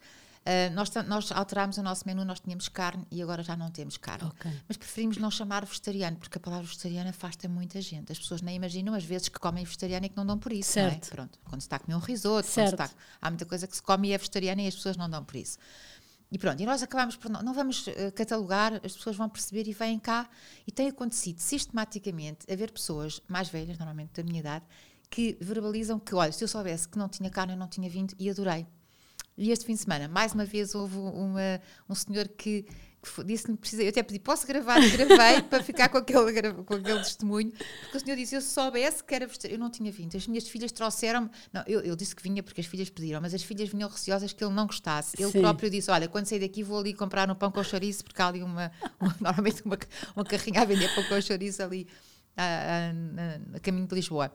Uh, 0.47 0.73
nós, 0.73 0.89
nós 1.07 1.29
alterámos 1.33 1.77
o 1.77 1.83
nosso 1.83 2.03
menu, 2.05 2.23
nós 2.23 2.39
tínhamos 2.39 2.69
carne 2.69 3.05
e 3.12 3.21
agora 3.21 3.43
já 3.43 3.57
não 3.57 3.69
temos 3.69 3.97
carne. 3.97 4.29
Okay. 4.29 4.53
Mas 4.65 4.77
preferimos 4.77 5.17
não 5.17 5.29
chamar 5.29 5.65
vegetariano, 5.65 6.15
porque 6.15 6.38
a 6.38 6.39
palavra 6.39 6.65
vegetariano 6.65 7.10
afasta 7.10 7.49
muita 7.49 7.81
gente. 7.81 8.13
As 8.13 8.17
pessoas 8.17 8.41
nem 8.41 8.55
imaginam 8.55 8.93
às 8.93 9.03
vezes 9.03 9.27
que 9.27 9.38
comem 9.38 9.65
vegetariano 9.65 10.05
e 10.05 10.10
que 10.10 10.15
não 10.15 10.25
dão 10.25 10.39
por 10.39 10.53
isso. 10.53 10.71
Certo. 10.71 11.07
É? 11.07 11.10
Pronto, 11.10 11.38
quando 11.43 11.60
se 11.60 11.67
está 11.67 11.75
a 11.75 11.79
comer 11.79 11.95
um 11.95 11.99
risoto, 11.99 12.47
está, 12.47 12.89
há 13.21 13.29
muita 13.29 13.45
coisa 13.45 13.67
que 13.67 13.75
se 13.75 13.81
come 13.83 14.07
e 14.07 14.13
é 14.13 14.17
vegetariana 14.17 14.62
e 14.62 14.67
as 14.67 14.75
pessoas 14.75 14.95
não 14.95 15.10
dão 15.10 15.21
por 15.21 15.36
isso. 15.36 15.57
E 16.31 16.38
pronto, 16.38 16.62
e 16.62 16.65
nós 16.65 16.81
acabamos 16.81 17.17
por 17.17 17.29
não, 17.29 17.41
não 17.41 17.53
vamos 17.53 17.86
uh, 17.88 18.12
catalogar, 18.15 18.75
as 18.86 18.93
pessoas 18.93 19.17
vão 19.17 19.27
perceber 19.27 19.67
e 19.67 19.73
vêm 19.73 19.99
cá. 19.99 20.29
E 20.65 20.71
tem 20.71 20.88
acontecido 20.88 21.39
sistematicamente 21.39 22.49
haver 22.49 22.71
pessoas 22.71 23.21
mais 23.27 23.49
velhas, 23.49 23.77
normalmente 23.77 24.13
da 24.13 24.23
minha 24.23 24.39
idade, 24.39 24.63
que 25.10 25.38
verbalizam 25.41 25.99
que, 25.99 26.15
olha, 26.15 26.31
se 26.31 26.41
eu 26.41 26.47
soubesse 26.47 26.88
que 26.88 26.97
não 26.97 27.10
tinha 27.10 27.29
carne, 27.29 27.51
eu 27.51 27.57
não 27.57 27.67
tinha 27.67 27.89
vindo 27.89 28.13
e 28.17 28.29
adorei. 28.29 28.65
E 29.38 29.52
este 29.52 29.65
fim 29.65 29.73
de 29.73 29.82
semana, 29.82 30.08
mais 30.08 30.34
uma 30.34 30.45
vez, 30.45 30.73
houve 30.73 30.97
uma, 30.97 31.62
um 31.88 31.93
senhor 31.93 32.28
que, 32.28 32.63
que 32.63 33.23
disse-me 33.23 33.56
precisa, 33.56 33.84
eu 33.84 33.89
até 33.89 34.02
pedi, 34.02 34.19
posso 34.19 34.47
gravar? 34.47 34.80
Gravei 34.89 35.43
para 35.47 35.63
ficar 35.63 35.89
com 35.89 36.00
aquele, 36.00 36.54
com 36.63 36.73
aquele 36.73 37.00
testemunho, 37.00 37.52
porque 37.82 37.97
o 37.97 38.00
senhor 38.00 38.15
disse, 38.15 38.34
eu 38.34 38.41
se 38.41 38.47
soubesse 38.47 39.04
que 39.04 39.13
era 39.13 39.30
eu 39.47 39.60
não 39.60 39.69
tinha 39.69 39.91
vindo, 39.91 40.17
as 40.17 40.26
minhas 40.26 40.47
filhas 40.50 40.71
trouxeram 40.71 41.30
não, 41.54 41.63
eu, 41.67 41.82
eu, 41.82 41.95
disse 41.95 42.15
que 42.15 42.23
vinha 42.23 42.41
porque 42.41 42.62
as 42.62 42.67
filhas 42.67 42.89
pediram, 42.89 43.21
mas 43.21 43.32
as 43.32 43.43
filhas 43.43 43.69
vinham 43.69 43.88
receosas 43.88 44.34
que 44.34 44.43
ele 44.43 44.54
não 44.54 44.65
gostasse. 44.65 45.15
Ele 45.19 45.32
Sim. 45.32 45.41
próprio 45.41 45.69
disse, 45.69 45.91
olha, 45.91 46.08
quando 46.08 46.26
sair 46.26 46.39
daqui 46.39 46.63
vou 46.63 46.80
ali 46.80 46.95
comprar 46.95 47.30
um 47.30 47.36
pão 47.36 47.52
com 47.52 47.63
chouriço, 47.63 48.04
porque 48.04 48.19
há 48.19 48.30
ali 48.30 48.41
uma, 48.41 48.71
uma 49.00 49.15
normalmente 49.21 49.62
uma, 49.63 49.78
uma 50.15 50.26
carrinha 50.26 50.62
a 50.62 50.65
vender 50.65 50.93
pão 50.95 51.04
com 51.04 51.21
chouriço 51.21 51.62
ali 51.62 51.88
a, 52.36 52.43
a, 52.43 53.58
a 53.58 53.60
caminho 53.60 53.86
de 53.86 53.93
Lisboa. 53.93 54.34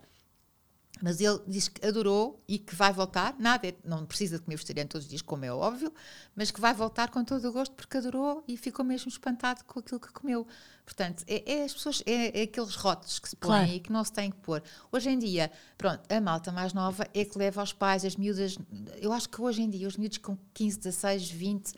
Mas 1.01 1.21
ele 1.21 1.41
diz 1.49 1.69
que 1.69 1.85
adorou 1.85 2.43
e 2.47 2.59
que 2.59 2.75
vai 2.75 2.93
voltar. 2.93 3.35
Nada, 3.39 3.75
não 3.85 4.05
precisa 4.05 4.37
de 4.37 4.45
comer 4.45 4.57
vegetariano 4.57 4.91
todos 4.91 5.07
os 5.07 5.11
dias, 5.11 5.23
como 5.23 5.45
é 5.45 5.53
óbvio, 5.53 5.93
mas 6.37 6.51
que 6.51 6.61
vai 6.61 6.75
voltar 6.75 7.11
com 7.11 7.25
todo 7.25 7.49
o 7.49 7.53
gosto 7.53 7.75
porque 7.75 7.97
adorou 7.97 8.45
e 8.47 8.57
ficou 8.57 8.85
mesmo 8.85 9.09
espantado 9.09 9.65
com 9.65 9.81
aquilo 9.81 9.99
que 9.99 10.13
comeu. 10.13 10.47
Portanto, 10.85 11.25
é, 11.27 11.61
é 11.61 11.65
as 11.65 11.73
pessoas, 11.73 12.03
é, 12.07 12.41
é, 12.41 12.43
aqueles 12.43 12.75
rótulos 12.75 13.19
que 13.19 13.29
se 13.29 13.37
põem 13.37 13.51
claro. 13.51 13.73
e 13.73 13.81
que 13.81 13.91
não 13.91 14.05
se 14.05 14.13
tem 14.13 14.31
que 14.31 14.37
pôr. 14.39 14.63
Hoje 14.93 15.11
em 15.11 15.19
dia, 15.19 15.51
pronto, 15.79 16.01
a 16.11 16.21
malta 16.21 16.53
mais 16.53 16.73
nova 16.73 17.09
é 17.15 17.25
que 17.25 17.39
leva 17.39 17.61
aos 17.61 17.73
pais, 17.73 18.05
as 18.05 18.15
miúdas. 18.15 18.59
Eu 19.01 19.13
acho 19.13 19.29
que 19.29 19.41
hoje 19.41 19.63
em 19.63 19.71
dia, 19.71 19.89
os 19.89 19.97
miúdos 19.97 20.19
com 20.19 20.37
15, 20.55 20.79
16, 20.79 21.31
20 21.31 21.75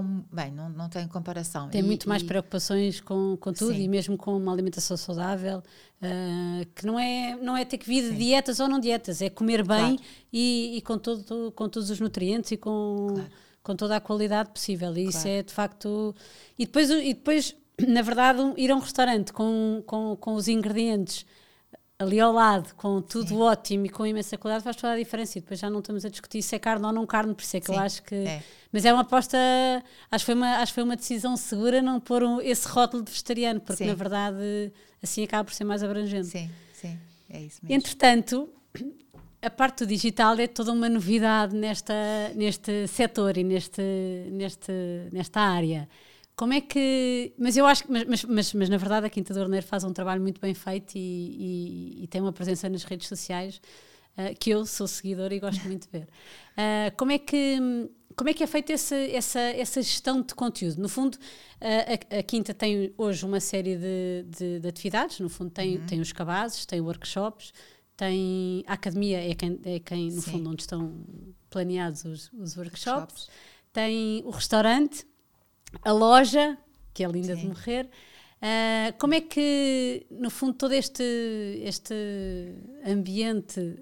bem, 0.00 0.52
não, 0.52 0.68
não 0.68 0.88
tem 0.88 1.08
comparação. 1.08 1.68
Tem 1.68 1.80
e, 1.80 1.84
muito 1.84 2.08
mais 2.08 2.22
preocupações 2.22 3.00
com, 3.00 3.36
com 3.36 3.52
tudo 3.52 3.72
sim. 3.74 3.82
e 3.82 3.88
mesmo 3.88 4.16
com 4.16 4.36
uma 4.36 4.52
alimentação 4.52 4.96
saudável, 4.96 5.58
uh, 5.58 6.66
que 6.74 6.86
não 6.86 6.98
é, 6.98 7.36
não 7.36 7.56
é 7.56 7.64
ter 7.64 7.78
que 7.78 7.86
vir 7.86 8.12
de 8.12 8.16
dietas 8.16 8.60
ou 8.60 8.68
não 8.68 8.78
dietas, 8.78 9.20
é 9.20 9.28
comer 9.28 9.66
bem 9.66 9.96
claro. 9.96 10.02
e, 10.32 10.76
e, 10.76 10.82
com, 10.82 10.96
todo, 10.96 11.50
com 11.50 11.68
todos 11.68 11.90
os 11.90 11.98
nutrientes 11.98 12.52
e 12.52 12.56
com, 12.56 13.08
claro. 13.14 13.30
com 13.62 13.74
toda 13.74 13.96
a 13.96 14.00
qualidade 14.00 14.50
possível. 14.50 14.90
E 14.92 15.02
claro. 15.02 15.08
isso 15.10 15.28
é 15.28 15.42
de 15.42 15.52
facto. 15.52 16.14
E 16.56 16.64
depois, 16.64 16.88
e 16.88 17.14
depois 17.14 17.56
na 17.88 18.02
verdade, 18.02 18.40
ir 18.56 18.70
a 18.70 18.76
um 18.76 18.80
restaurante 18.80 19.32
com, 19.32 19.82
com, 19.86 20.16
com 20.16 20.34
os 20.34 20.48
ingredientes 20.48 21.26
ali 22.02 22.20
ao 22.20 22.32
lado, 22.32 22.74
com 22.74 23.00
tudo 23.00 23.28
Sim. 23.28 23.40
ótimo 23.40 23.86
e 23.86 23.88
com 23.88 24.06
imensa 24.06 24.36
qualidade, 24.36 24.64
faz 24.64 24.76
toda 24.76 24.92
a 24.92 24.96
diferença. 24.96 25.38
E 25.38 25.40
depois 25.40 25.58
já 25.58 25.70
não 25.70 25.78
estamos 25.80 26.04
a 26.04 26.08
discutir 26.08 26.42
se 26.42 26.54
é 26.54 26.58
carne 26.58 26.84
ou 26.84 26.92
não 26.92 27.06
carne, 27.06 27.34
por 27.34 27.42
isso 27.42 27.56
é 27.56 27.60
que 27.60 27.66
Sim. 27.66 27.74
eu 27.74 27.78
acho 27.78 28.02
que. 28.02 28.14
É. 28.14 28.42
Mas 28.72 28.84
é 28.84 28.92
uma 28.92 29.02
aposta, 29.02 29.36
acho 30.10 30.24
que 30.24 30.26
foi 30.26 30.34
uma, 30.34 30.56
acho 30.58 30.72
que 30.72 30.74
foi 30.74 30.84
uma 30.84 30.96
decisão 30.96 31.36
segura 31.36 31.82
não 31.82 32.00
pôr 32.00 32.22
um, 32.22 32.40
esse 32.40 32.66
rótulo 32.66 33.02
de 33.02 33.10
vegetariano, 33.10 33.60
porque 33.60 33.84
Sim. 33.84 33.90
na 33.90 33.94
verdade 33.94 34.72
assim 35.02 35.24
acaba 35.24 35.44
por 35.44 35.52
ser 35.52 35.64
mais 35.64 35.82
abrangente. 35.82 36.28
Sim, 36.28 36.50
sim, 36.72 36.98
é 37.28 37.40
isso 37.40 37.60
mesmo. 37.62 37.76
Entretanto, 37.76 38.48
a 39.42 39.50
parte 39.50 39.84
do 39.84 39.88
digital 39.88 40.38
é 40.38 40.46
toda 40.46 40.72
uma 40.72 40.88
novidade 40.88 41.54
nesta, 41.54 41.94
neste 42.34 42.86
setor 42.86 43.36
e 43.36 43.42
neste, 43.42 43.82
neste, 44.30 44.72
nesta 45.12 45.40
área. 45.40 45.88
Como 46.34 46.52
é 46.52 46.60
que. 46.60 47.34
Mas 47.38 47.56
eu 47.56 47.66
acho 47.66 47.84
que. 47.84 47.92
Mas, 47.92 48.24
mas, 48.24 48.54
mas 48.54 48.68
na 48.68 48.76
verdade 48.76 49.06
a 49.06 49.10
Quinta 49.10 49.34
do 49.34 49.40
Orneiro 49.40 49.66
faz 49.66 49.84
um 49.84 49.92
trabalho 49.92 50.22
muito 50.22 50.40
bem 50.40 50.54
feito 50.54 50.96
e, 50.96 50.98
e, 50.98 52.04
e 52.04 52.06
tem 52.06 52.20
uma 52.20 52.32
presença 52.32 52.68
nas 52.68 52.84
redes 52.84 53.06
sociais 53.06 53.60
uh, 54.16 54.34
que 54.38 54.50
eu 54.50 54.64
sou 54.64 54.88
seguidora 54.88 55.34
e 55.34 55.40
gosto 55.40 55.62
muito 55.64 55.86
de 55.86 55.98
ver. 55.98 56.08
Uh, 56.52 56.94
como 56.96 57.12
é 57.12 57.18
que. 57.18 57.58
Como 58.14 58.28
é 58.28 58.34
que 58.34 58.44
é 58.44 58.46
feita 58.46 58.74
essa, 58.74 58.94
essa, 58.94 59.40
essa 59.40 59.80
gestão 59.80 60.20
de 60.20 60.34
conteúdo? 60.34 60.82
No 60.82 60.88
fundo, 60.88 61.14
uh, 61.14 62.14
a, 62.14 62.18
a, 62.18 62.22
Quinta 62.22 62.52
tem 62.52 62.92
hoje 62.98 63.24
uma 63.24 63.40
série 63.40 63.74
de, 63.74 64.26
de, 64.28 64.60
de 64.60 64.68
atividades. 64.68 65.18
No 65.18 65.30
fundo, 65.30 65.50
tem, 65.50 65.78
uhum. 65.78 65.86
tem 65.86 65.98
os 65.98 66.12
cabazes, 66.12 66.66
tem 66.66 66.78
workshops, 66.82 67.54
tem 67.96 68.64
a 68.66 68.74
academia, 68.74 69.30
é 69.30 69.34
quem, 69.34 69.58
é 69.64 69.78
quem 69.78 70.10
no 70.10 70.20
Sim. 70.20 70.32
fundo, 70.32 70.50
onde 70.50 70.62
estão 70.62 70.92
planeados 71.48 72.04
os, 72.04 72.30
os 72.34 72.54
workshops. 72.56 72.86
workshops. 72.86 73.28
Tem 73.72 74.22
o 74.26 74.30
restaurante, 74.30 75.06
a 75.82 75.92
loja, 75.92 76.58
que 76.92 77.04
é 77.04 77.08
linda 77.08 77.34
Sim. 77.34 77.42
de 77.42 77.46
morrer. 77.48 77.88
Uh, 78.42 78.92
como 78.98 79.14
é 79.14 79.20
que, 79.20 80.04
no 80.10 80.28
fundo, 80.28 80.54
todo 80.54 80.72
este, 80.72 81.60
este 81.62 81.94
ambiente 82.84 83.78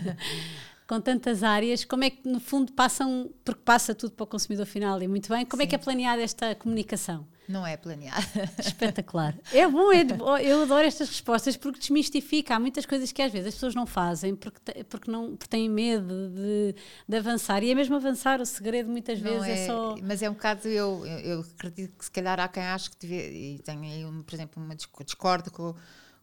com 0.86 1.00
tantas 1.00 1.42
áreas, 1.42 1.84
como 1.84 2.04
é 2.04 2.10
que 2.10 2.28
no 2.28 2.38
fundo 2.38 2.72
passam, 2.72 3.30
porque 3.44 3.60
passa 3.64 3.94
tudo 3.94 4.12
para 4.12 4.24
o 4.24 4.26
consumidor 4.26 4.66
final 4.66 5.02
e 5.02 5.08
muito 5.08 5.28
bem, 5.28 5.44
como 5.44 5.60
Sim. 5.60 5.66
é 5.66 5.68
que 5.68 5.74
é 5.74 5.78
planeada 5.78 6.22
esta 6.22 6.54
comunicação? 6.54 7.26
Não 7.48 7.64
é 7.64 7.76
planeada. 7.76 8.24
Espetacular. 8.58 9.38
É 9.52 9.66
bom, 9.68 9.92
é, 9.92 10.04
eu 10.42 10.62
adoro 10.62 10.86
estas 10.86 11.08
respostas 11.08 11.56
porque 11.56 11.78
desmistifica. 11.78 12.56
Há 12.56 12.60
muitas 12.60 12.84
coisas 12.84 13.12
que 13.12 13.22
às 13.22 13.32
vezes 13.32 13.48
as 13.48 13.54
pessoas 13.54 13.74
não 13.74 13.86
fazem 13.86 14.34
porque, 14.34 14.84
porque, 14.84 15.10
não, 15.10 15.36
porque 15.36 15.46
têm 15.46 15.68
medo 15.68 16.28
de, 16.30 16.74
de 17.08 17.16
avançar. 17.16 17.62
E 17.62 17.70
é 17.70 17.74
mesmo 17.74 17.94
avançar, 17.94 18.40
o 18.40 18.46
segredo 18.46 18.90
muitas 18.90 19.20
não 19.22 19.30
vezes 19.30 19.46
é, 19.46 19.62
é, 19.62 19.66
só. 19.66 19.94
Mas 20.02 20.22
é 20.22 20.30
um 20.30 20.32
bocado, 20.32 20.66
eu, 20.66 21.06
eu 21.06 21.40
acredito 21.40 21.96
que 21.96 22.04
se 22.04 22.10
calhar 22.10 22.40
há 22.40 22.48
quem 22.48 22.64
ache 22.64 22.90
que 22.90 23.06
deve, 23.06 23.54
e 23.54 23.58
tem 23.60 23.92
aí, 23.92 24.04
um, 24.04 24.22
por 24.22 24.34
exemplo, 24.34 24.60
uma 24.60 24.74
discórdia 24.74 25.52
com 25.52 25.74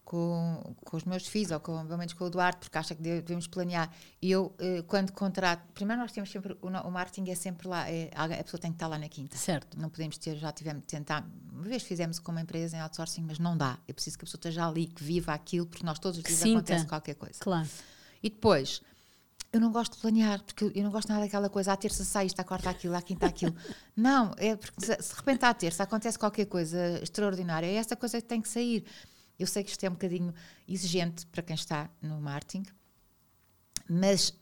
com, 0.04 0.74
com 0.84 0.96
os 0.96 1.04
meus 1.04 1.26
filhos, 1.26 1.50
ou 1.50 1.60
com, 1.60 1.84
pelo 1.86 1.98
menos 1.98 2.12
com 2.12 2.24
o 2.24 2.26
Eduardo, 2.26 2.58
porque 2.58 2.76
acha 2.76 2.94
que 2.94 3.02
devemos 3.02 3.46
planear. 3.46 3.90
E 4.20 4.30
eu, 4.30 4.54
eh, 4.58 4.82
quando 4.86 5.12
contrato, 5.12 5.62
primeiro 5.72 6.02
nós 6.02 6.12
temos 6.12 6.30
sempre, 6.30 6.56
o, 6.60 6.68
o 6.68 6.90
marketing 6.90 7.30
é 7.30 7.34
sempre 7.34 7.66
lá, 7.66 7.88
é, 7.88 8.10
a 8.14 8.44
pessoa 8.44 8.60
tem 8.60 8.70
que 8.70 8.76
estar 8.76 8.86
lá 8.86 8.98
na 8.98 9.08
quinta. 9.08 9.36
Certo. 9.36 9.80
Não 9.80 9.88
podemos 9.88 10.18
ter, 10.18 10.36
já 10.36 10.52
tivemos 10.52 10.82
de 10.82 10.88
tentar, 10.88 11.26
uma 11.50 11.62
vez 11.62 11.82
fizemos 11.82 12.18
com 12.18 12.32
uma 12.32 12.42
empresa 12.42 12.76
em 12.76 12.80
outsourcing, 12.80 13.22
mas 13.22 13.38
não 13.38 13.56
dá. 13.56 13.78
É 13.88 13.92
preciso 13.92 14.18
que 14.18 14.24
a 14.24 14.26
pessoa 14.26 14.38
esteja 14.38 14.68
ali, 14.68 14.86
que 14.86 15.02
viva 15.02 15.32
aquilo, 15.32 15.66
porque 15.66 15.84
nós 15.84 15.98
todos 15.98 16.18
os 16.18 16.24
dias 16.24 16.38
Sinta. 16.38 16.58
acontece 16.58 16.86
qualquer 16.86 17.14
coisa. 17.14 17.38
Claro. 17.40 17.68
E 18.22 18.28
depois, 18.28 18.82
eu 19.54 19.60
não 19.60 19.72
gosto 19.72 19.94
de 19.94 20.00
planear, 20.00 20.42
porque 20.42 20.70
eu 20.74 20.82
não 20.82 20.90
gosto 20.90 21.08
nada 21.08 21.22
daquela 21.22 21.48
coisa, 21.48 21.72
à 21.72 21.76
terça 21.76 22.04
sai 22.04 22.26
isto, 22.26 22.40
à 22.40 22.44
quarta 22.44 22.68
aquilo, 22.68 22.94
à 22.94 23.00
quinta 23.00 23.24
aquilo. 23.24 23.54
não, 23.96 24.32
é 24.36 24.54
porque 24.54 24.84
se, 24.84 25.02
se 25.02 25.10
de 25.10 25.16
repente 25.16 25.44
à 25.44 25.54
terça 25.54 25.82
acontece 25.82 26.18
qualquer 26.18 26.46
coisa 26.46 27.00
extraordinária, 27.02 27.66
é 27.66 27.74
essa 27.74 27.96
coisa 27.96 28.20
que 28.20 28.26
tem 28.28 28.42
que 28.42 28.48
sair. 28.48 28.84
Eu 29.38 29.46
sei 29.46 29.64
que 29.64 29.70
isto 29.70 29.84
é 29.84 29.88
um 29.88 29.92
bocadinho 29.92 30.32
exigente 30.68 31.26
para 31.26 31.42
quem 31.42 31.54
está 31.54 31.90
no 32.00 32.20
marketing, 32.20 32.64
mas 33.88 34.32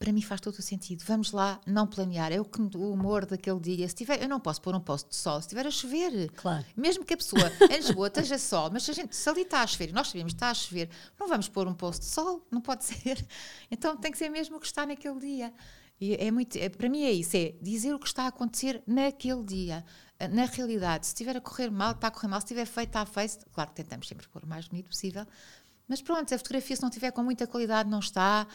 para 0.00 0.14
mim 0.14 0.22
faz 0.22 0.40
todo 0.40 0.54
o 0.54 0.62
sentido. 0.62 1.04
Vamos 1.06 1.30
lá, 1.30 1.60
não 1.66 1.86
planear. 1.86 2.32
É 2.32 2.40
o, 2.40 2.50
o 2.76 2.92
humor 2.92 3.26
daquele 3.26 3.60
dia. 3.60 3.86
Se 3.86 3.94
tiver, 3.94 4.22
eu 4.22 4.28
não 4.28 4.40
posso 4.40 4.60
pôr 4.62 4.74
um 4.74 4.80
posto 4.80 5.10
de 5.10 5.16
sol 5.16 5.34
se 5.34 5.46
estiver 5.46 5.66
a 5.66 5.70
chover. 5.70 6.30
Claro. 6.32 6.64
Mesmo 6.74 7.04
que 7.04 7.12
a 7.12 7.16
pessoa 7.18 7.42
em 7.70 7.76
Lisboa 7.76 8.08
esteja 8.08 8.38
sol, 8.38 8.70
mas 8.72 8.84
se, 8.84 8.90
a 8.90 8.94
gente, 8.94 9.14
se 9.14 9.28
ali 9.28 9.42
está 9.42 9.60
a 9.60 9.66
chover 9.66 9.90
e 9.90 9.92
nós 9.92 10.08
sabemos 10.08 10.32
que 10.32 10.36
está 10.36 10.48
a 10.48 10.54
chover, 10.54 10.88
não 11.18 11.28
vamos 11.28 11.48
pôr 11.50 11.68
um 11.68 11.74
posto 11.74 12.00
de 12.00 12.08
sol, 12.08 12.46
não 12.50 12.62
pode 12.62 12.84
ser. 12.86 13.24
Então 13.70 13.94
tem 13.94 14.10
que 14.10 14.16
ser 14.16 14.30
mesmo 14.30 14.56
o 14.56 14.60
que 14.60 14.66
está 14.66 14.86
naquele 14.86 15.20
dia. 15.20 15.52
E 16.00 16.14
é 16.14 16.30
muito, 16.30 16.56
é, 16.56 16.70
para 16.70 16.88
mim 16.88 17.02
é 17.02 17.12
isso, 17.12 17.36
é 17.36 17.54
dizer 17.60 17.94
o 17.94 17.98
que 17.98 18.06
está 18.06 18.22
a 18.22 18.28
acontecer 18.28 18.82
naquele 18.86 19.44
dia 19.44 19.84
na 20.28 20.44
realidade, 20.44 21.06
se 21.06 21.12
estiver 21.12 21.36
a 21.36 21.40
correr 21.40 21.70
mal, 21.70 21.92
está 21.92 22.08
a 22.08 22.10
correr 22.10 22.28
mal, 22.28 22.40
se 22.40 22.46
estiver 22.46 22.66
feito, 22.66 22.88
está 22.88 23.06
feito. 23.06 23.46
Claro 23.52 23.70
que 23.70 23.76
tentamos 23.76 24.06
sempre 24.06 24.28
pôr 24.28 24.44
o 24.44 24.46
mais 24.46 24.68
bonito 24.68 24.88
possível, 24.88 25.26
mas 25.88 26.00
pronto, 26.02 26.32
a 26.34 26.38
fotografia, 26.38 26.76
se 26.76 26.82
não 26.82 26.88
estiver 26.88 27.10
com 27.10 27.22
muita 27.22 27.46
qualidade, 27.46 27.88
não 27.88 27.98
está. 27.98 28.46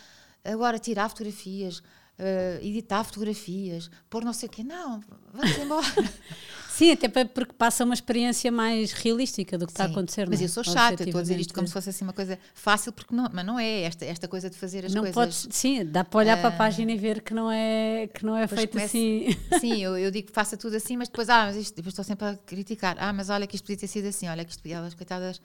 Agora, 0.43 0.77
tirar 0.79 1.09
fotografias, 1.09 1.79
uh, 1.79 2.61
editar 2.61 3.03
fotografias, 3.03 3.89
pôr 4.09 4.23
não 4.23 4.31
sei 4.31 4.47
o 4.47 4.51
quê, 4.51 4.63
não, 4.63 5.01
vamos 5.33 5.57
embora. 5.57 5.85
Sim, 6.75 6.91
até 6.91 7.07
porque 7.07 7.53
passa 7.53 7.85
uma 7.85 7.93
experiência 7.93 8.51
mais 8.51 8.91
realística 8.91 9.57
do 9.57 9.65
que 9.65 9.71
Sim, 9.71 9.75
está 9.75 9.83
a 9.85 9.87
acontecer. 9.87 10.29
Mas 10.29 10.41
eu 10.41 10.45
é? 10.45 10.49
sou 10.49 10.61
chata, 10.61 11.03
estou 11.03 11.19
a 11.19 11.21
dizer 11.21 11.39
isto 11.39 11.53
como 11.53 11.65
se 11.65 11.71
fosse 11.71 11.89
assim 11.89 12.03
uma 12.03 12.11
coisa 12.11 12.37
fácil, 12.53 12.91
porque 12.91 13.15
não, 13.15 13.29
mas 13.31 13.45
não 13.45 13.57
é 13.57 13.83
esta, 13.83 14.03
esta 14.03 14.27
coisa 14.27 14.49
de 14.49 14.57
fazer 14.57 14.85
as 14.85 14.93
não 14.93 15.03
coisas. 15.03 15.15
Podes, 15.15 15.47
sim, 15.51 15.85
dá 15.85 16.03
para 16.03 16.19
olhar 16.19 16.37
uh, 16.37 16.41
para 16.41 16.49
a 16.49 16.53
ah, 16.53 16.57
página 16.57 16.91
e 16.91 16.97
ver 16.97 17.21
que 17.21 17.33
não 17.33 17.49
é, 17.49 18.09
que 18.13 18.25
não 18.25 18.35
é 18.35 18.45
feito 18.45 18.71
comece, 18.71 18.97
assim. 19.29 19.37
Sim, 19.61 19.81
eu, 19.81 19.97
eu 19.97 20.11
digo 20.11 20.27
que 20.27 20.33
faça 20.33 20.57
tudo 20.57 20.75
assim, 20.75 20.97
mas 20.97 21.07
depois, 21.07 21.29
ah, 21.29 21.45
mas 21.45 21.55
isto, 21.55 21.73
depois 21.77 21.93
estou 21.93 22.03
sempre 22.03 22.27
a 22.27 22.35
criticar. 22.35 22.97
Ah, 22.99 23.13
mas 23.13 23.29
olha 23.29 23.47
que 23.47 23.55
isto 23.55 23.63
podia 23.63 23.77
ter 23.77 23.87
sido 23.87 24.09
assim, 24.09 24.27
olha 24.27 24.43
que 24.43 24.51
isto 24.51 24.61
podia, 24.61 24.75
elas 24.75 24.93
coitadas, 24.93 25.39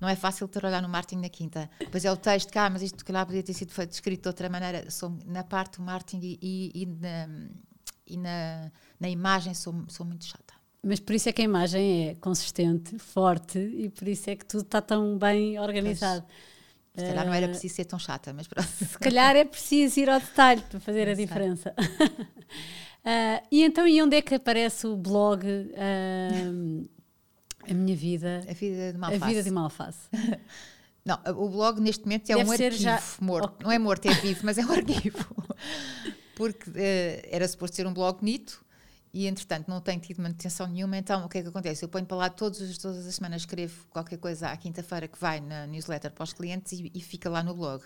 não 0.00 0.08
é 0.08 0.16
fácil 0.16 0.48
trabalhar 0.48 0.82
no 0.82 0.88
marketing 0.88 1.22
na 1.22 1.28
quinta. 1.28 1.70
Depois 1.78 2.04
é 2.04 2.10
o 2.10 2.16
texto 2.16 2.50
que, 2.50 2.58
ah, 2.58 2.68
mas 2.68 2.82
isto 2.82 3.04
que 3.04 3.12
lá 3.12 3.24
podia 3.24 3.42
ter 3.44 3.52
sido 3.52 3.70
feito, 3.70 3.92
escrito 3.92 4.22
de 4.22 4.28
outra 4.28 4.48
maneira. 4.48 4.90
Sou, 4.90 5.16
na 5.26 5.44
parte 5.44 5.76
do 5.78 5.84
marketing 5.84 6.20
e, 6.24 6.38
e, 6.42 6.82
e 6.82 6.86
na, 6.86 7.28
e 8.04 8.16
na, 8.16 8.72
na 8.98 9.08
imagem 9.08 9.54
sou, 9.54 9.72
sou 9.86 10.04
muito 10.04 10.24
chata. 10.24 10.55
Mas 10.86 11.00
por 11.00 11.16
isso 11.16 11.28
é 11.28 11.32
que 11.32 11.42
a 11.42 11.44
imagem 11.44 12.10
é 12.10 12.14
consistente, 12.14 12.96
forte 12.96 13.58
e 13.58 13.88
por 13.88 14.06
isso 14.06 14.30
é 14.30 14.36
que 14.36 14.44
tudo 14.44 14.62
está 14.62 14.80
tão 14.80 15.18
bem 15.18 15.58
organizado. 15.58 16.24
Pois, 16.94 17.08
se 17.08 17.12
calhar 17.12 17.26
não 17.26 17.34
era 17.34 17.48
preciso 17.48 17.74
ser 17.74 17.84
tão 17.86 17.98
chata, 17.98 18.32
mas 18.32 18.46
pronto. 18.46 18.68
Se 18.70 18.96
calhar 18.98 19.34
é 19.34 19.44
preciso 19.44 19.98
ir 19.98 20.08
ao 20.08 20.20
detalhe 20.20 20.62
para 20.62 20.78
fazer 20.78 21.08
a 21.08 21.14
diferença. 21.14 21.74
uh, 21.76 23.46
e 23.50 23.64
então, 23.64 23.86
e 23.86 24.00
onde 24.00 24.16
é 24.16 24.22
que 24.22 24.36
aparece 24.36 24.86
o 24.86 24.96
blog 24.96 25.44
uh, 25.44 26.88
A 27.68 27.74
Minha 27.74 27.96
Vida? 27.96 28.46
A 28.48 28.54
Vida 28.54 28.92
de 28.92 28.98
Malface. 28.98 29.24
A 29.24 29.26
Vida 29.26 29.42
de 29.42 29.50
Malface. 29.50 30.08
Não, 31.04 31.18
o 31.36 31.48
blog 31.50 31.80
neste 31.80 32.04
momento 32.04 32.30
é 32.30 32.36
Deve 32.36 32.48
um 32.48 32.52
arquivo 32.52 32.76
já... 32.76 33.02
morto. 33.20 33.54
Okay. 33.54 33.64
Não 33.64 33.72
é 33.72 33.78
morto, 33.78 34.06
é 34.06 34.14
vivo, 34.14 34.40
mas 34.44 34.56
é 34.56 34.64
um 34.64 34.72
arquivo. 34.72 35.44
Porque 36.36 36.70
uh, 36.70 37.28
era 37.28 37.46
suposto 37.46 37.74
ser 37.74 37.86
um 37.86 37.92
blog 37.92 38.20
bonito, 38.20 38.64
e 39.16 39.26
entretanto 39.26 39.66
não 39.66 39.80
tenho 39.80 39.98
tido 39.98 40.20
manutenção 40.20 40.66
nenhuma, 40.66 40.98
então 40.98 41.24
o 41.24 41.28
que 41.30 41.38
é 41.38 41.42
que 41.42 41.48
acontece? 41.48 41.82
Eu 41.82 41.88
ponho 41.88 42.04
para 42.04 42.18
lá 42.18 42.28
todos, 42.28 42.76
todas 42.76 43.06
as 43.06 43.14
semanas, 43.14 43.40
escrevo 43.40 43.86
qualquer 43.88 44.18
coisa 44.18 44.50
à 44.50 44.56
quinta-feira 44.58 45.08
que 45.08 45.18
vai 45.18 45.40
na 45.40 45.66
newsletter 45.66 46.12
para 46.12 46.22
os 46.22 46.34
clientes 46.34 46.72
e, 46.72 46.92
e, 46.94 47.00
fica 47.00 47.30
lá 47.30 47.42
no 47.42 47.54
blog. 47.54 47.82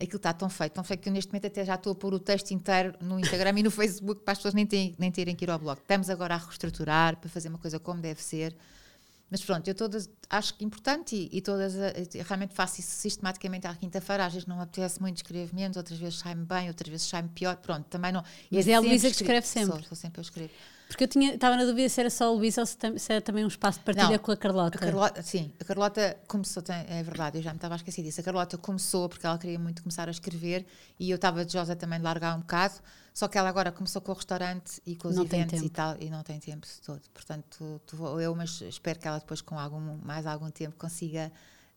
Aquilo 0.00 0.18
está 0.18 0.32
tão 0.32 0.48
feito, 0.48 0.74
tão 0.74 0.84
feito 0.84 1.00
que 1.00 1.08
eu 1.08 1.12
neste 1.12 1.32
momento 1.32 1.48
até 1.48 1.64
já 1.64 1.74
estou 1.74 1.92
a 1.92 1.96
pôr 1.96 2.14
o 2.14 2.20
texto 2.20 2.52
inteiro 2.52 2.94
no 3.00 3.18
Instagram 3.18 3.54
e 3.58 3.62
no 3.64 3.72
Facebook 3.72 4.20
para 4.20 4.32
as 4.32 4.38
pessoas 4.38 4.54
nem 4.54 4.68
nem 4.96 5.10
terem 5.10 5.34
que 5.34 5.44
ir 5.44 5.50
ao 5.50 5.58
blog. 5.58 5.80
Estamos 5.80 6.08
agora 6.08 6.36
a 6.36 6.38
reestruturar 6.38 7.16
para 7.16 7.28
fazer 7.28 7.48
uma 7.48 7.58
coisa 7.58 7.80
como 7.80 8.00
deve 8.00 8.22
ser. 8.22 8.56
Mas 9.32 9.42
pronto, 9.42 9.66
eu 9.66 9.74
todas 9.74 10.10
acho 10.28 10.52
que 10.52 10.62
é 10.62 10.66
importante 10.66 11.16
e, 11.16 11.38
e 11.38 11.40
todas 11.40 11.72
realmente 12.28 12.52
faço 12.52 12.80
isso 12.80 12.90
sistematicamente 12.90 13.66
à 13.66 13.74
quinta-feira. 13.74 14.26
Às 14.26 14.34
vezes 14.34 14.46
não 14.46 14.56
me 14.56 14.62
apetece 14.62 15.00
muito, 15.00 15.16
escrevo 15.16 15.56
menos, 15.56 15.78
outras 15.78 15.98
vezes 15.98 16.18
sai-me 16.18 16.44
bem, 16.44 16.68
outras 16.68 16.90
vezes 16.90 17.06
sai-me 17.06 17.30
pior. 17.30 17.56
Pronto, 17.56 17.86
também 17.86 18.12
não. 18.12 18.22
Mas 18.50 18.68
é 18.68 18.74
a 18.74 18.80
Luísa 18.80 19.08
que 19.08 19.16
escreve 19.16 19.46
sempre. 19.46 19.72
Sou, 19.72 19.82
sou 19.84 19.96
sempre 19.96 20.20
eu 20.20 20.22
escrevo. 20.22 20.50
Porque 20.92 21.04
eu 21.04 21.08
tinha, 21.08 21.34
estava 21.34 21.56
na 21.56 21.64
dúvida 21.64 21.88
se 21.88 22.00
era 22.00 22.10
só 22.10 22.28
a 22.28 22.30
Luísa 22.32 22.60
ou 22.60 22.66
se, 22.66 22.76
se, 22.98 23.12
era 23.12 23.22
também 23.22 23.44
um 23.44 23.48
espaço 23.48 23.78
de 23.78 23.84
partilha 23.86 24.10
não, 24.10 24.18
com 24.18 24.30
a 24.30 24.36
Carlota. 24.36 24.76
A 24.76 24.80
Carlota. 24.80 25.22
Sim, 25.22 25.50
a 25.58 25.64
Carlota 25.64 26.18
começou, 26.28 26.62
é 26.68 27.02
verdade, 27.02 27.38
eu 27.38 27.42
já 27.42 27.50
me 27.50 27.56
estava 27.56 27.74
a 27.74 27.76
esquecer 27.76 28.02
disso. 28.02 28.20
A 28.20 28.24
Carlota 28.24 28.58
começou 28.58 29.08
porque 29.08 29.26
ela 29.26 29.38
queria 29.38 29.58
muito 29.58 29.82
começar 29.82 30.06
a 30.06 30.10
escrever 30.10 30.66
e 31.00 31.10
eu 31.10 31.16
estava 31.16 31.44
desejosa 31.46 31.74
também 31.74 31.98
de 31.98 32.04
largar 32.04 32.36
um 32.36 32.40
bocado. 32.40 32.74
Só 33.14 33.26
que 33.26 33.38
ela 33.38 33.48
agora 33.48 33.72
começou 33.72 34.02
com 34.02 34.12
o 34.12 34.14
restaurante 34.14 34.82
e 34.86 34.94
com 34.94 35.08
os 35.08 35.16
não 35.16 35.24
eventos 35.24 35.62
e 35.62 35.68
tal, 35.70 35.96
e 35.98 36.10
não 36.10 36.22
tem 36.22 36.38
tempo 36.38 36.66
todo. 36.84 37.00
Portanto, 37.14 37.80
tu, 37.86 37.96
tu, 37.96 38.20
eu, 38.20 38.34
mas 38.34 38.60
espero 38.60 38.98
que 38.98 39.08
ela 39.08 39.18
depois, 39.18 39.40
com 39.40 39.58
algum, 39.58 39.98
mais 39.98 40.26
algum 40.26 40.50
tempo, 40.50 40.76
consiga 40.76 41.32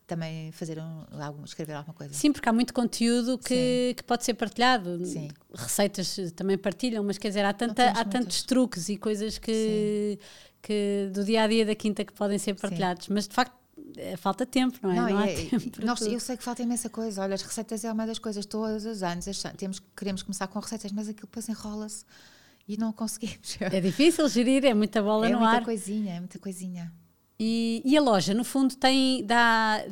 também 0.06 0.52
fazer 0.52 0.80
um, 0.80 1.04
algum, 1.22 1.44
escrever 1.44 1.74
alguma 1.74 1.94
coisa. 1.94 2.14
Sim, 2.14 2.32
porque 2.32 2.48
há 2.48 2.54
muito 2.54 2.74
conteúdo 2.74 3.38
que, 3.38 3.94
que 3.98 4.04
pode 4.04 4.24
ser 4.24 4.36
partilhado. 4.36 5.06
Sim. 5.06 5.30
Receitas 5.54 6.18
também 6.36 6.58
partilham, 6.58 7.04
mas 7.04 7.18
quer 7.18 7.30
dizer, 7.30 7.46
há, 7.46 7.54
tanta, 7.54 7.90
há 7.90 8.06
tantos 8.06 8.44
truques 8.44 8.90
e 8.90 8.98
coisas 8.98 9.38
que, 9.38 10.20
que 10.62 11.10
do 11.14 11.24
dia 11.24 11.44
a 11.44 11.48
dia 11.48 11.66
da 11.66 11.76
quinta 11.76 12.06
que 12.06 12.14
podem 12.14 12.38
ser 12.38 12.54
partilhados. 12.54 13.06
Sim. 13.06 13.14
Mas 13.14 13.28
de 13.28 13.34
facto 13.34 13.56
é, 13.98 14.16
falta 14.16 14.46
tempo, 14.46 14.78
não 14.82 14.92
é? 14.92 14.96
Não, 14.96 15.10
não 15.10 15.18
há 15.18 15.28
é, 15.28 15.36
tempo 15.50 15.86
nós, 15.86 16.02
eu 16.02 16.20
sei 16.20 16.38
que 16.38 16.44
falta 16.44 16.62
imensa 16.62 16.90
coisa. 16.90 17.22
Olha, 17.22 17.36
as 17.36 17.42
receitas 17.42 17.84
é 17.84 17.92
uma 17.92 18.06
das 18.06 18.20
coisas, 18.20 18.46
todos 18.46 18.86
os 18.86 19.04
anos 19.04 19.26
temos, 19.58 19.82
queremos 19.96 20.22
começar 20.22 20.48
com 20.48 20.60
receitas, 20.60 20.92
mas 20.92 21.10
aquilo 21.10 21.28
depois 21.28 21.50
enrola-se 21.50 22.06
e 22.68 22.78
não 22.78 22.94
conseguimos. 22.94 23.58
É 23.60 23.82
difícil 23.82 24.28
gerir, 24.30 24.66
é 24.66 24.74
muita 24.74 25.02
bola 25.02 25.28
é 25.28 25.32
no 25.32 25.40
ar. 25.40 25.44
É 25.44 25.52
muita 25.52 25.66
coisinha, 25.66 26.14
é 26.14 26.20
muita 26.20 26.40
coisinha. 26.40 26.94
E, 27.40 27.82
e, 27.84 27.98
a 27.98 28.02
loja, 28.02 28.34
no 28.34 28.44
fundo, 28.44 28.76
tem, 28.76 29.26
dá, 29.26 29.84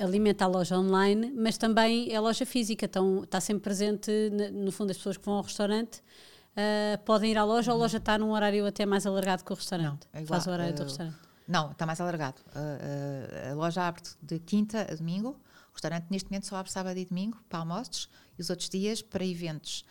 alimenta 0.00 0.44
a 0.44 0.48
loja 0.48 0.78
online, 0.78 1.32
mas 1.36 1.56
também 1.56 2.10
é 2.10 2.16
a 2.16 2.20
loja 2.20 2.44
física, 2.44 2.86
então 2.86 3.22
está 3.22 3.40
sempre 3.40 3.62
presente, 3.62 4.10
no 4.52 4.72
fundo, 4.72 4.90
as 4.90 4.96
pessoas 4.96 5.16
que 5.16 5.24
vão 5.24 5.34
ao 5.34 5.42
restaurante 5.42 5.98
uh, 5.98 7.02
podem 7.04 7.30
ir 7.30 7.38
à 7.38 7.44
loja 7.44 7.70
uhum. 7.70 7.76
ou 7.76 7.82
a 7.82 7.84
loja 7.84 7.98
está 7.98 8.18
num 8.18 8.32
horário 8.32 8.66
até 8.66 8.84
mais 8.84 9.06
alargado 9.06 9.44
que 9.44 9.52
o 9.52 9.54
restaurante? 9.54 10.06
Não, 10.12 10.20
é 10.20 10.22
igual, 10.22 10.40
Faz 10.40 10.46
o 10.46 10.50
horário 10.50 10.72
uh, 10.72 10.76
do 10.76 10.82
restaurante? 10.84 11.16
Não, 11.46 11.72
está 11.72 11.86
mais 11.86 12.00
alargado. 12.00 12.40
Uh, 12.48 13.50
a 13.50 13.54
loja 13.54 13.86
abre 13.86 14.02
de 14.22 14.38
quinta 14.38 14.86
a 14.90 14.94
domingo, 14.94 15.30
o 15.70 15.72
restaurante 15.72 16.06
neste 16.10 16.28
momento 16.28 16.46
só 16.46 16.56
abre 16.56 16.70
sábado 16.70 16.98
e 16.98 17.04
domingo 17.04 17.38
para 17.48 17.60
almoços 17.60 18.08
e 18.38 18.42
os 18.42 18.50
outros 18.50 18.68
dias 18.68 19.02
para 19.02 19.24
eventos. 19.24 19.84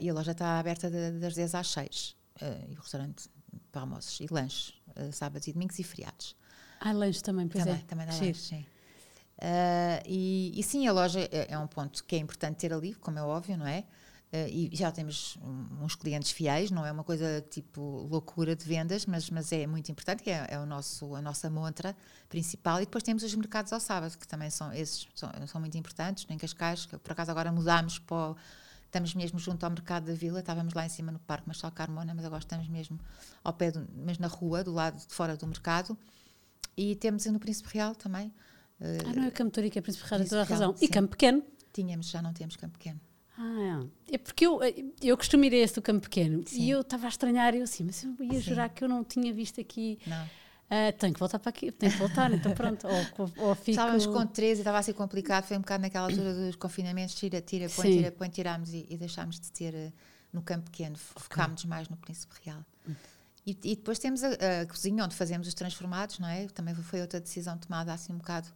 e 0.00 0.10
a 0.10 0.14
loja 0.14 0.32
está 0.32 0.58
aberta 0.58 0.90
de, 0.90 1.12
das 1.12 1.34
10 1.34 1.54
às 1.54 1.68
6 1.68 2.16
e 2.68 2.74
o 2.74 2.80
restaurante 2.80 3.28
para 3.72 3.82
almoços 3.82 4.20
e 4.20 4.26
lanches, 4.30 4.74
sábados 5.12 5.46
e 5.48 5.52
domingos 5.52 5.78
e 5.78 5.82
feriados. 5.82 6.36
Há 6.80 6.92
lanches 6.92 7.22
também, 7.22 7.48
pois 7.48 7.64
também, 7.64 7.80
é. 7.80 7.84
Também 7.84 8.06
dá 8.06 8.12
lanches, 8.12 8.48
sim. 8.48 8.66
Uh, 9.38 10.00
e, 10.06 10.58
e, 10.58 10.62
sim, 10.62 10.86
a 10.86 10.92
loja 10.92 11.20
é, 11.20 11.48
é, 11.50 11.58
um 11.58 11.66
ponto 11.66 12.02
que 12.04 12.16
é 12.16 12.18
importante 12.18 12.56
ter 12.56 12.72
ali, 12.72 12.94
como 12.94 13.18
é 13.18 13.22
óbvio, 13.22 13.56
não 13.56 13.66
é? 13.66 13.84
Uh, 14.32 14.48
e 14.48 14.70
já 14.72 14.90
temos 14.90 15.38
uns 15.80 15.94
clientes 15.94 16.30
fiéis, 16.30 16.70
não 16.70 16.84
é 16.84 16.90
uma 16.90 17.04
coisa 17.04 17.44
tipo 17.50 17.80
loucura 18.10 18.56
de 18.56 18.64
vendas, 18.64 19.04
mas, 19.06 19.28
mas 19.30 19.52
é 19.52 19.66
muito 19.66 19.90
importante, 19.92 20.28
é, 20.28 20.46
é 20.50 20.58
o 20.58 20.64
nosso, 20.64 21.14
a 21.14 21.20
nossa 21.20 21.50
montra 21.50 21.94
principal. 22.28 22.78
E 22.78 22.86
depois 22.86 23.04
temos 23.04 23.22
os 23.22 23.34
mercados 23.34 23.72
ao 23.72 23.80
sábado, 23.80 24.16
que 24.16 24.26
também 24.26 24.48
são 24.50 24.72
esses 24.72 25.06
são, 25.14 25.30
são 25.46 25.60
muito 25.60 25.76
importantes, 25.76 26.26
em 26.28 26.38
Cascais, 26.38 26.86
que 26.86 26.96
por 26.96 27.12
acaso 27.12 27.30
agora 27.30 27.52
mudámos 27.52 27.98
para 27.98 28.16
o, 28.16 28.36
estamos 28.96 29.14
mesmo 29.14 29.38
junto 29.38 29.62
ao 29.64 29.70
mercado 29.70 30.06
da 30.06 30.14
vila, 30.14 30.40
estávamos 30.40 30.72
lá 30.72 30.86
em 30.86 30.88
cima 30.88 31.12
no 31.12 31.18
Parque 31.18 31.46
Marchal 31.46 31.70
Carmona, 31.70 32.14
mas 32.14 32.24
agora 32.24 32.42
estamos 32.42 32.68
mesmo 32.68 32.98
ao 33.44 33.52
pé, 33.52 33.70
do, 33.70 33.86
mesmo 33.94 34.22
na 34.22 34.28
rua, 34.28 34.64
do 34.64 34.72
lado 34.72 34.98
de 34.98 35.14
fora 35.14 35.36
do 35.36 35.46
mercado. 35.46 35.96
E 36.76 36.96
temos 36.96 37.24
no 37.26 37.38
Príncipe 37.38 37.68
Real 37.72 37.94
também, 37.94 38.32
ah, 38.80 39.12
não 39.14 39.24
é 39.24 39.30
Campo 39.30 39.50
Torico, 39.50 39.78
é 39.78 39.82
Príncipe 39.82 40.06
Ferreira, 40.06 40.28
toda 40.28 40.42
a 40.42 40.44
razão. 40.44 40.74
E 40.80 40.88
Campo 40.88 41.10
Pequeno? 41.10 41.42
Tínhamos, 41.72 42.08
já 42.08 42.22
não 42.22 42.32
temos 42.32 42.56
Campo 42.56 42.78
Pequeno. 42.78 43.00
Ah, 43.38 43.84
é. 44.10 44.14
é 44.14 44.18
porque 44.18 44.46
eu, 44.46 44.60
eu 45.02 45.16
costumo 45.16 45.44
ir 45.44 45.52
a 45.52 45.56
esse 45.58 45.74
do 45.74 45.82
campo 45.82 46.00
pequeno 46.00 46.42
Sim. 46.46 46.62
e 46.62 46.70
eu 46.70 46.80
estava 46.80 47.04
a 47.04 47.08
estranhar, 47.10 47.54
eu 47.54 47.64
assim, 47.64 47.84
mas 47.84 48.02
eu 48.02 48.16
ia 48.20 48.32
Sim. 48.32 48.40
jurar 48.40 48.70
que 48.70 48.82
eu 48.82 48.88
não 48.88 49.04
tinha 49.04 49.30
visto 49.32 49.60
aqui. 49.60 49.98
Não. 50.06 50.26
Ah, 50.68 50.92
tenho 50.98 51.14
que 51.14 51.20
voltar 51.20 51.38
para 51.38 51.50
aqui, 51.50 51.70
tenho 51.70 51.92
que 51.92 51.98
voltar, 51.98 52.32
então 52.32 52.52
pronto. 52.52 52.86
Ou, 52.88 53.30
ou 53.48 53.54
fico... 53.54 53.70
Estávamos 53.70 54.04
com 54.06 54.26
13 54.26 54.58
e 54.58 54.62
estava 54.62 54.78
a 54.78 54.82
ser 54.82 54.94
complicado. 54.94 55.44
Foi 55.44 55.56
um 55.56 55.60
bocado 55.60 55.82
naquela 55.82 56.06
altura 56.08 56.34
dos 56.34 56.56
confinamentos: 56.56 57.14
tira, 57.14 57.40
tira, 57.40 57.68
põe, 57.68 57.86
Sim. 57.86 57.96
tira, 57.98 58.10
põe, 58.12 58.28
tirámos 58.28 58.72
e, 58.72 58.84
e 58.90 58.96
deixámos 58.96 59.38
de 59.38 59.52
ter 59.52 59.74
eh, 59.74 59.92
no 60.32 60.42
campo 60.42 60.68
pequeno. 60.70 60.96
Focámos 60.96 61.64
mais 61.64 61.88
no 61.88 61.96
Príncipe 61.96 62.34
Real. 62.44 62.64
E, 63.46 63.50
e 63.62 63.76
depois 63.76 63.98
temos 64.00 64.24
a, 64.24 64.30
a 64.62 64.66
cozinha 64.66 65.04
onde 65.04 65.14
fazemos 65.14 65.46
os 65.46 65.54
transformados, 65.54 66.18
não 66.18 66.26
é? 66.28 66.46
Também 66.48 66.74
foi 66.74 67.00
outra 67.00 67.20
decisão 67.20 67.56
tomada 67.56 67.92
assim 67.92 68.12
um 68.12 68.18
bocado. 68.18 68.48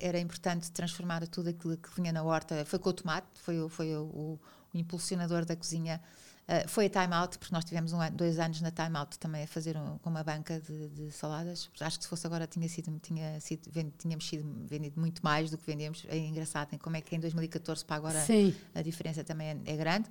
Era 0.00 0.18
importante 0.18 0.72
transformar 0.72 1.24
tudo 1.28 1.50
aquilo 1.50 1.76
que 1.76 1.88
vinha 1.94 2.12
na 2.12 2.22
horta. 2.24 2.64
Foi 2.64 2.80
com 2.80 2.88
o 2.88 2.92
tomate, 2.92 3.28
foi, 3.34 3.68
foi 3.68 3.94
o, 3.94 4.02
o- 4.02 4.40
o 4.72 4.76
impulsionador 4.78 5.44
da 5.44 5.54
cozinha. 5.54 6.00
Uh, 6.46 6.68
foi 6.68 6.84
a 6.86 6.90
Time 6.90 7.14
Out, 7.14 7.38
porque 7.38 7.54
nós 7.54 7.64
tivemos 7.64 7.94
um 7.94 7.98
dois 8.12 8.38
anos 8.38 8.60
na 8.60 8.70
Time 8.70 8.94
Out 8.98 9.18
também 9.18 9.44
a 9.44 9.46
fazer 9.46 9.78
um- 9.78 9.96
com 9.96 10.10
uma 10.10 10.22
banca 10.22 10.60
de, 10.60 10.88
de 10.90 11.10
saladas. 11.10 11.70
Acho 11.80 11.96
que 11.96 12.04
se 12.04 12.08
fosse 12.10 12.26
agora 12.26 12.46
tinha 12.46 12.68
sido, 12.68 12.98
tinha 13.00 13.40
sido, 13.40 13.70
ven- 13.70 13.90
tínhamos 13.96 14.28
sido 14.28 14.44
vendido 14.66 15.00
muito 15.00 15.22
mais 15.24 15.50
do 15.50 15.56
que 15.56 15.64
vendemos. 15.64 16.04
É 16.06 16.18
engraçado 16.18 16.74
em 16.74 16.78
como 16.78 16.96
é 16.96 17.00
que 17.00 17.16
em 17.16 17.18
2014 17.20 17.82
para 17.82 17.96
agora 17.96 18.20
Sim, 18.20 18.54
a 18.74 18.82
diferença 18.82 19.24
também 19.24 19.48
é, 19.48 19.72
é 19.72 19.76
grande. 19.76 20.06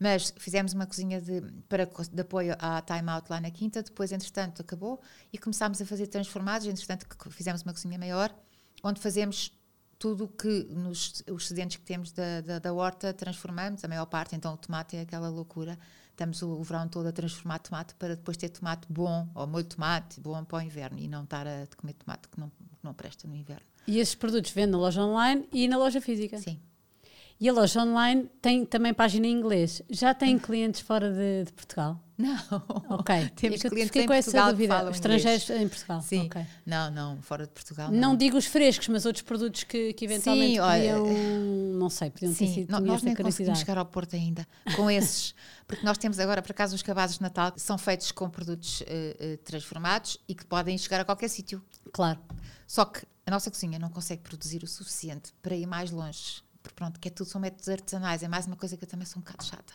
Mas 0.00 0.32
fizemos 0.38 0.72
uma 0.72 0.86
cozinha 0.86 1.20
de, 1.20 1.42
para, 1.68 1.84
de 2.10 2.20
apoio 2.22 2.56
à 2.58 2.80
Time 2.80 3.10
Out 3.10 3.30
lá 3.30 3.38
na 3.38 3.50
Quinta, 3.50 3.82
depois, 3.82 4.10
entretanto, 4.10 4.62
acabou 4.62 5.02
e 5.32 5.36
começámos 5.36 5.82
a 5.82 5.84
fazer 5.84 6.06
transformados. 6.06 6.66
Entretanto, 6.66 7.06
fizemos 7.30 7.60
uma 7.60 7.74
cozinha 7.74 7.98
maior, 7.98 8.34
onde 8.82 9.00
fazemos 9.02 9.52
tudo 9.98 10.24
o 10.24 10.28
que 10.28 10.66
nos 10.70 11.22
os 11.30 11.44
excedentes 11.44 11.76
que 11.76 11.84
temos 11.84 12.12
da, 12.12 12.40
da, 12.40 12.58
da 12.58 12.72
horta 12.72 13.12
transformamos, 13.12 13.84
a 13.84 13.88
maior 13.88 14.06
parte. 14.06 14.34
Então, 14.34 14.54
o 14.54 14.56
tomate 14.56 14.96
é 14.96 15.00
aquela 15.00 15.28
loucura. 15.28 15.78
Estamos 16.10 16.42
o, 16.42 16.48
o 16.48 16.62
verão 16.62 16.88
todo 16.88 17.06
a 17.06 17.12
transformar 17.12 17.58
tomate 17.58 17.94
para 17.94 18.14
depois 18.14 18.36
ter 18.36 18.48
tomate 18.48 18.86
bom, 18.88 19.28
ou 19.34 19.46
molho 19.46 19.64
de 19.64 19.70
tomate 19.70 20.20
bom 20.20 20.44
para 20.44 20.58
o 20.58 20.60
inverno 20.60 20.98
e 20.98 21.08
não 21.08 21.24
estar 21.24 21.46
a 21.46 21.66
comer 21.76 21.94
tomate 21.94 22.28
que 22.28 22.38
não, 22.38 22.48
que 22.50 22.84
não 22.84 22.94
presta 22.94 23.26
no 23.26 23.34
inverno. 23.34 23.66
e 23.86 23.98
esses 23.98 24.14
produtos 24.14 24.50
vendem 24.52 24.72
na 24.72 24.78
loja 24.78 25.02
online 25.02 25.48
e 25.52 25.66
na 25.66 25.76
loja 25.76 26.00
física. 26.00 26.38
Sim. 26.38 26.60
E 27.44 27.48
a 27.50 27.52
loja 27.52 27.82
online 27.82 28.26
tem 28.40 28.64
também 28.64 28.94
página 28.94 29.26
em 29.26 29.32
inglês. 29.32 29.82
Já 29.90 30.14
tem 30.14 30.38
clientes 30.38 30.80
fora 30.80 31.12
de, 31.12 31.44
de 31.44 31.52
Portugal? 31.52 32.02
Não. 32.16 32.38
Ok. 32.88 33.28
Temos 33.36 33.62
É 33.62 33.68
clientes 33.68 33.94
em 33.94 34.06
com 34.06 34.14
essa 34.14 34.30
Portugal 34.30 34.56
que 34.56 34.66
falam 34.66 34.90
Estrangeiros 34.90 35.50
em 35.50 35.68
Portugal. 35.68 36.00
Sim. 36.00 36.24
Ok. 36.24 36.46
Não, 36.64 36.90
não, 36.90 37.20
fora 37.20 37.44
de 37.44 37.52
Portugal. 37.52 37.90
Não 37.92 38.16
digo 38.16 38.38
os 38.38 38.46
frescos, 38.46 38.88
mas 38.88 39.04
outros 39.04 39.20
produtos 39.20 39.62
que, 39.62 39.92
que 39.92 40.06
eventualmente 40.06 40.54
Sim, 40.54 40.58
olha, 40.60 40.94
podiam. 40.96 41.74
Não 41.78 41.90
sei, 41.90 42.10
podiam 42.10 42.32
ter 42.32 42.46
Sim, 42.46 42.54
sido. 42.54 42.70
no- 42.70 42.78
tinha 42.78 42.92
nós 42.92 43.02
nem 43.02 43.14
conseguimos 43.14 43.58
chegar 43.58 43.76
ao 43.76 43.84
Porto 43.84 44.16
ainda 44.16 44.48
com 44.74 44.90
esses, 44.90 45.34
porque 45.68 45.84
nós 45.84 45.98
temos 45.98 46.18
agora, 46.18 46.40
por 46.40 46.52
acaso, 46.52 46.74
os 46.74 46.82
cabazes 46.82 47.18
de 47.18 47.22
Natal 47.24 47.52
que 47.52 47.60
são 47.60 47.76
feitos 47.76 48.10
com 48.10 48.30
produtos 48.30 48.82
eh, 48.86 49.16
eh, 49.20 49.36
transformados 49.44 50.16
e 50.26 50.34
que 50.34 50.46
podem 50.46 50.78
chegar 50.78 50.98
a 51.02 51.04
qualquer 51.04 51.28
sítio. 51.28 51.62
Claro. 51.92 52.18
Só 52.66 52.86
que 52.86 53.02
a 53.26 53.30
nossa 53.30 53.50
cozinha 53.50 53.78
não 53.78 53.90
consegue 53.90 54.22
produzir 54.22 54.62
o 54.62 54.66
suficiente 54.66 55.34
para 55.42 55.54
ir 55.54 55.66
mais 55.66 55.90
longe. 55.90 56.42
Porque 56.64 56.74
pronto, 56.74 56.98
que 56.98 57.08
é 57.08 57.10
tudo, 57.10 57.28
são 57.28 57.38
métodos 57.40 57.68
artesanais. 57.68 58.22
É 58.22 58.28
mais 58.28 58.46
uma 58.46 58.56
coisa 58.56 58.74
que 58.74 58.84
eu 58.84 58.88
também 58.88 59.04
sou 59.06 59.20
um 59.20 59.22
bocado 59.22 59.44
chata. 59.44 59.74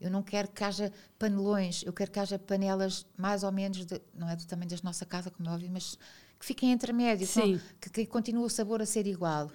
Eu 0.00 0.10
não 0.10 0.22
quero 0.22 0.48
que 0.48 0.64
haja 0.64 0.90
panelões, 1.18 1.82
eu 1.84 1.92
quero 1.92 2.10
que 2.10 2.18
haja 2.18 2.38
panelas 2.38 3.06
mais 3.16 3.44
ou 3.44 3.52
menos, 3.52 3.84
de- 3.84 4.00
não 4.14 4.28
é 4.28 4.34
do 4.34 4.44
tamanho 4.46 4.68
da 4.70 4.76
nossa 4.82 5.04
casa, 5.04 5.30
como 5.30 5.48
é 5.48 5.52
óbvio, 5.52 5.70
mas 5.70 5.96
que 6.40 6.46
fiquem 6.46 6.72
intermédios, 6.72 7.30
Sim. 7.30 7.52
não- 7.52 7.60
que, 7.80 7.90
que 7.90 8.06
continue 8.06 8.42
o 8.44 8.48
sabor 8.48 8.80
a 8.82 8.86
ser 8.86 9.06
igual. 9.06 9.50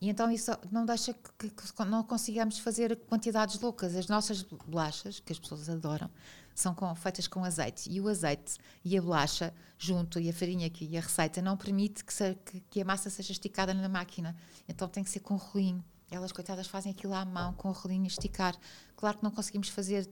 E 0.00 0.08
então 0.08 0.30
isso 0.30 0.50
não 0.70 0.86
deixa 0.86 1.12
que, 1.12 1.50
que- 1.50 1.84
não 1.84 2.02
consigamos 2.04 2.58
fazer 2.60 2.96
quantidades 3.08 3.60
loucas. 3.60 3.94
As 3.96 4.06
nossas 4.06 4.42
bolachas, 4.42 5.18
que 5.20 5.32
as 5.32 5.38
pessoas 5.38 5.68
adoram, 5.68 6.08
são 6.54 6.74
com- 6.74 6.94
feitas 6.94 7.26
com 7.26 7.44
azeite. 7.44 7.90
E 7.90 8.00
o 8.00 8.08
azeite 8.08 8.54
e 8.84 8.96
a 8.96 9.02
bolacha 9.02 9.52
junto, 9.76 10.18
e 10.20 10.30
a 10.30 10.32
farinha 10.32 10.70
que- 10.70 10.86
e 10.86 10.96
a 10.96 11.00
receita, 11.02 11.42
não 11.42 11.56
permite 11.58 12.02
que, 12.04 12.14
se- 12.14 12.36
que- 12.46 12.60
que 12.70 12.80
a 12.80 12.84
massa 12.86 13.10
seja 13.10 13.32
esticada 13.32 13.74
na 13.74 13.88
máquina. 13.88 14.34
Então 14.66 14.88
tem 14.88 15.04
que 15.04 15.10
ser 15.10 15.20
com 15.20 15.34
rolinho. 15.36 15.84
Elas, 16.10 16.32
coitadas, 16.32 16.66
fazem 16.66 16.92
aquilo 16.92 17.14
à 17.14 17.24
mão, 17.24 17.52
com 17.54 17.68
o 17.68 17.72
rolinho 17.72 18.04
a 18.04 18.08
esticar. 18.08 18.56
Claro 18.96 19.18
que 19.18 19.24
não 19.24 19.30
conseguimos 19.30 19.68
fazer 19.68 20.08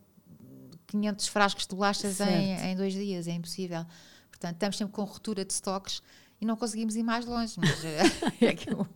500 0.86 1.28
frascos 1.28 1.66
de 1.66 1.74
bolachas 1.74 2.20
em, 2.20 2.54
em 2.70 2.76
dois 2.76 2.92
dias, 2.94 3.26
é 3.28 3.32
impossível. 3.32 3.84
Portanto, 4.30 4.54
estamos 4.54 4.76
sempre 4.76 4.92
com 4.94 5.02
ruptura 5.04 5.44
de 5.44 5.52
estoques 5.52 6.00
e 6.40 6.46
não 6.46 6.56
conseguimos 6.56 6.94
ir 6.96 7.02
mais 7.02 7.26
longe. 7.26 7.54
Mas 7.58 7.84
eh, 7.84 7.98
é 8.46 8.54
que 8.54 8.72
o- 8.72 8.86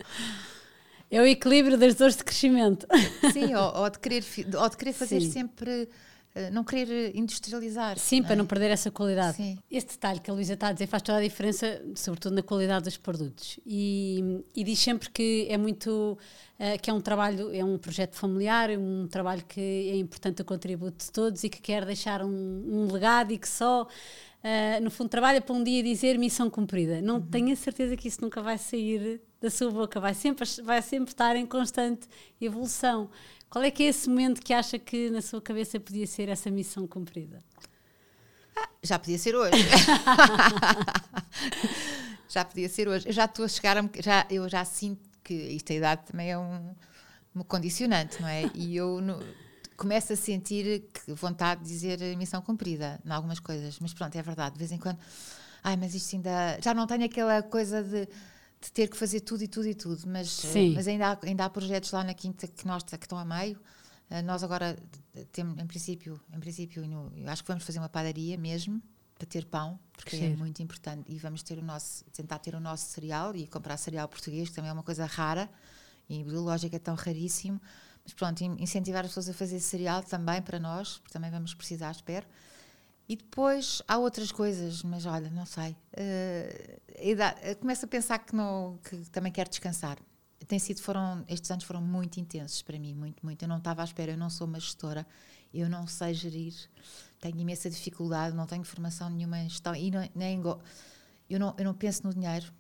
É 1.10 1.20
o 1.20 1.26
equilíbrio 1.26 1.76
das 1.76 1.94
dores 1.94 2.16
de 2.16 2.24
crescimento. 2.24 2.86
Sim, 3.32 3.54
ou, 3.54 3.82
ou 3.82 3.90
de 3.90 3.98
querer, 3.98 4.24
ou 4.58 4.68
de 4.68 4.76
querer 4.76 4.92
fazer 4.92 5.20
Sim. 5.20 5.30
sempre, 5.30 5.88
não 6.50 6.64
querer 6.64 7.14
industrializar. 7.14 7.98
Sim, 7.98 8.22
para 8.22 8.32
é? 8.32 8.36
não 8.36 8.46
perder 8.46 8.70
essa 8.70 8.90
qualidade. 8.90 9.36
Sim. 9.36 9.58
Esse 9.70 9.88
detalhe 9.88 10.18
que 10.18 10.30
a 10.30 10.34
Luísa 10.34 10.54
está 10.54 10.68
a 10.68 10.72
dizer 10.72 10.86
faz 10.86 11.02
toda 11.02 11.18
a 11.18 11.22
diferença, 11.22 11.82
sobretudo 11.94 12.34
na 12.34 12.42
qualidade 12.42 12.84
dos 12.84 12.96
produtos. 12.96 13.60
E, 13.66 14.42
e 14.56 14.64
diz 14.64 14.78
sempre 14.78 15.10
que 15.10 15.46
é 15.50 15.58
muito, 15.58 16.16
eh, 16.58 16.78
que 16.78 16.88
é 16.88 16.92
um 16.92 17.00
trabalho, 17.00 17.54
é 17.54 17.62
um 17.62 17.76
projeto 17.76 18.14
familiar, 18.16 18.70
é 18.70 18.78
um 18.78 19.06
trabalho 19.08 19.44
que 19.46 19.60
é 19.60 19.96
importante 19.96 20.40
o 20.40 20.44
contributo 20.44 21.04
de 21.04 21.12
todos 21.12 21.44
e 21.44 21.50
que 21.50 21.60
quer 21.60 21.84
deixar 21.84 22.24
um, 22.24 22.28
um 22.28 22.90
legado 22.90 23.32
e 23.32 23.38
que 23.38 23.48
só, 23.48 23.86
eh, 24.42 24.80
no 24.80 24.90
fundo, 24.90 25.10
trabalha 25.10 25.40
para 25.40 25.54
um 25.54 25.62
dia 25.62 25.82
dizer 25.82 26.18
missão 26.18 26.48
cumprida. 26.48 27.02
Não 27.02 27.20
tenho 27.20 27.52
a 27.52 27.56
certeza 27.56 27.94
que 27.94 28.08
isso 28.08 28.22
nunca 28.22 28.40
vai 28.40 28.56
sair 28.56 29.20
da 29.38 29.50
sua 29.50 29.70
boca, 29.70 30.00
vai 30.00 30.14
sempre, 30.14 30.48
vai 30.62 30.80
sempre 30.80 31.10
estar 31.10 31.36
em 31.36 31.44
constante 31.44 32.06
evolução. 32.40 33.10
Qual 33.52 33.62
é 33.62 33.70
que 33.70 33.82
é 33.82 33.86
esse 33.88 34.08
momento 34.08 34.40
que 34.40 34.54
acha 34.54 34.78
que 34.78 35.10
na 35.10 35.20
sua 35.20 35.42
cabeça 35.42 35.78
podia 35.78 36.06
ser 36.06 36.30
essa 36.30 36.50
missão 36.50 36.86
cumprida? 36.86 37.38
Já 38.82 38.98
podia 38.98 39.18
ser 39.18 39.34
hoje. 39.36 39.52
já 42.28 42.44
podia 42.46 42.68
ser 42.68 42.88
hoje. 42.88 43.08
Eu 43.08 43.12
já 43.12 43.26
estou 43.26 43.44
a 43.44 43.48
chegar 43.48 43.76
a. 43.76 43.82
Já, 44.00 44.26
eu 44.30 44.48
já 44.48 44.64
sinto 44.64 45.02
que 45.22 45.34
isto 45.34 45.70
a 45.70 45.76
idade 45.76 46.02
também 46.06 46.30
é 46.32 46.38
um, 46.38 46.74
um 47.36 47.42
condicionante, 47.42 48.22
não 48.22 48.28
é? 48.28 48.50
E 48.54 48.74
eu 48.74 49.02
no- 49.02 49.22
começo 49.76 50.14
a 50.14 50.16
sentir 50.16 50.84
vontade 51.08 51.62
de 51.62 51.68
dizer 51.68 52.16
missão 52.16 52.40
cumprida 52.40 52.98
em 53.04 53.10
algumas 53.10 53.38
coisas. 53.38 53.78
Mas 53.80 53.92
pronto, 53.92 54.16
é 54.16 54.22
verdade. 54.22 54.54
De 54.54 54.58
vez 54.58 54.72
em 54.72 54.78
quando. 54.78 54.98
Ai, 55.62 55.76
mas 55.76 55.94
isto 55.94 56.16
ainda. 56.16 56.58
Já 56.62 56.72
não 56.72 56.86
tenho 56.86 57.04
aquela 57.04 57.42
coisa 57.42 57.82
de. 57.82 58.08
De 58.62 58.70
ter 58.72 58.88
que 58.88 58.96
fazer 58.96 59.20
tudo 59.20 59.42
e 59.42 59.48
tudo 59.48 59.66
e 59.68 59.74
tudo, 59.74 60.02
mas, 60.06 60.30
Sim. 60.30 60.74
mas 60.74 60.86
ainda, 60.86 61.08
há, 61.12 61.18
ainda 61.24 61.44
há 61.44 61.50
projetos 61.50 61.90
lá 61.90 62.04
na 62.04 62.14
Quinta 62.14 62.46
que, 62.46 62.66
nós, 62.66 62.82
que 62.84 62.94
estão 62.94 63.18
a 63.18 63.24
meio. 63.24 63.58
Uh, 64.10 64.22
nós 64.24 64.42
agora 64.44 64.78
temos, 65.32 65.58
em 65.58 65.66
princípio, 65.66 66.20
em 66.32 66.38
princípio 66.38 66.86
no- 66.86 67.10
acho 67.28 67.42
que 67.42 67.48
vamos 67.48 67.64
fazer 67.64 67.78
uma 67.80 67.88
padaria 67.88 68.36
mesmo 68.38 68.80
para 69.16 69.26
ter 69.26 69.44
pão, 69.46 69.78
porque 69.92 70.16
é 70.16 70.18
Giro. 70.20 70.38
muito 70.38 70.62
importante. 70.62 71.10
E 71.10 71.18
vamos 71.18 71.42
ter 71.42 71.58
o 71.58 71.62
nosso, 71.62 72.04
tentar 72.12 72.38
ter 72.38 72.54
o 72.54 72.60
nosso 72.60 72.86
cereal 72.90 73.34
e 73.34 73.46
comprar 73.46 73.76
cereal 73.76 74.06
português, 74.08 74.48
que 74.48 74.54
também 74.54 74.70
é 74.70 74.72
uma 74.72 74.82
coisa 74.82 75.06
rara 75.06 75.48
e 76.08 76.22
biológico 76.22 76.76
é 76.76 76.78
tão 76.78 76.94
raríssimo. 76.94 77.60
Mas 78.04 78.12
pronto, 78.14 78.40
in- 78.42 78.56
incentivar 78.60 79.02
as 79.04 79.10
pessoas 79.10 79.28
a 79.28 79.34
fazer 79.34 79.60
cereal 79.60 80.02
também 80.02 80.40
para 80.42 80.58
nós, 80.60 80.98
porque 80.98 81.12
também 81.12 81.30
vamos 81.30 81.54
precisar, 81.54 81.90
espero. 81.92 82.26
E 83.12 83.16
depois 83.16 83.82
há 83.86 83.98
outras 83.98 84.32
coisas, 84.32 84.82
mas 84.82 85.04
olha, 85.04 85.28
não 85.28 85.44
sei. 85.44 85.76
Uh, 85.92 87.56
começo 87.60 87.84
a 87.84 87.88
pensar 87.88 88.18
que, 88.18 88.34
não, 88.34 88.78
que 88.82 88.96
também 89.10 89.30
quero 89.30 89.50
descansar. 89.50 89.98
Tem 90.48 90.58
sido, 90.58 90.80
foram, 90.80 91.22
estes 91.28 91.50
anos 91.50 91.64
foram 91.64 91.82
muito 91.82 92.18
intensos 92.18 92.62
para 92.62 92.78
mim, 92.78 92.94
muito, 92.94 93.22
muito. 93.22 93.42
Eu 93.42 93.48
não 93.48 93.58
estava 93.58 93.82
à 93.82 93.84
espera, 93.84 94.12
eu 94.12 94.16
não 94.16 94.30
sou 94.30 94.46
uma 94.46 94.58
gestora, 94.58 95.06
eu 95.52 95.68
não 95.68 95.86
sei 95.86 96.14
gerir, 96.14 96.54
tenho 97.20 97.38
imensa 97.38 97.68
dificuldade, 97.68 98.34
não 98.34 98.46
tenho 98.46 98.64
formação 98.64 99.10
nenhuma 99.10 99.40
em 99.40 99.48
gestão 99.50 99.76
e 99.76 99.90
não, 99.90 100.08
nem 100.14 100.40
eu, 101.28 101.38
não, 101.38 101.54
eu 101.58 101.64
não 101.66 101.74
penso 101.74 102.06
no 102.06 102.14
dinheiro, 102.14 102.50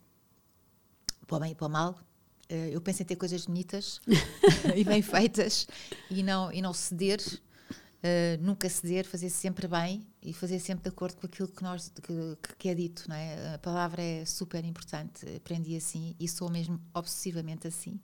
para 1.26 1.36
o 1.38 1.40
bem 1.40 1.52
e 1.52 1.54
para 1.54 1.66
o 1.66 1.70
mal. 1.70 1.98
Eh, 2.46 2.68
Eu 2.74 2.82
penso 2.82 3.02
em 3.02 3.06
ter 3.06 3.16
coisas 3.16 3.46
bonitas 3.46 4.02
e 4.76 4.84
bem 4.84 5.00
feitas 5.00 5.66
e 6.10 6.22
não, 6.22 6.52
e 6.52 6.60
não 6.60 6.74
ceder, 6.74 7.22
eh, 8.02 8.36
nunca 8.38 8.68
ceder, 8.68 9.06
fazer 9.06 9.30
sempre 9.30 9.66
bem 9.66 10.11
e 10.22 10.32
fazer 10.32 10.60
sempre 10.60 10.84
de 10.84 10.88
acordo 10.88 11.16
com 11.16 11.26
aquilo 11.26 11.48
que, 11.48 11.62
nós, 11.62 11.92
que, 12.02 12.38
que 12.58 12.68
é 12.68 12.74
dito. 12.74 13.04
Não 13.08 13.16
é? 13.16 13.54
A 13.54 13.58
palavra 13.58 14.02
é 14.02 14.24
super 14.24 14.64
importante, 14.64 15.26
aprendi 15.36 15.76
assim 15.76 16.14
e 16.18 16.28
sou 16.28 16.50
mesmo 16.50 16.80
obsessivamente 16.94 17.66
assim. 17.66 18.00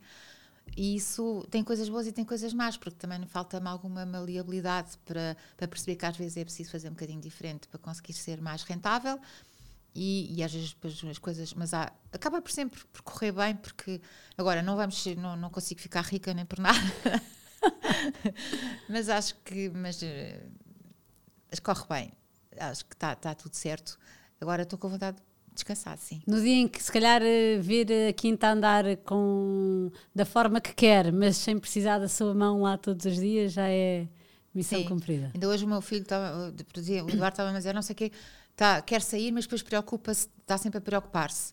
E 0.76 0.96
isso 0.96 1.46
tem 1.50 1.64
coisas 1.64 1.88
boas 1.88 2.06
e 2.06 2.12
tem 2.12 2.24
coisas 2.24 2.52
más, 2.52 2.76
porque 2.76 2.96
também 2.96 3.24
falta-me 3.26 3.68
alguma 3.68 4.04
maleabilidade 4.04 4.98
para, 5.04 5.36
para 5.56 5.66
perceber 5.66 5.96
que 5.96 6.06
às 6.06 6.16
vezes 6.16 6.36
é 6.36 6.44
preciso 6.44 6.70
fazer 6.70 6.88
um 6.88 6.92
bocadinho 6.92 7.20
diferente 7.20 7.66
para 7.68 7.78
conseguir 7.78 8.12
ser 8.12 8.40
mais 8.40 8.62
rentável. 8.62 9.18
E, 9.94 10.36
e 10.36 10.44
às 10.44 10.52
vezes 10.52 10.76
as 11.10 11.18
coisas, 11.18 11.54
mas 11.54 11.74
há, 11.74 11.92
acaba 12.12 12.40
por 12.40 12.52
sempre 12.52 12.80
por 12.92 13.02
correr 13.02 13.32
bem, 13.32 13.56
porque 13.56 14.00
agora 14.36 14.62
não 14.62 14.76
vamos, 14.76 15.04
não, 15.16 15.34
não 15.34 15.50
consigo 15.50 15.80
ficar 15.80 16.02
rica 16.02 16.32
nem 16.34 16.44
por 16.44 16.60
nada, 16.60 16.78
mas 18.88 19.08
acho 19.08 19.34
que, 19.44 19.70
mas, 19.70 20.00
eh, 20.02 20.40
mas 21.50 21.60
corre 21.60 21.84
bem, 21.88 22.12
acho 22.58 22.84
que 22.84 22.94
está 22.94 23.14
tá 23.14 23.34
tudo 23.34 23.54
certo. 23.54 23.98
Agora 24.40 24.62
estou 24.62 24.78
com 24.78 24.88
vontade 24.88 25.16
descansado, 25.52 26.00
sim. 26.00 26.22
No 26.26 26.40
dia 26.40 26.54
em 26.54 26.68
que 26.68 26.80
se 26.82 26.92
calhar 26.92 27.20
eh, 27.22 27.58
vir 27.58 27.88
a 28.08 28.12
quinta 28.12 28.48
andar 28.48 28.84
com 28.98 29.90
da 30.14 30.24
forma 30.24 30.60
que 30.60 30.72
quer, 30.72 31.12
mas 31.12 31.36
sem 31.36 31.58
precisar 31.58 31.98
da 31.98 32.08
sua 32.08 32.32
mão 32.34 32.62
lá 32.62 32.78
todos 32.78 33.04
os 33.06 33.16
dias, 33.16 33.52
já 33.52 33.68
é 33.68 34.06
missão 34.54 34.80
Sim. 34.80 34.86
cumprida. 34.88 35.30
Ainda 35.34 35.48
hoje 35.48 35.64
o 35.64 35.68
meu 35.68 35.80
filho 35.80 36.04
exemplo, 36.76 37.06
o 37.06 37.10
Eduardo 37.10 37.34
estava 37.34 37.50
a 37.50 37.52
dizer, 37.52 37.74
não 37.74 37.82
sei 37.82 37.92
o 37.94 37.96
quê, 37.96 38.12
tá, 38.54 38.80
quer 38.82 39.02
sair, 39.02 39.32
mas 39.32 39.44
depois 39.44 39.62
preocupa-se, 39.62 40.28
está 40.40 40.56
sempre 40.56 40.78
a 40.78 40.80
preocupar-se. 40.80 41.52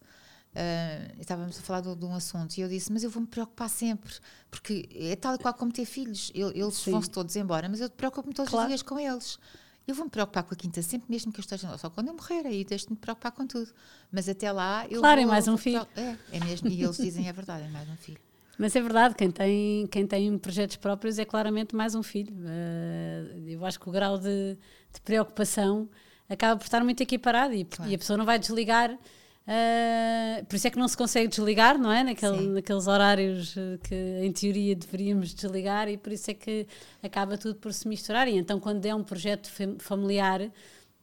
E 1.18 1.22
estávamos 1.22 1.60
a 1.60 1.62
falar 1.62 1.82
de, 1.82 1.94
de 1.96 2.06
um 2.06 2.14
assunto 2.16 2.58
e 2.58 2.62
eu 2.62 2.70
disse, 2.70 2.92
mas 2.92 3.04
eu 3.04 3.10
vou-me 3.10 3.28
preocupar 3.28 3.70
sempre, 3.70 4.14
porque 4.50 4.88
é 4.94 5.16
tal 5.16 5.36
e 5.36 5.38
qual 5.38 5.54
como 5.54 5.72
ter 5.72 5.86
filhos, 5.86 6.32
eles 6.34 6.86
vão-se 6.86 7.10
todos 7.10 7.36
embora, 7.36 7.68
mas 7.68 7.82
eu 7.82 7.90
preocupo-me 7.90 8.34
todos 8.34 8.50
Claro. 8.52 8.66
os 8.66 8.70
dias 8.70 8.82
com 8.82 8.98
eles. 8.98 9.38
Eu 9.88 9.94
vou-me 9.94 10.10
preocupar 10.10 10.44
com 10.44 10.54
a 10.54 10.58
quinta 10.58 10.82
sempre, 10.82 11.06
mesmo 11.10 11.32
que 11.32 11.40
eu 11.40 11.44
esteja 11.44 11.78
só 11.78 11.90
quando 11.90 12.08
eu 12.08 12.14
morrer, 12.16 12.46
aí 12.48 12.64
deixo-me 12.66 12.96
preocupar 12.96 13.32
com 13.32 13.46
tudo. 13.46 13.72
Mas 14.12 14.28
até 14.28 14.52
lá 14.52 14.86
eu 14.90 15.00
Claro, 15.00 15.22
é 15.22 15.24
vou- 15.24 15.32
mais 15.32 15.48
um 15.48 15.52
vou 15.52 15.58
filho. 15.60 15.86
É, 15.96 16.16
é 16.32 16.40
mesmo, 16.44 16.68
e 16.70 16.84
eles 16.84 16.98
dizem 16.98 17.28
é 17.30 17.34
verdade, 17.34 17.66
é 17.66 17.70
mais 17.70 17.88
um 17.90 17.96
filho. 17.96 18.18
Mas 18.58 18.76
é 18.76 18.82
verdade, 18.82 19.14
quem 19.16 19.30
tem, 19.30 19.86
quem 19.88 20.08
tem 20.08 20.38
projetos 20.40 20.78
próprios 20.78 21.20
é 21.20 21.26
claramente 21.26 21.76
mais 21.76 21.94
um 21.94 22.02
filho. 22.02 22.34
Eh, 22.48 23.34
eu 23.48 23.66
acho 23.66 23.80
que 23.80 23.88
o 23.88 23.92
grau 23.92 24.18
de, 24.18 24.58
de 24.94 25.02
preocupação 25.04 25.90
acaba 26.30 26.58
por 26.58 26.64
estar 26.64 26.84
muito 26.84 27.02
equiparado 27.02 27.54
e, 27.54 27.66
Claro. 27.66 27.92
e 27.92 27.96
a 27.96 27.98
pessoa 27.98 28.16
não 28.18 28.26
vai 28.26 28.40
desligar. 28.40 28.98
Eh, 29.48 30.44
por 30.48 30.56
isso 30.56 30.68
é 30.68 30.70
que 30.72 30.78
não 30.78 30.88
se 30.88 30.98
consegue 30.98 31.28
desligar, 31.28 31.78
não 31.78 31.92
é? 31.92 32.04
Naquele, 32.04 32.38
Sim. 32.40 32.50
naqueles 32.50 32.88
horários 32.88 33.56
eh, 33.58 33.78
que 33.84 33.96
em 34.26 34.32
teoria 34.32 34.76
deveríamos 34.76 35.34
desligar 35.34 35.88
e 35.88 35.98
por 35.98 36.12
isso 36.12 36.32
é 36.32 36.34
que 36.34 36.68
acaba 37.04 37.38
tudo 37.38 37.56
por 37.56 37.72
se 37.74 37.88
misturar. 37.88 38.28
E 38.28 38.36
então, 38.36 38.60
quando 38.60 38.86
é 38.86 38.94
um 38.96 39.04
projeto 39.04 39.50
fam- 39.52 39.78
familiar, 39.80 40.52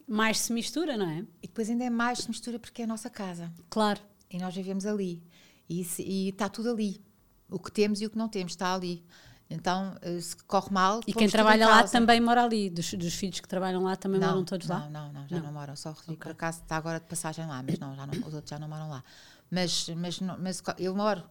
mais 0.08 0.38
se 0.40 0.52
mistura, 0.52 0.96
não 0.96 1.08
é? 1.08 1.18
E 1.42 1.46
depois 1.46 1.70
ainda 1.70 1.84
é 1.84 1.90
mais 1.90 2.18
se 2.20 2.28
mistura 2.28 2.58
porque 2.58 2.82
é 2.82 2.84
a 2.84 2.88
nossa 2.88 3.08
casa. 3.08 3.52
Claro. 3.70 4.00
E 4.30 4.38
nós 4.38 4.54
vivemos 4.54 4.86
ali. 4.86 5.22
E, 5.68 5.84
se- 5.84 6.02
e 6.02 6.28
está 6.30 6.48
tudo 6.48 6.70
ali. 6.70 7.00
O 7.48 7.58
que 7.58 7.70
temos 7.70 8.00
e 8.00 8.06
o 8.06 8.10
que 8.10 8.16
não 8.18 8.28
temos 8.28 8.52
está 8.52 8.74
ali. 8.74 9.04
Então, 9.52 9.94
eh, 10.00 10.20
se 10.20 10.36
corre 10.46 10.70
mal. 10.70 11.00
E 11.06 11.12
quem 11.12 11.28
trabalha 11.28 11.68
lá 11.68 11.84
também 11.84 12.20
mora 12.20 12.42
ali. 12.44 12.70
Dos, 12.70 12.94
dos 12.94 13.14
filhos 13.14 13.40
que 13.40 13.48
trabalham 13.48 13.82
lá 13.82 13.94
também 13.96 14.20
não, 14.20 14.28
moram 14.28 14.44
todos 14.44 14.66
não, 14.66 14.76
lá? 14.78 14.88
Não, 14.88 15.12
não, 15.12 15.28
já 15.28 15.36
Não. 15.36 15.44
não, 15.44 15.52
moram. 15.52 15.76
Só 15.76 15.90
o 15.90 15.92
Rodrigo, 15.92 16.12
Ok. 16.12 16.22
por 16.22 16.30
acaso, 16.32 16.60
está 16.62 16.76
agora 16.76 16.98
de 16.98 17.06
passagem 17.06 17.46
lá, 17.46 17.62
mas 17.62 17.78
não, 17.78 17.94
já 17.94 18.06
não, 18.06 18.14
os 18.26 18.34
outros 18.34 18.50
já 18.50 18.58
não 18.58 18.68
moram 18.68 18.88
lá. 18.88 19.04
Mas, 19.50 19.88
mas, 19.90 20.20
mas 20.20 20.62
eu 20.78 20.94
moro. 20.94 21.22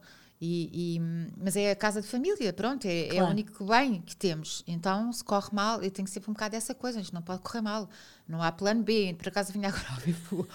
E, 0.44 0.96
e- 0.96 1.00
mas 1.40 1.54
é 1.54 1.70
a 1.70 1.76
casa 1.76 2.02
de 2.02 2.08
família, 2.08 2.52
pronto, 2.52 2.84
é, 2.84 3.06
é 3.06 3.12
o 3.12 3.16
Claro. 3.18 3.30
único 3.30 3.64
bem 3.64 4.00
que 4.00 4.16
temos. 4.16 4.64
Então, 4.66 5.12
se 5.12 5.22
corre 5.22 5.50
mal, 5.52 5.80
eu 5.80 5.90
tenho 5.90 6.08
sempre 6.08 6.28
um 6.30 6.32
bocado 6.32 6.50
dessa 6.50 6.74
coisa, 6.74 7.00
isto 7.00 7.14
não 7.14 7.22
pode 7.22 7.42
correr 7.42 7.60
mal. 7.60 7.88
Não 8.26 8.42
há 8.42 8.50
plano 8.50 8.82
B. 8.82 9.14
Por 9.16 9.28
acaso 9.28 9.52
vinha 9.52 9.68
agora 9.68 9.84
a 9.90 9.94
ouvir 9.94 10.16
o, 10.32 10.46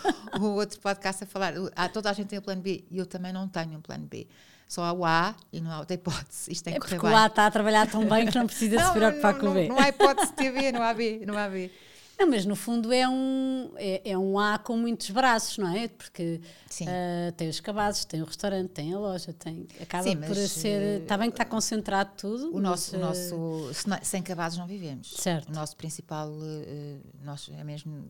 o 0.45 0.55
outro 0.55 0.77
podcast 0.81 1.23
a 1.23 1.27
falar. 1.27 1.53
Ah, 1.73 1.87
toda 1.87 2.09
a 2.09 2.13
gente 2.13 2.27
tem 2.27 2.37
um 2.37 2.41
plano 2.41 2.61
B 2.61 2.83
e 2.91 2.97
eu 2.97 3.05
também 3.05 3.31
não 3.31 3.47
tenho 3.47 3.77
um 3.77 3.81
plano 3.81 4.05
B. 4.05 4.27
Só 4.67 4.83
há 4.83 4.91
o 4.91 5.05
A 5.05 5.33
e 5.53 5.61
não 5.61 5.71
há 5.71 5.79
outra 5.79 5.93
hipótese. 5.93 6.51
Isto 6.51 6.65
tem 6.65 6.73
É 6.73 6.75
que 6.75 6.81
correr 6.81 6.95
porque 6.97 7.07
bem. 7.07 7.15
o 7.15 7.17
A 7.17 7.27
está 7.27 7.45
a 7.45 7.51
trabalhar 7.51 7.89
tão 7.89 8.03
bem 8.05 8.25
que 8.27 8.35
não 8.37 8.45
precisa 8.45 8.77
se 8.85 8.91
preocupar 8.91 9.33
não, 9.35 9.39
com 9.39 9.47
o 9.47 9.53
B. 9.53 9.67
Não, 9.69 9.75
não 9.77 9.81
há 9.81 9.87
hipótese 9.87 10.27
de 10.31 10.33
ter 10.33 10.51
B, 10.51 10.71
não 10.73 10.83
há 10.83 10.93
B, 10.93 11.23
não 11.25 11.37
há 11.37 11.47
B. 11.47 11.71
Não, 12.19 12.27
mas 12.27 12.45
no 12.45 12.55
fundo 12.55 12.91
é 12.91 13.07
um, 13.07 13.71
é, 13.75 14.11
é 14.11 14.17
um 14.17 14.39
A 14.39 14.57
com 14.57 14.75
muitos 14.75 15.09
braços, 15.11 15.57
não 15.59 15.67
é? 15.67 15.87
Porque 15.87 16.41
ah, 16.87 17.31
tem 17.37 17.47
os 17.47 17.59
cabazes, 17.59 18.05
tem 18.05 18.21
o 18.23 18.25
restaurante, 18.25 18.69
tem 18.71 18.91
a 18.93 18.97
loja, 18.97 19.31
tem, 19.33 19.67
acaba 19.79 20.03
Sim, 20.03 20.17
por 20.17 20.35
ser. 20.35 20.81
eh, 20.81 20.97
Está 21.03 21.15
bem 21.15 21.29
que 21.29 21.35
está 21.35 21.45
concentrado 21.45 22.11
tudo. 22.17 22.55
O 22.55 22.59
nosso, 22.59 22.95
o 22.95 22.99
mas, 22.99 23.17
eh, 23.19 23.29
nosso 23.35 23.73
se 23.73 23.87
não- 23.87 23.99
sem 24.01 24.23
cabazes 24.23 24.57
não 24.57 24.65
vivemos. 24.65 25.11
Certo. 25.15 25.49
O 25.49 25.53
nosso 25.53 25.75
principal, 25.77 26.31
eh, 26.41 26.97
nós 27.23 27.49
é 27.53 27.63
mesmo, 27.63 28.09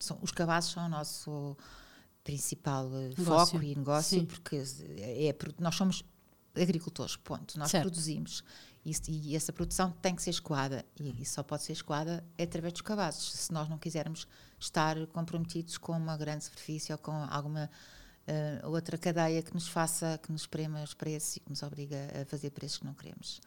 são, 0.00 0.18
os 0.20 0.32
cabazes 0.32 0.72
são 0.72 0.84
o 0.86 0.88
nosso 0.88 1.56
principal 2.24 2.88
Negócio. 2.90 3.24
foco 3.24 3.62
e 3.62 3.74
negócio, 3.76 4.18
Sim. 4.20 4.26
porque 4.26 4.60
é, 4.98 5.32
pro- 5.32 5.54
nós 5.60 5.76
somos 5.76 6.04
agricultores, 6.56 7.14
ponto. 7.16 7.56
Nós 7.58 7.70
Certo. 7.70 7.84
produzimos 7.84 8.42
isso- 8.90 9.10
e 9.10 9.34
essa 9.36 9.52
produção 9.52 9.90
tem 10.02 10.14
que 10.14 10.22
ser 10.22 10.30
escoada 10.30 10.84
e, 10.98 11.22
e 11.22 11.24
só 11.24 11.42
pode 11.42 11.62
ser 11.62 11.72
escoada 11.72 12.24
através 12.40 12.72
dos 12.72 12.82
cabazes. 12.82 13.32
Se 13.32 13.52
nós 13.52 13.68
não 13.68 13.78
quisermos 13.78 14.26
estar 14.58 14.96
comprometidos 15.08 15.78
com 15.78 15.92
uma 15.92 16.16
grande 16.16 16.44
superfície 16.44 16.92
ou 16.92 16.98
com 16.98 17.12
alguma 17.12 17.70
eh, 18.30 18.60
outra 18.64 18.98
cadeia 18.98 19.40
que 19.42 19.54
nos 19.54 19.66
faça, 19.68 20.20
que 20.22 20.30
nos 20.30 20.46
prema 20.46 20.82
os 20.82 20.92
preços 20.92 21.36
e 21.36 21.40
que 21.40 21.48
nos 21.48 21.62
obriga 21.62 21.96
a 22.20 22.26
fazer 22.26 22.50
preços 22.50 22.76
que 22.78 22.84
não 22.84 22.92
queremos. 22.92 23.40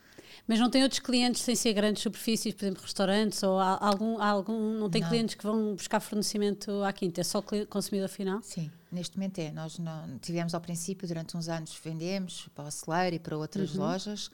Mas 0.47 0.57
não 0.59 0.71
tem 0.71 0.81
outros 0.81 0.99
clientes 0.99 1.41
sem 1.43 1.55
ser 1.55 1.73
grandes 1.73 2.01
superfícies, 2.01 2.51
por 2.55 2.63
exemplo, 2.65 2.81
restaurantes 2.81 3.43
ou 3.43 3.59
algum. 3.59 4.19
algum 4.19 4.79
não 4.79 4.89
tem 4.89 5.01
Não. 5.01 5.09
clientes 5.09 5.35
que 5.35 5.43
vão 5.43 5.75
buscar 5.75 5.99
fornecimento 5.99 6.81
à 6.83 6.91
quinta, 6.91 7.21
é 7.21 7.23
só 7.23 7.43
consumidor 7.69 8.09
final? 8.09 8.41
Sim, 8.41 8.71
neste 8.91 9.17
momento 9.17 9.37
é. 9.37 9.51
Nós 9.51 9.77
não, 9.77 10.17
tivemos 10.17 10.55
ao 10.55 10.61
princípio, 10.61 11.07
durante 11.07 11.37
uns 11.37 11.47
anos, 11.47 11.77
vendemos 11.83 12.47
para 12.55 12.63
o 12.67 12.71
celeiro 12.71 13.17
e 13.17 13.19
para 13.19 13.37
outras 13.37 13.75
Uhum. 13.75 13.81
lojas, 13.81 14.31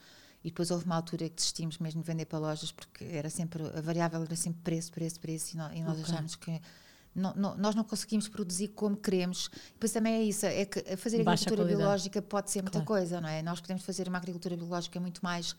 e 0.48 0.50
depois 0.50 0.72
houve 0.72 0.86
uma 0.86 0.96
altura 0.96 1.28
que 1.30 1.36
desistimos 1.36 1.78
mesmo 1.78 2.02
de 2.02 2.08
vender 2.08 2.26
para 2.26 2.40
lojas, 2.40 2.72
porque 2.72 3.04
era 3.04 3.30
sempre, 3.30 3.64
a 3.64 3.82
variável 3.82 4.22
era 4.24 4.36
sempre 4.36 4.62
preço, 4.64 4.92
preço, 4.92 5.20
preço, 5.20 5.58
e, 5.58 5.78
e 5.78 5.84
nós 5.84 6.00
Ok. 6.00 6.04
achámos 6.04 6.36
que 6.36 6.62
não, 7.14 7.34
não- 7.36 7.58
nós 7.58 7.76
não 7.76 7.84
conseguimos 7.84 8.28
produzir 8.30 8.70
como 8.70 8.96
queremos. 8.96 9.50
Depois 9.74 9.92
também 9.92 10.14
é 10.14 10.24
isso, 10.24 10.46
é 10.46 10.66
que 10.66 10.80
fazer 10.96 11.24
Baixa 11.24 11.44
agricultura 11.44 11.58
qualidade. 11.64 11.78
biológica 11.84 12.22
pode 12.22 12.50
ser 12.52 12.62
muita 12.62 12.80
Claro. 12.80 12.86
coisa, 12.88 13.20
não 13.20 13.28
é? 13.28 13.42
Nós 13.42 13.60
podemos 13.60 13.84
fazer 13.84 14.08
uma 14.08 14.18
agricultura 14.20 14.56
biológica 14.56 15.00
muito 15.00 15.20
mais 15.22 15.56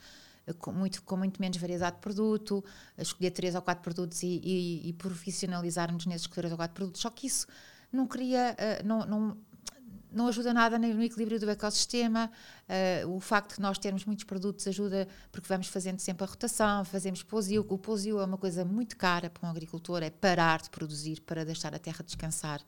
eh, 0.47 0.53
com 0.55 0.73
muito, 0.73 1.03
com 1.03 1.17
muito 1.17 1.39
menos 1.41 1.59
variedade 1.59 1.97
de 1.97 2.01
produto, 2.01 2.65
escolher 2.97 3.31
três 3.33 3.55
ou 3.55 3.61
quatro 3.61 3.83
produtos 3.83 4.23
e, 4.23 4.41
e, 4.43 4.89
e 4.89 4.93
profissionalizarmos 4.95 6.07
nesses 6.07 6.27
três 6.29 6.51
ou 6.51 6.57
quatro 6.57 6.75
produtos. 6.75 7.01
Só 7.03 7.11
que 7.11 7.27
isso 7.27 7.47
não 7.93 8.07
cria, 8.07 8.55
eh, 8.57 8.83
não, 8.85 9.05
não, 9.07 9.37
não 10.13 10.29
ajuda 10.29 10.53
nada 10.55 10.79
no 10.79 11.03
equilíbrio 11.03 11.39
do 11.41 11.49
ecossistema. 11.51 12.31
eh, 12.69 13.05
o 13.07 13.19
facto 13.21 13.57
de 13.57 13.63
nós 13.63 13.79
termos 13.79 14.05
muitos 14.05 14.25
produtos 14.25 14.67
ajuda 14.67 15.09
porque 15.33 15.49
vamos 15.49 15.67
fazendo 15.69 15.99
sempre 16.01 16.25
a 16.25 16.27
rotação, 16.27 16.85
fazemos 16.85 17.23
pousio. 17.23 17.65
O 17.69 17.79
pousio 17.79 18.21
é 18.21 18.25
uma 18.25 18.39
coisa 18.39 18.65
muito 18.65 18.97
cara 18.97 19.31
para 19.31 19.47
um 19.47 19.51
agricultor, 19.51 20.03
é 20.03 20.11
parar 20.11 20.61
de 20.61 20.71
produzir 20.71 21.21
para 21.23 21.45
deixar 21.45 21.75
a 21.75 21.79
terra 21.79 22.03
descansar. 22.05 22.61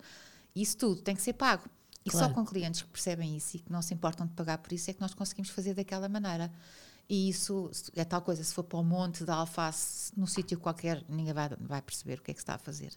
Isso 0.55 0.77
tudo 0.77 1.01
tem 1.01 1.15
que 1.15 1.21
ser 1.21 1.33
pago. 1.33 1.63
E 2.03 2.09
Claro. 2.09 2.27
só 2.29 2.33
com 2.33 2.43
clientes 2.45 2.81
que 2.81 2.89
percebem 2.89 3.37
isso 3.37 3.57
e 3.57 3.59
que 3.59 3.71
não 3.71 3.81
se 3.81 3.93
importam 3.93 4.25
de 4.25 4.33
pagar 4.33 4.57
por 4.57 4.73
isso 4.73 4.89
é 4.89 4.93
que 4.93 5.01
nós 5.01 5.13
conseguimos 5.13 5.49
fazer 5.51 5.73
daquela 5.75 6.09
maneira. 6.09 6.51
E 7.07 7.29
isso 7.29 7.69
é 7.95 8.03
tal 8.05 8.21
coisa, 8.21 8.43
se 8.43 8.53
for 8.53 8.63
para 8.63 8.79
o 8.79 8.83
monte 8.83 9.23
da 9.25 9.35
alface, 9.35 10.11
num 10.17 10.25
sítio 10.25 10.57
qualquer, 10.59 11.03
ninguém 11.09 11.33
vai, 11.33 11.49
vai 11.59 11.81
perceber 11.81 12.19
o 12.19 12.21
que 12.23 12.31
é 12.31 12.33
que 12.33 12.39
se 12.39 12.43
está 12.43 12.55
a 12.55 12.57
fazer. 12.57 12.91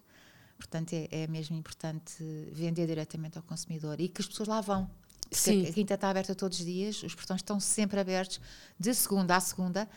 Portanto, 0.65 0.95
é, 0.95 1.09
é 1.11 1.27
mesmo 1.27 1.55
importante 1.57 2.15
vender 2.51 2.87
diretamente 2.87 3.37
ao 3.37 3.45
consumidor 3.45 4.01
e 4.01 4.09
que 4.09 4.23
as 4.23 4.27
pessoas 4.27 4.49
lá 4.49 4.61
vão. 4.63 4.91
Porque 5.21 5.37
Sim. 5.37 5.67
a 5.69 5.73
quinta 5.73 5.95
está 5.95 6.09
aberta 6.09 6.35
todos 6.35 6.59
os 6.59 6.65
dias, 6.65 7.03
os 7.03 7.15
portões 7.15 7.41
estão 7.41 7.61
sempre 7.61 8.01
abertos, 8.01 8.41
de 8.79 8.95
segunda 8.95 9.37
a 9.37 9.41
segunda, 9.41 9.89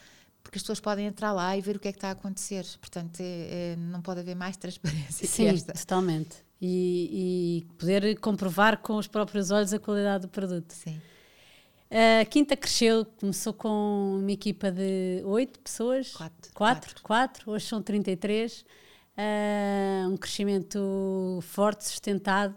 porque 0.44 0.58
as 0.58 0.62
pessoas 0.64 0.80
podem 0.80 1.06
entrar 1.06 1.32
lá 1.32 1.56
e 1.58 1.62
ver 1.62 1.78
o 1.78 1.80
que 1.80 1.88
é 1.88 1.92
que 1.92 1.98
está 1.98 2.10
a 2.10 2.12
acontecer. 2.12 2.66
Portanto, 2.82 3.20
é- 3.22 3.74
é- 3.74 3.76
não 3.78 4.02
pode 4.02 4.20
haver 4.20 4.36
mais 4.36 4.56
transparência 4.58 5.26
Sim, 5.28 5.44
que 5.44 5.50
esta. 5.50 5.74
totalmente. 5.74 6.36
E, 6.60 7.64
e 7.68 7.74
poder 7.78 8.20
comprovar 8.20 8.80
com 8.80 8.98
os 8.98 9.08
próprios 9.08 9.52
olhos 9.52 9.74
a 9.74 9.80
qualidade 9.80 10.24
do 10.24 10.28
produto. 10.30 10.72
Sim. 10.74 11.00
A 11.90 12.26
Quinta 12.26 12.58
cresceu, 12.58 13.06
começou 13.06 13.54
com 13.54 14.18
uma 14.20 14.32
equipa 14.32 14.70
de 14.72 15.22
oito 15.24 15.60
pessoas. 15.60 16.12
Quatro. 16.12 16.52
Quatro, 16.54 17.02
quatro, 17.02 17.52
hoje 17.52 17.66
são 17.66 17.82
33. 17.82 18.66
Ah, 19.18 20.08
um 20.10 20.16
crescimento 20.16 21.40
forte, 21.42 21.86
sustentado. 21.86 22.56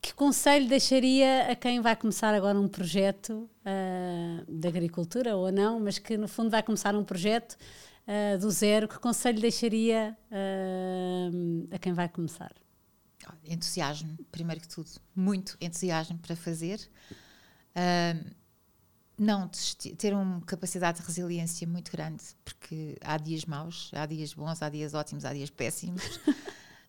Que 0.00 0.14
conselho 0.14 0.68
deixaria 0.68 1.50
a 1.50 1.56
quem 1.56 1.80
vai 1.80 1.96
começar 1.96 2.32
agora 2.32 2.58
um 2.58 2.68
projeto 2.68 3.50
ah, 3.64 4.44
de 4.48 4.68
agricultura 4.68 5.36
ou 5.36 5.50
não, 5.50 5.80
mas 5.80 5.98
que 5.98 6.16
no 6.16 6.28
fundo 6.28 6.50
vai 6.50 6.62
começar 6.62 6.94
um 6.94 7.02
projeto 7.04 7.56
ah, 8.06 8.36
do 8.38 8.50
zero? 8.50 8.86
Que 8.86 8.98
conselho 9.00 9.40
deixaria 9.40 10.16
ah, 10.30 11.74
a 11.74 11.78
quem 11.78 11.92
vai 11.92 12.08
começar? 12.08 12.52
entusiasmo, 13.44 14.16
primeiro 14.30 14.60
que 14.60 14.68
tudo, 14.68 14.88
muito 15.14 15.56
entusiasmo 15.60 16.18
para 16.18 16.36
fazer. 16.36 16.80
Ahm, 17.74 18.30
não 19.18 19.48
ter 19.96 20.12
uma 20.12 20.40
capacidade 20.42 21.00
de 21.00 21.06
resiliência 21.06 21.66
muito 21.66 21.90
grande, 21.90 22.22
porque 22.44 22.96
há 23.00 23.16
dias 23.16 23.44
maus, 23.46 23.90
há 23.94 24.04
dias 24.06 24.34
bons, 24.34 24.60
há 24.60 24.68
dias 24.68 24.92
ótimos, 24.94 25.24
há 25.24 25.32
dias 25.32 25.48
péssimos. 25.50 26.02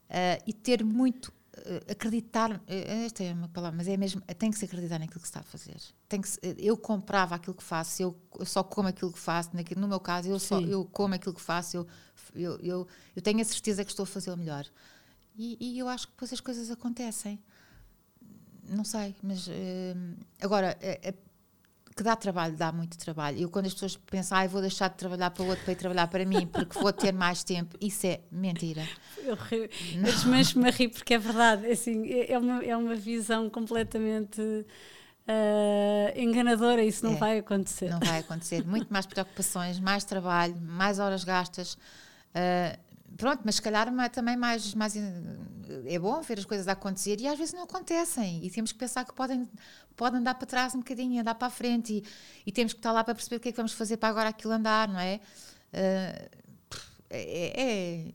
Ah, 0.09 0.39
e 0.45 0.51
ter 0.53 0.83
muito 0.83 1.31
ah, 1.55 1.91
acreditar, 1.91 2.61
eh, 2.67 3.05
esta 3.05 3.23
é 3.23 3.33
uma 3.33 3.47
palavra, 3.47 3.77
mas 3.77 3.87
é 3.87 3.95
mesmo, 3.95 4.19
tem 4.37 4.51
que 4.51 4.57
se 4.57 4.65
acreditar 4.65 4.99
naquilo 4.99 5.21
que 5.21 5.27
se 5.27 5.31
está 5.31 5.39
a 5.39 5.43
fazer. 5.43 5.77
Tem 6.09 6.19
que 6.19 6.27
se- 6.27 6.39
eu 6.57 6.75
comprava 6.75 7.35
aquilo 7.35 7.55
que 7.55 7.63
faço, 7.63 8.01
eu, 8.01 8.15
eu 8.37 8.45
só 8.45 8.61
como 8.63 8.89
aquilo 8.89 9.11
que 9.11 9.19
faço, 9.19 9.51
naquilo, 9.53 9.79
no 9.79 9.87
meu 9.87 9.99
caso, 9.99 10.27
eu, 10.27 10.37
só, 10.39 10.59
eu 10.59 10.83
como 10.85 11.13
aquilo 11.15 11.33
que 11.33 11.41
faço, 11.41 11.77
eu, 11.77 11.87
eu, 12.35 12.57
eu, 12.59 12.87
eu 13.15 13.21
tenho 13.21 13.39
a 13.39 13.45
certeza 13.45 13.85
que 13.85 13.91
estou 13.91 14.03
a 14.03 14.07
fazer 14.07 14.31
o 14.31 14.37
melhor. 14.37 14.65
E, 15.37 15.57
e 15.59 15.79
eu 15.79 15.87
acho 15.87 16.07
que 16.07 16.13
depois 16.13 16.33
as 16.33 16.41
coisas 16.41 16.69
acontecem. 16.69 17.39
Não 18.69 18.83
sei, 18.83 19.15
mas 19.23 19.47
agora, 20.41 20.77
eh, 20.81 21.13
que 21.97 22.03
dá 22.03 22.15
trabalho, 22.15 22.55
dá 22.55 22.71
muito 22.71 22.95
trabalho. 22.95 23.39
Eu, 23.39 23.49
quando 23.49 23.65
as 23.65 23.73
pessoas 23.73 23.97
pensam, 23.97 24.37
ah, 24.37 24.45
vou 24.47 24.61
deixar 24.61 24.87
de 24.87 24.95
trabalhar 24.95 25.31
para 25.31 25.43
o 25.43 25.47
outro 25.47 25.63
para 25.63 25.73
ir 25.73 25.75
trabalhar 25.75 26.07
para 26.07 26.23
mim 26.23 26.45
porque 26.45 26.79
vou 26.79 26.93
ter 26.93 27.11
mais 27.11 27.43
tempo, 27.43 27.75
isso 27.81 28.05
é 28.05 28.19
mentira. 28.31 28.87
Eu, 29.23 29.35
rio, 29.35 29.63
eu 29.63 30.03
desmancho-me 30.03 30.69
a 30.69 30.71
rir 30.71 30.89
porque 30.89 31.15
é 31.15 31.17
verdade. 31.17 31.65
É 31.65 31.71
assim, 31.71 32.07
é, 32.07 32.33
é, 32.33 32.37
uma, 32.37 32.63
é 32.63 32.77
uma 32.77 32.95
visão 32.95 33.49
completamente 33.49 34.39
uh, 34.39 34.65
enganadora. 36.15 36.83
Isso 36.83 37.03
não 37.03 37.13
é, 37.13 37.17
vai 37.17 37.39
acontecer. 37.39 37.89
Não 37.89 37.99
vai 37.99 38.19
acontecer. 38.19 38.63
Muito 38.63 38.93
mais 38.93 39.07
preocupações, 39.07 39.79
mais 39.79 40.03
trabalho, 40.03 40.55
mais 40.61 40.99
horas 40.99 41.23
gastas. 41.23 41.73
Uh, 41.73 42.86
pronto, 43.15 43.41
mas 43.45 43.55
se 43.55 43.61
calhar 43.61 43.87
também 44.09 44.35
mais, 44.35 44.73
mais 44.73 44.95
é 44.95 45.99
bom 45.99 46.21
ver 46.21 46.39
as 46.39 46.45
coisas 46.45 46.67
a 46.67 46.73
acontecer 46.73 47.19
e 47.19 47.27
às 47.27 47.37
vezes 47.37 47.53
não 47.53 47.63
acontecem 47.63 48.43
e 48.45 48.49
temos 48.49 48.71
que 48.71 48.77
pensar 48.77 49.05
que 49.05 49.13
podem, 49.13 49.47
podem 49.95 50.19
andar 50.19 50.35
para 50.35 50.47
trás 50.47 50.75
um 50.75 50.79
bocadinho, 50.79 51.21
andar 51.21 51.35
para 51.35 51.47
a 51.47 51.51
frente 51.51 51.93
e, 51.93 52.03
e 52.45 52.51
temos 52.51 52.73
que 52.73 52.79
estar 52.79 52.91
lá 52.91 53.03
para 53.03 53.15
perceber 53.15 53.37
o 53.37 53.39
que 53.39 53.49
é 53.49 53.51
que 53.51 53.57
vamos 53.57 53.73
fazer 53.73 53.97
para 53.97 54.09
agora 54.09 54.29
aquilo 54.29 54.53
andar, 54.53 54.87
não 54.87 54.99
é? 54.99 55.19
Uh, 55.73 56.37
é, 57.09 57.53
é, 57.61 58.13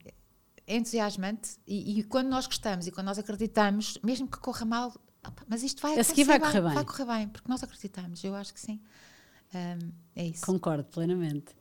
é, 0.67 0.77
entusiasmante 0.77 1.57
e, 1.67 1.99
e, 2.01 2.03
quando 2.05 2.29
nós 2.29 2.47
gostamos 2.47 2.87
e 2.87 2.91
quando 2.91 3.07
nós 3.07 3.19
acreditamos, 3.19 3.99
mesmo 4.03 4.29
que 4.29 4.39
corra 4.39 4.65
mal, 4.65 4.89
opa, 5.27 5.45
mas 5.49 5.63
isto 5.63 5.81
vai, 5.81 5.95
vai, 5.97 6.25
vai, 6.25 6.41
correr 6.41 6.61
bem. 6.61 6.75
vai 6.75 6.85
correr 6.85 7.05
bem, 7.05 7.29
porque 7.29 7.51
nós 7.51 7.63
acreditamos, 7.63 8.23
eu 8.23 8.35
acho 8.35 8.53
que 8.53 8.61
sim. 8.61 8.81
Um, 9.55 9.93
é 10.17 10.25
isso. 10.25 10.45
Concordo 10.47 10.85
plenamente. 10.85 11.55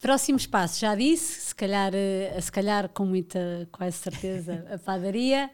Próximos 0.00 0.46
passos, 0.46 0.78
já 0.78 0.94
disse, 0.94 1.40
se 1.40 1.54
calhar, 1.54 1.92
eh, 1.92 2.38
se 2.40 2.52
calhar 2.52 2.88
com 2.88 3.04
muita, 3.04 3.68
quase 3.72 3.96
certeza, 3.96 4.64
a 4.72 4.78
padaria. 4.78 5.50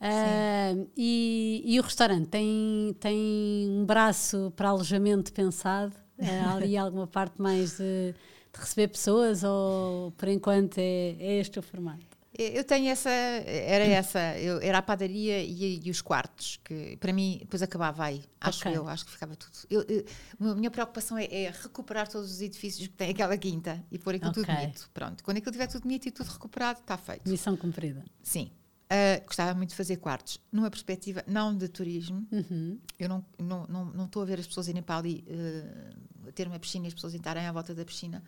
Uh, 0.00 0.88
e, 0.96 1.60
e, 1.66 1.80
o 1.80 1.82
restaurante 1.82 2.28
tem, 2.28 2.96
tem 3.00 3.68
um 3.68 3.84
braço 3.84 4.52
para 4.54 4.68
alojamento 4.68 5.32
pensado? 5.32 5.92
Uh, 6.16 6.56
ali 6.56 6.76
alguma 6.78 7.08
parte 7.08 7.42
mais 7.42 7.78
de, 7.78 8.14
de, 8.52 8.60
receber 8.60 8.86
pessoas 8.88 9.42
ou 9.42 10.12
por 10.12 10.28
enquanto 10.28 10.78
é, 10.78 11.16
é 11.18 11.40
este 11.40 11.58
o 11.58 11.62
formato? 11.62 12.07
Eu 12.38 12.62
tenho 12.62 12.88
essa, 12.88 13.10
era 13.10 13.84
essa, 13.84 14.38
eu, 14.38 14.60
era 14.60 14.78
a 14.78 14.82
padaria 14.82 15.42
e, 15.42 15.80
e, 15.84 15.90
os 15.90 16.00
quartos, 16.00 16.60
que 16.62 16.96
para 16.98 17.12
mim 17.12 17.38
depois 17.40 17.62
acabava 17.62 18.04
aí, 18.04 18.22
acho 18.40 18.60
okay. 18.60 18.76
eu, 18.76 18.86
acho 18.86 19.04
que 19.04 19.10
ficava 19.10 19.34
tudo. 19.34 19.52
Eu, 19.68 19.84
eu, 19.88 20.04
a 20.52 20.54
minha 20.54 20.70
preocupação 20.70 21.18
é, 21.18 21.24
é, 21.24 21.50
recuperar 21.50 22.06
todos 22.06 22.30
os 22.30 22.40
edifícios 22.40 22.86
que 22.86 22.94
tem 22.94 23.10
aquela 23.10 23.36
quinta 23.36 23.84
e 23.90 23.98
pôr 23.98 24.14
aquilo 24.14 24.30
okay. 24.30 24.44
tudo 24.44 24.54
bonito. 24.54 24.90
Pronto, 24.94 25.24
quando 25.24 25.38
aquilo 25.38 25.50
estiver 25.50 25.66
tudo 25.66 25.82
bonito 25.82 26.06
e 26.06 26.12
tudo 26.12 26.28
recuperado, 26.28 26.78
está 26.78 26.96
feito. 26.96 27.28
Missão 27.28 27.56
cumprida. 27.56 28.04
Sim. 28.22 28.52
Uh, 28.84 29.26
gostava 29.26 29.52
muito 29.52 29.70
de 29.70 29.76
fazer 29.76 29.96
quartos, 29.96 30.40
numa 30.52 30.70
perspectiva 30.70 31.24
não 31.26 31.54
de 31.54 31.68
turismo. 31.68 32.24
Uhum. 32.30 32.78
Eu 33.00 33.08
não 33.08 33.18
estou 33.18 33.46
não, 33.46 33.66
não, 33.66 33.84
não 33.84 34.22
a 34.22 34.24
ver 34.24 34.38
as 34.38 34.46
pessoas 34.46 34.68
irem 34.68 34.80
para 34.80 34.96
ali 34.96 35.24
uh, 35.26 36.32
ter 36.32 36.46
uma 36.46 36.58
piscina 36.58 36.86
e 36.86 36.88
as 36.88 36.94
pessoas 36.94 37.14
estarem 37.14 37.44
à 37.44 37.50
volta 37.50 37.74
da 37.74 37.84
piscina 37.84 38.22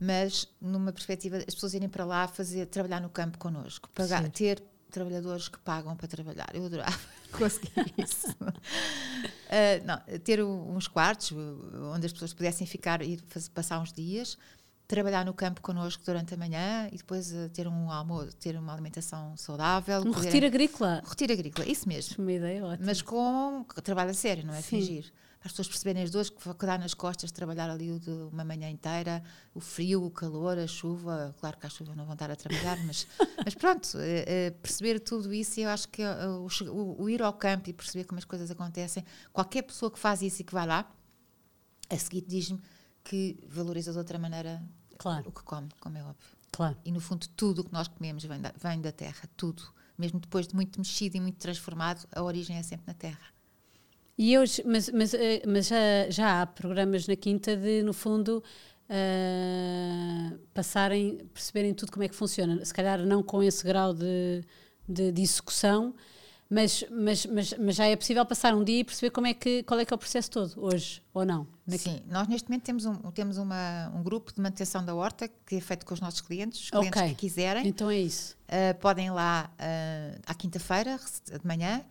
mas 0.00 0.48
numa 0.60 0.92
perspectiva 0.92 1.36
as 1.38 1.54
pessoas 1.54 1.74
irem 1.74 1.88
para 1.88 2.04
lá 2.04 2.26
fazer 2.28 2.66
trabalhar 2.66 3.00
no 3.00 3.08
campo 3.08 3.38
connosco, 3.38 3.88
pagar, 3.94 4.28
ter 4.30 4.62
trabalhadores 4.90 5.48
que 5.48 5.58
pagam 5.58 5.96
para 5.96 6.06
trabalhar. 6.06 6.48
Eu 6.54 6.64
adorava 6.66 6.98
conseguir 7.32 7.92
isso. 7.98 8.30
uh, 8.30 9.82
não, 9.84 9.98
ter 10.20 10.42
uns 10.42 10.86
quartos 10.86 11.32
onde 11.92 12.06
as 12.06 12.12
pessoas 12.12 12.32
pudessem 12.32 12.66
ficar 12.66 13.02
e 13.02 13.18
passar 13.52 13.80
uns 13.80 13.92
dias, 13.92 14.38
trabalhar 14.86 15.24
no 15.24 15.34
campo 15.34 15.60
connosco 15.60 16.02
durante 16.04 16.34
a 16.34 16.36
manhã 16.36 16.88
e 16.92 16.98
depois 16.98 17.32
uh, 17.32 17.48
ter 17.48 17.66
um 17.66 17.90
almoço, 17.90 18.36
ter 18.36 18.56
uma 18.56 18.72
alimentação 18.72 19.36
saudável. 19.36 20.02
Um 20.02 20.12
retiro 20.12 20.46
agrícola. 20.46 21.02
Um 21.04 21.08
retiro 21.08 21.32
agrícola, 21.32 21.66
isso 21.68 21.88
mesmo. 21.88 22.22
Uma 22.22 22.32
ideia 22.32 22.64
ótima. 22.64 22.86
Mas 22.86 23.02
com 23.02 23.64
trabalho 23.82 24.10
a 24.10 24.14
sério, 24.14 24.46
não 24.46 24.54
é? 24.54 24.62
Sim. 24.62 24.80
Fingir 24.80 25.12
as 25.44 25.52
pessoas 25.52 25.68
perceberem 25.68 26.02
as 26.02 26.10
duas, 26.10 26.30
que 26.30 26.66
dá 26.66 26.78
nas 26.78 26.94
costas 26.94 27.30
trabalhar 27.30 27.68
ali 27.68 28.00
uma 28.32 28.44
manhã 28.44 28.70
inteira, 28.70 29.22
o 29.54 29.60
frio, 29.60 30.02
o 30.02 30.10
calor, 30.10 30.58
a 30.58 30.66
chuva, 30.66 31.36
claro 31.38 31.58
que 31.58 31.66
a 31.66 31.68
chuva 31.68 31.94
não 31.94 32.06
vão 32.06 32.14
estar 32.14 32.30
a 32.30 32.36
trabalhar, 32.36 32.82
mas, 32.86 33.06
mas 33.44 33.54
pronto, 33.54 33.98
é, 33.98 34.46
é 34.46 34.50
perceber 34.50 35.00
tudo 35.00 35.34
isso, 35.34 35.60
eu 35.60 35.68
acho 35.68 35.88
que 35.88 36.00
é, 36.00 36.26
o, 36.26 36.48
o, 36.70 37.02
o, 37.02 37.10
ir 37.10 37.20
ao 37.20 37.34
campo 37.34 37.68
e 37.68 37.74
perceber 37.74 38.04
como 38.04 38.18
as 38.18 38.24
coisas 38.24 38.50
acontecem, 38.50 39.04
qualquer 39.34 39.62
pessoa 39.62 39.90
que 39.90 39.98
faz 39.98 40.22
isso 40.22 40.40
e 40.40 40.44
que 40.44 40.54
vai 40.54 40.66
lá, 40.66 40.90
a 41.90 41.98
seguir 41.98 42.22
diz-me 42.22 42.62
que 43.04 43.38
valoriza 43.46 43.92
de 43.92 43.98
outra 43.98 44.18
maneira 44.18 44.62
claro. 44.96 45.28
o 45.28 45.32
que 45.32 45.42
come, 45.42 45.68
como 45.78 45.98
é 45.98 46.02
óbvio. 46.02 46.38
Claro. 46.50 46.78
E 46.84 46.90
no 46.90 47.00
fundo 47.00 47.28
tudo 47.36 47.60
o 47.60 47.64
que 47.64 47.72
nós 47.72 47.86
comemos 47.86 48.24
vem 48.24 48.40
da, 48.40 48.54
vem 48.56 48.80
da 48.80 48.92
terra, 48.92 49.28
tudo. 49.36 49.62
Mesmo 49.98 50.18
depois 50.18 50.48
de 50.48 50.54
muito 50.54 50.78
mexido 50.78 51.18
e 51.18 51.20
muito 51.20 51.36
transformado, 51.36 52.08
a 52.12 52.22
origem 52.22 52.56
é 52.56 52.62
sempre 52.62 52.86
na 52.86 52.94
terra. 52.94 53.33
E 54.16 54.38
hoje, 54.38 54.62
mas, 54.64 54.88
mas, 54.90 55.12
eh, 55.14 55.42
mas 55.46 55.66
já, 55.66 56.08
já 56.08 56.42
há 56.42 56.46
programas 56.46 57.06
na 57.08 57.16
Quinta 57.16 57.56
de, 57.56 57.82
no 57.82 57.92
fundo, 57.92 58.42
uh, 58.88 60.38
passarem, 60.52 61.18
perceberem 61.32 61.74
tudo 61.74 61.92
como 61.92 62.04
é 62.04 62.08
que 62.08 62.14
funciona. 62.14 62.64
Se 62.64 62.72
calhar 62.72 63.04
não 63.04 63.22
com 63.22 63.42
esse 63.42 63.64
grau 63.64 63.92
de, 63.92 64.44
de, 64.88 65.10
de 65.10 65.22
execução, 65.22 65.94
mas, 66.48 66.84
mas, 66.90 67.26
mas, 67.26 67.54
mas, 67.58 67.74
já 67.74 67.86
é 67.86 67.96
possível 67.96 68.24
passar 68.24 68.54
um 68.54 68.62
dia 68.62 68.80
e 68.80 68.84
perceber 68.84 69.10
como 69.10 69.26
é 69.26 69.34
que, 69.34 69.62
qual 69.62 69.80
é 69.80 69.84
que 69.84 69.92
é 69.92 69.96
o 69.96 69.98
processo 69.98 70.30
todo, 70.30 70.52
hoje, 70.56 71.02
ou 71.12 71.24
não? 71.24 71.46
Sim, 71.66 72.02
nós 72.06 72.28
neste 72.28 72.48
momento 72.48 72.62
temos, 72.62 72.84
um, 72.84 72.94
temos 73.10 73.38
uma, 73.38 73.90
um 73.94 74.02
grupo 74.02 74.32
de 74.32 74.40
manutenção 74.40 74.84
da 74.84 74.94
horta 74.94 75.28
que 75.46 75.56
é 75.56 75.60
feito 75.60 75.84
com 75.86 75.94
os 75.94 76.00
nossos 76.00 76.20
clientes, 76.20 76.60
os 76.60 76.70
clientes 76.70 76.90
okay. 76.90 77.08
que 77.10 77.14
quiserem. 77.16 77.66
Então 77.66 77.90
é 77.90 77.98
isso. 77.98 78.36
Uh, 78.46 78.78
podem 78.78 79.06
ir 79.06 79.10
lá 79.10 79.50
uh, 79.54 80.20
à 80.26 80.34
quinta-feira, 80.34 81.00
de 81.26 81.46
manhã, 81.46 81.82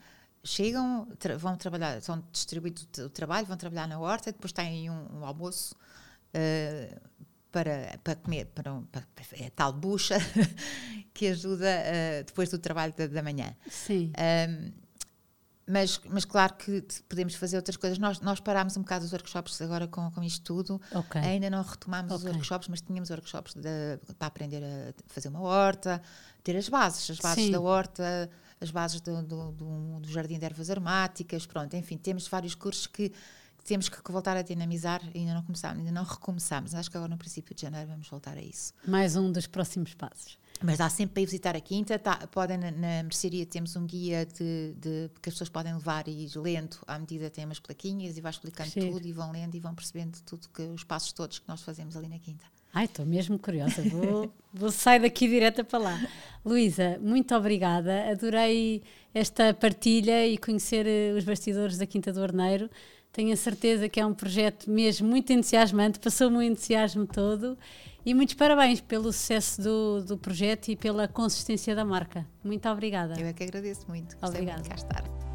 chegam, 0.44 1.08
tra 1.18 1.38
vão 1.38 1.56
trabalhar, 1.56 2.02
são 2.02 2.24
distribuídos 2.32 2.88
o 3.00 3.10
trabalho, 3.10 3.48
vão 3.48 3.58
trabalhar 3.58 3.88
na 3.88 4.00
horta, 4.00 4.32
depois 4.32 4.52
têm 4.52 4.90
um, 4.90 5.20
um 5.20 5.26
almoço 5.26 5.76
uh, 6.36 7.02
para, 7.52 8.00
para 8.04 8.16
comer, 8.16 8.46
para, 8.48 8.74
para, 8.92 9.04
é 9.34 9.50
tal 9.50 9.72
bucha 9.72 10.18
que 11.14 11.28
ajuda 11.28 11.66
uh, 11.66 12.24
depois 12.26 12.50
do 12.50 12.60
trabalho 12.60 12.94
da, 12.98 13.08
da 13.08 13.24
manhã. 13.24 13.56
Sim. 13.70 14.12
Um, 14.18 14.84
mas, 15.66 16.02
mas 16.10 16.26
claro 16.26 16.56
que 16.56 16.86
podemos 17.08 17.36
fazer 17.36 17.56
outras 17.56 17.78
coisas. 17.78 17.98
Nós, 17.98 18.20
nós 18.20 18.40
parámos 18.42 18.76
um 18.76 18.82
bocado 18.82 19.06
os 19.06 19.14
workshops 19.14 19.62
agora 19.62 19.88
com, 19.88 20.12
com 20.12 20.22
isto 20.22 20.44
tudo. 20.44 20.82
Okay. 20.94 21.22
Ainda 21.22 21.50
não 21.50 21.64
retomámos 21.64 22.12
okay. 22.12 22.28
os 22.28 22.36
workshops, 22.36 22.68
mas 22.68 22.82
tínhamos 22.82 23.10
workshops 23.10 23.54
de, 23.54 23.98
para 24.18 24.28
aprender 24.28 24.62
a 24.62 24.94
fazer 25.08 25.30
uma 25.30 25.40
horta, 25.40 26.02
ter 26.44 26.58
as 26.58 26.68
bases, 26.68 27.10
as 27.10 27.20
bases 27.20 27.46
Sim. 27.46 27.52
da 27.52 27.62
horta, 27.62 28.30
as 28.64 28.72
bases 28.72 29.02
do, 29.02 29.22
do, 29.22 29.52
do, 29.52 30.00
do, 30.00 30.10
Jardim 30.10 30.40
de 30.40 30.46
Ervas 30.46 30.70
Aromáticas, 30.70 31.46
pronto, 31.46 31.76
enfim, 31.76 31.98
temos 31.98 32.28
vários 32.28 32.56
cursos 32.56 32.88
que, 32.88 33.10
que 33.10 33.64
temos 33.66 33.90
que 33.90 34.12
voltar 34.12 34.38
a 34.38 34.42
dinamizar 34.42 35.02
e 35.14 35.20
ainda 35.20 35.34
não 35.34 35.44
começámos, 35.44 35.80
ainda 35.80 35.92
não 35.92 36.04
recomeçámos. 36.04 36.74
Acho 36.74 36.90
que 36.90 36.98
agora 36.98 37.12
no 37.12 37.18
princípio 37.18 37.54
de 37.54 37.62
janeiro 37.62 37.90
vamos 37.90 38.08
voltar 38.08 38.38
a 38.38 38.42
isso. 38.42 38.74
Mais 38.88 39.16
um 39.16 39.32
dos 39.32 39.48
próximos 39.48 39.94
passos. 39.94 40.38
Mas 40.62 40.78
dá 40.78 40.90
sempre 40.90 41.14
para 41.14 41.24
ir 41.24 41.26
visitar 41.26 41.56
a 41.56 41.60
quinta. 41.60 42.00
Tá, 42.00 42.26
podem, 42.28 42.58
na, 42.58 42.72
na 42.72 43.04
mercearia 43.04 43.46
temos 43.46 43.76
um 43.76 43.86
guia 43.86 44.26
de, 44.26 44.74
de, 44.78 45.10
que 45.22 45.28
as 45.28 45.36
pessoas 45.36 45.50
podem 45.50 45.74
levar 45.74 46.08
e 46.08 46.26
ir 46.26 46.38
lendo 46.38 46.78
à 46.88 46.98
medida 46.98 47.30
tem 47.30 47.44
umas 47.44 47.60
plaquinhas 47.60 48.18
e 48.18 48.22
vai 48.22 48.32
explicando 48.32 48.72
tudo 48.72 49.06
e 49.06 49.12
vão 49.12 49.32
lendo 49.32 49.56
e 49.56 49.60
vão 49.60 49.76
percebendo 49.76 50.18
tudo 50.26 50.48
que 50.50 50.62
os 50.62 50.84
passos 50.84 51.12
todos 51.12 51.40
que 51.40 51.48
nós 51.48 51.62
fazemos 51.62 51.98
ali 51.98 52.08
na 52.08 52.20
quinta. 52.20 52.46
Ai, 52.74 52.86
estou 52.86 53.06
mesmo 53.06 53.38
curiosa. 53.38 53.82
Vou, 53.84 54.32
vou 54.52 54.72
sair 54.72 55.00
daqui 55.00 55.28
direta 55.28 55.64
para 55.64 55.80
lá. 55.80 56.08
Luísa, 56.44 56.98
muito 57.00 57.36
obrigada. 57.36 58.10
Adorei 58.10 58.82
esta 59.14 59.54
partilha 59.54 60.26
e 60.26 60.38
conhecer 60.38 60.88
eh, 60.88 61.14
os 61.16 61.24
bastidores 61.24 61.78
da 61.78 61.86
Quinta 61.86 62.12
do 62.12 62.20
Orneiro. 62.20 62.70
Tenho 63.12 63.32
a 63.32 63.36
certeza 63.36 63.88
que 63.88 64.00
é 64.00 64.06
um 64.06 64.14
projeto 64.14 64.70
mesmo 64.72 65.08
muito 65.08 65.32
entusiasmante, 65.32 66.00
passou-me 66.00 66.38
o 66.38 66.42
entusiasmo 66.42 67.06
todo. 67.06 67.56
E 68.04 68.14
muitos 68.14 68.36
parabéns 68.36 68.82
pelo 68.82 69.14
sucesso 69.14 69.62
do, 69.62 70.04
do 70.04 70.18
projeto 70.18 70.70
e 70.70 70.76
pela 70.76 71.08
consistência 71.08 71.76
da 71.76 71.86
marca. 71.86 72.28
Muito 72.44 72.68
obrigada. 72.68 73.18
Eu 73.20 73.28
é 73.28 73.34
que 73.34 73.44
agradeço 73.44 73.86
muito. 73.88 74.18
Obrigada. 74.22 74.60
Muito 74.60 74.70
cá 74.70 74.76
estar. 74.76 75.33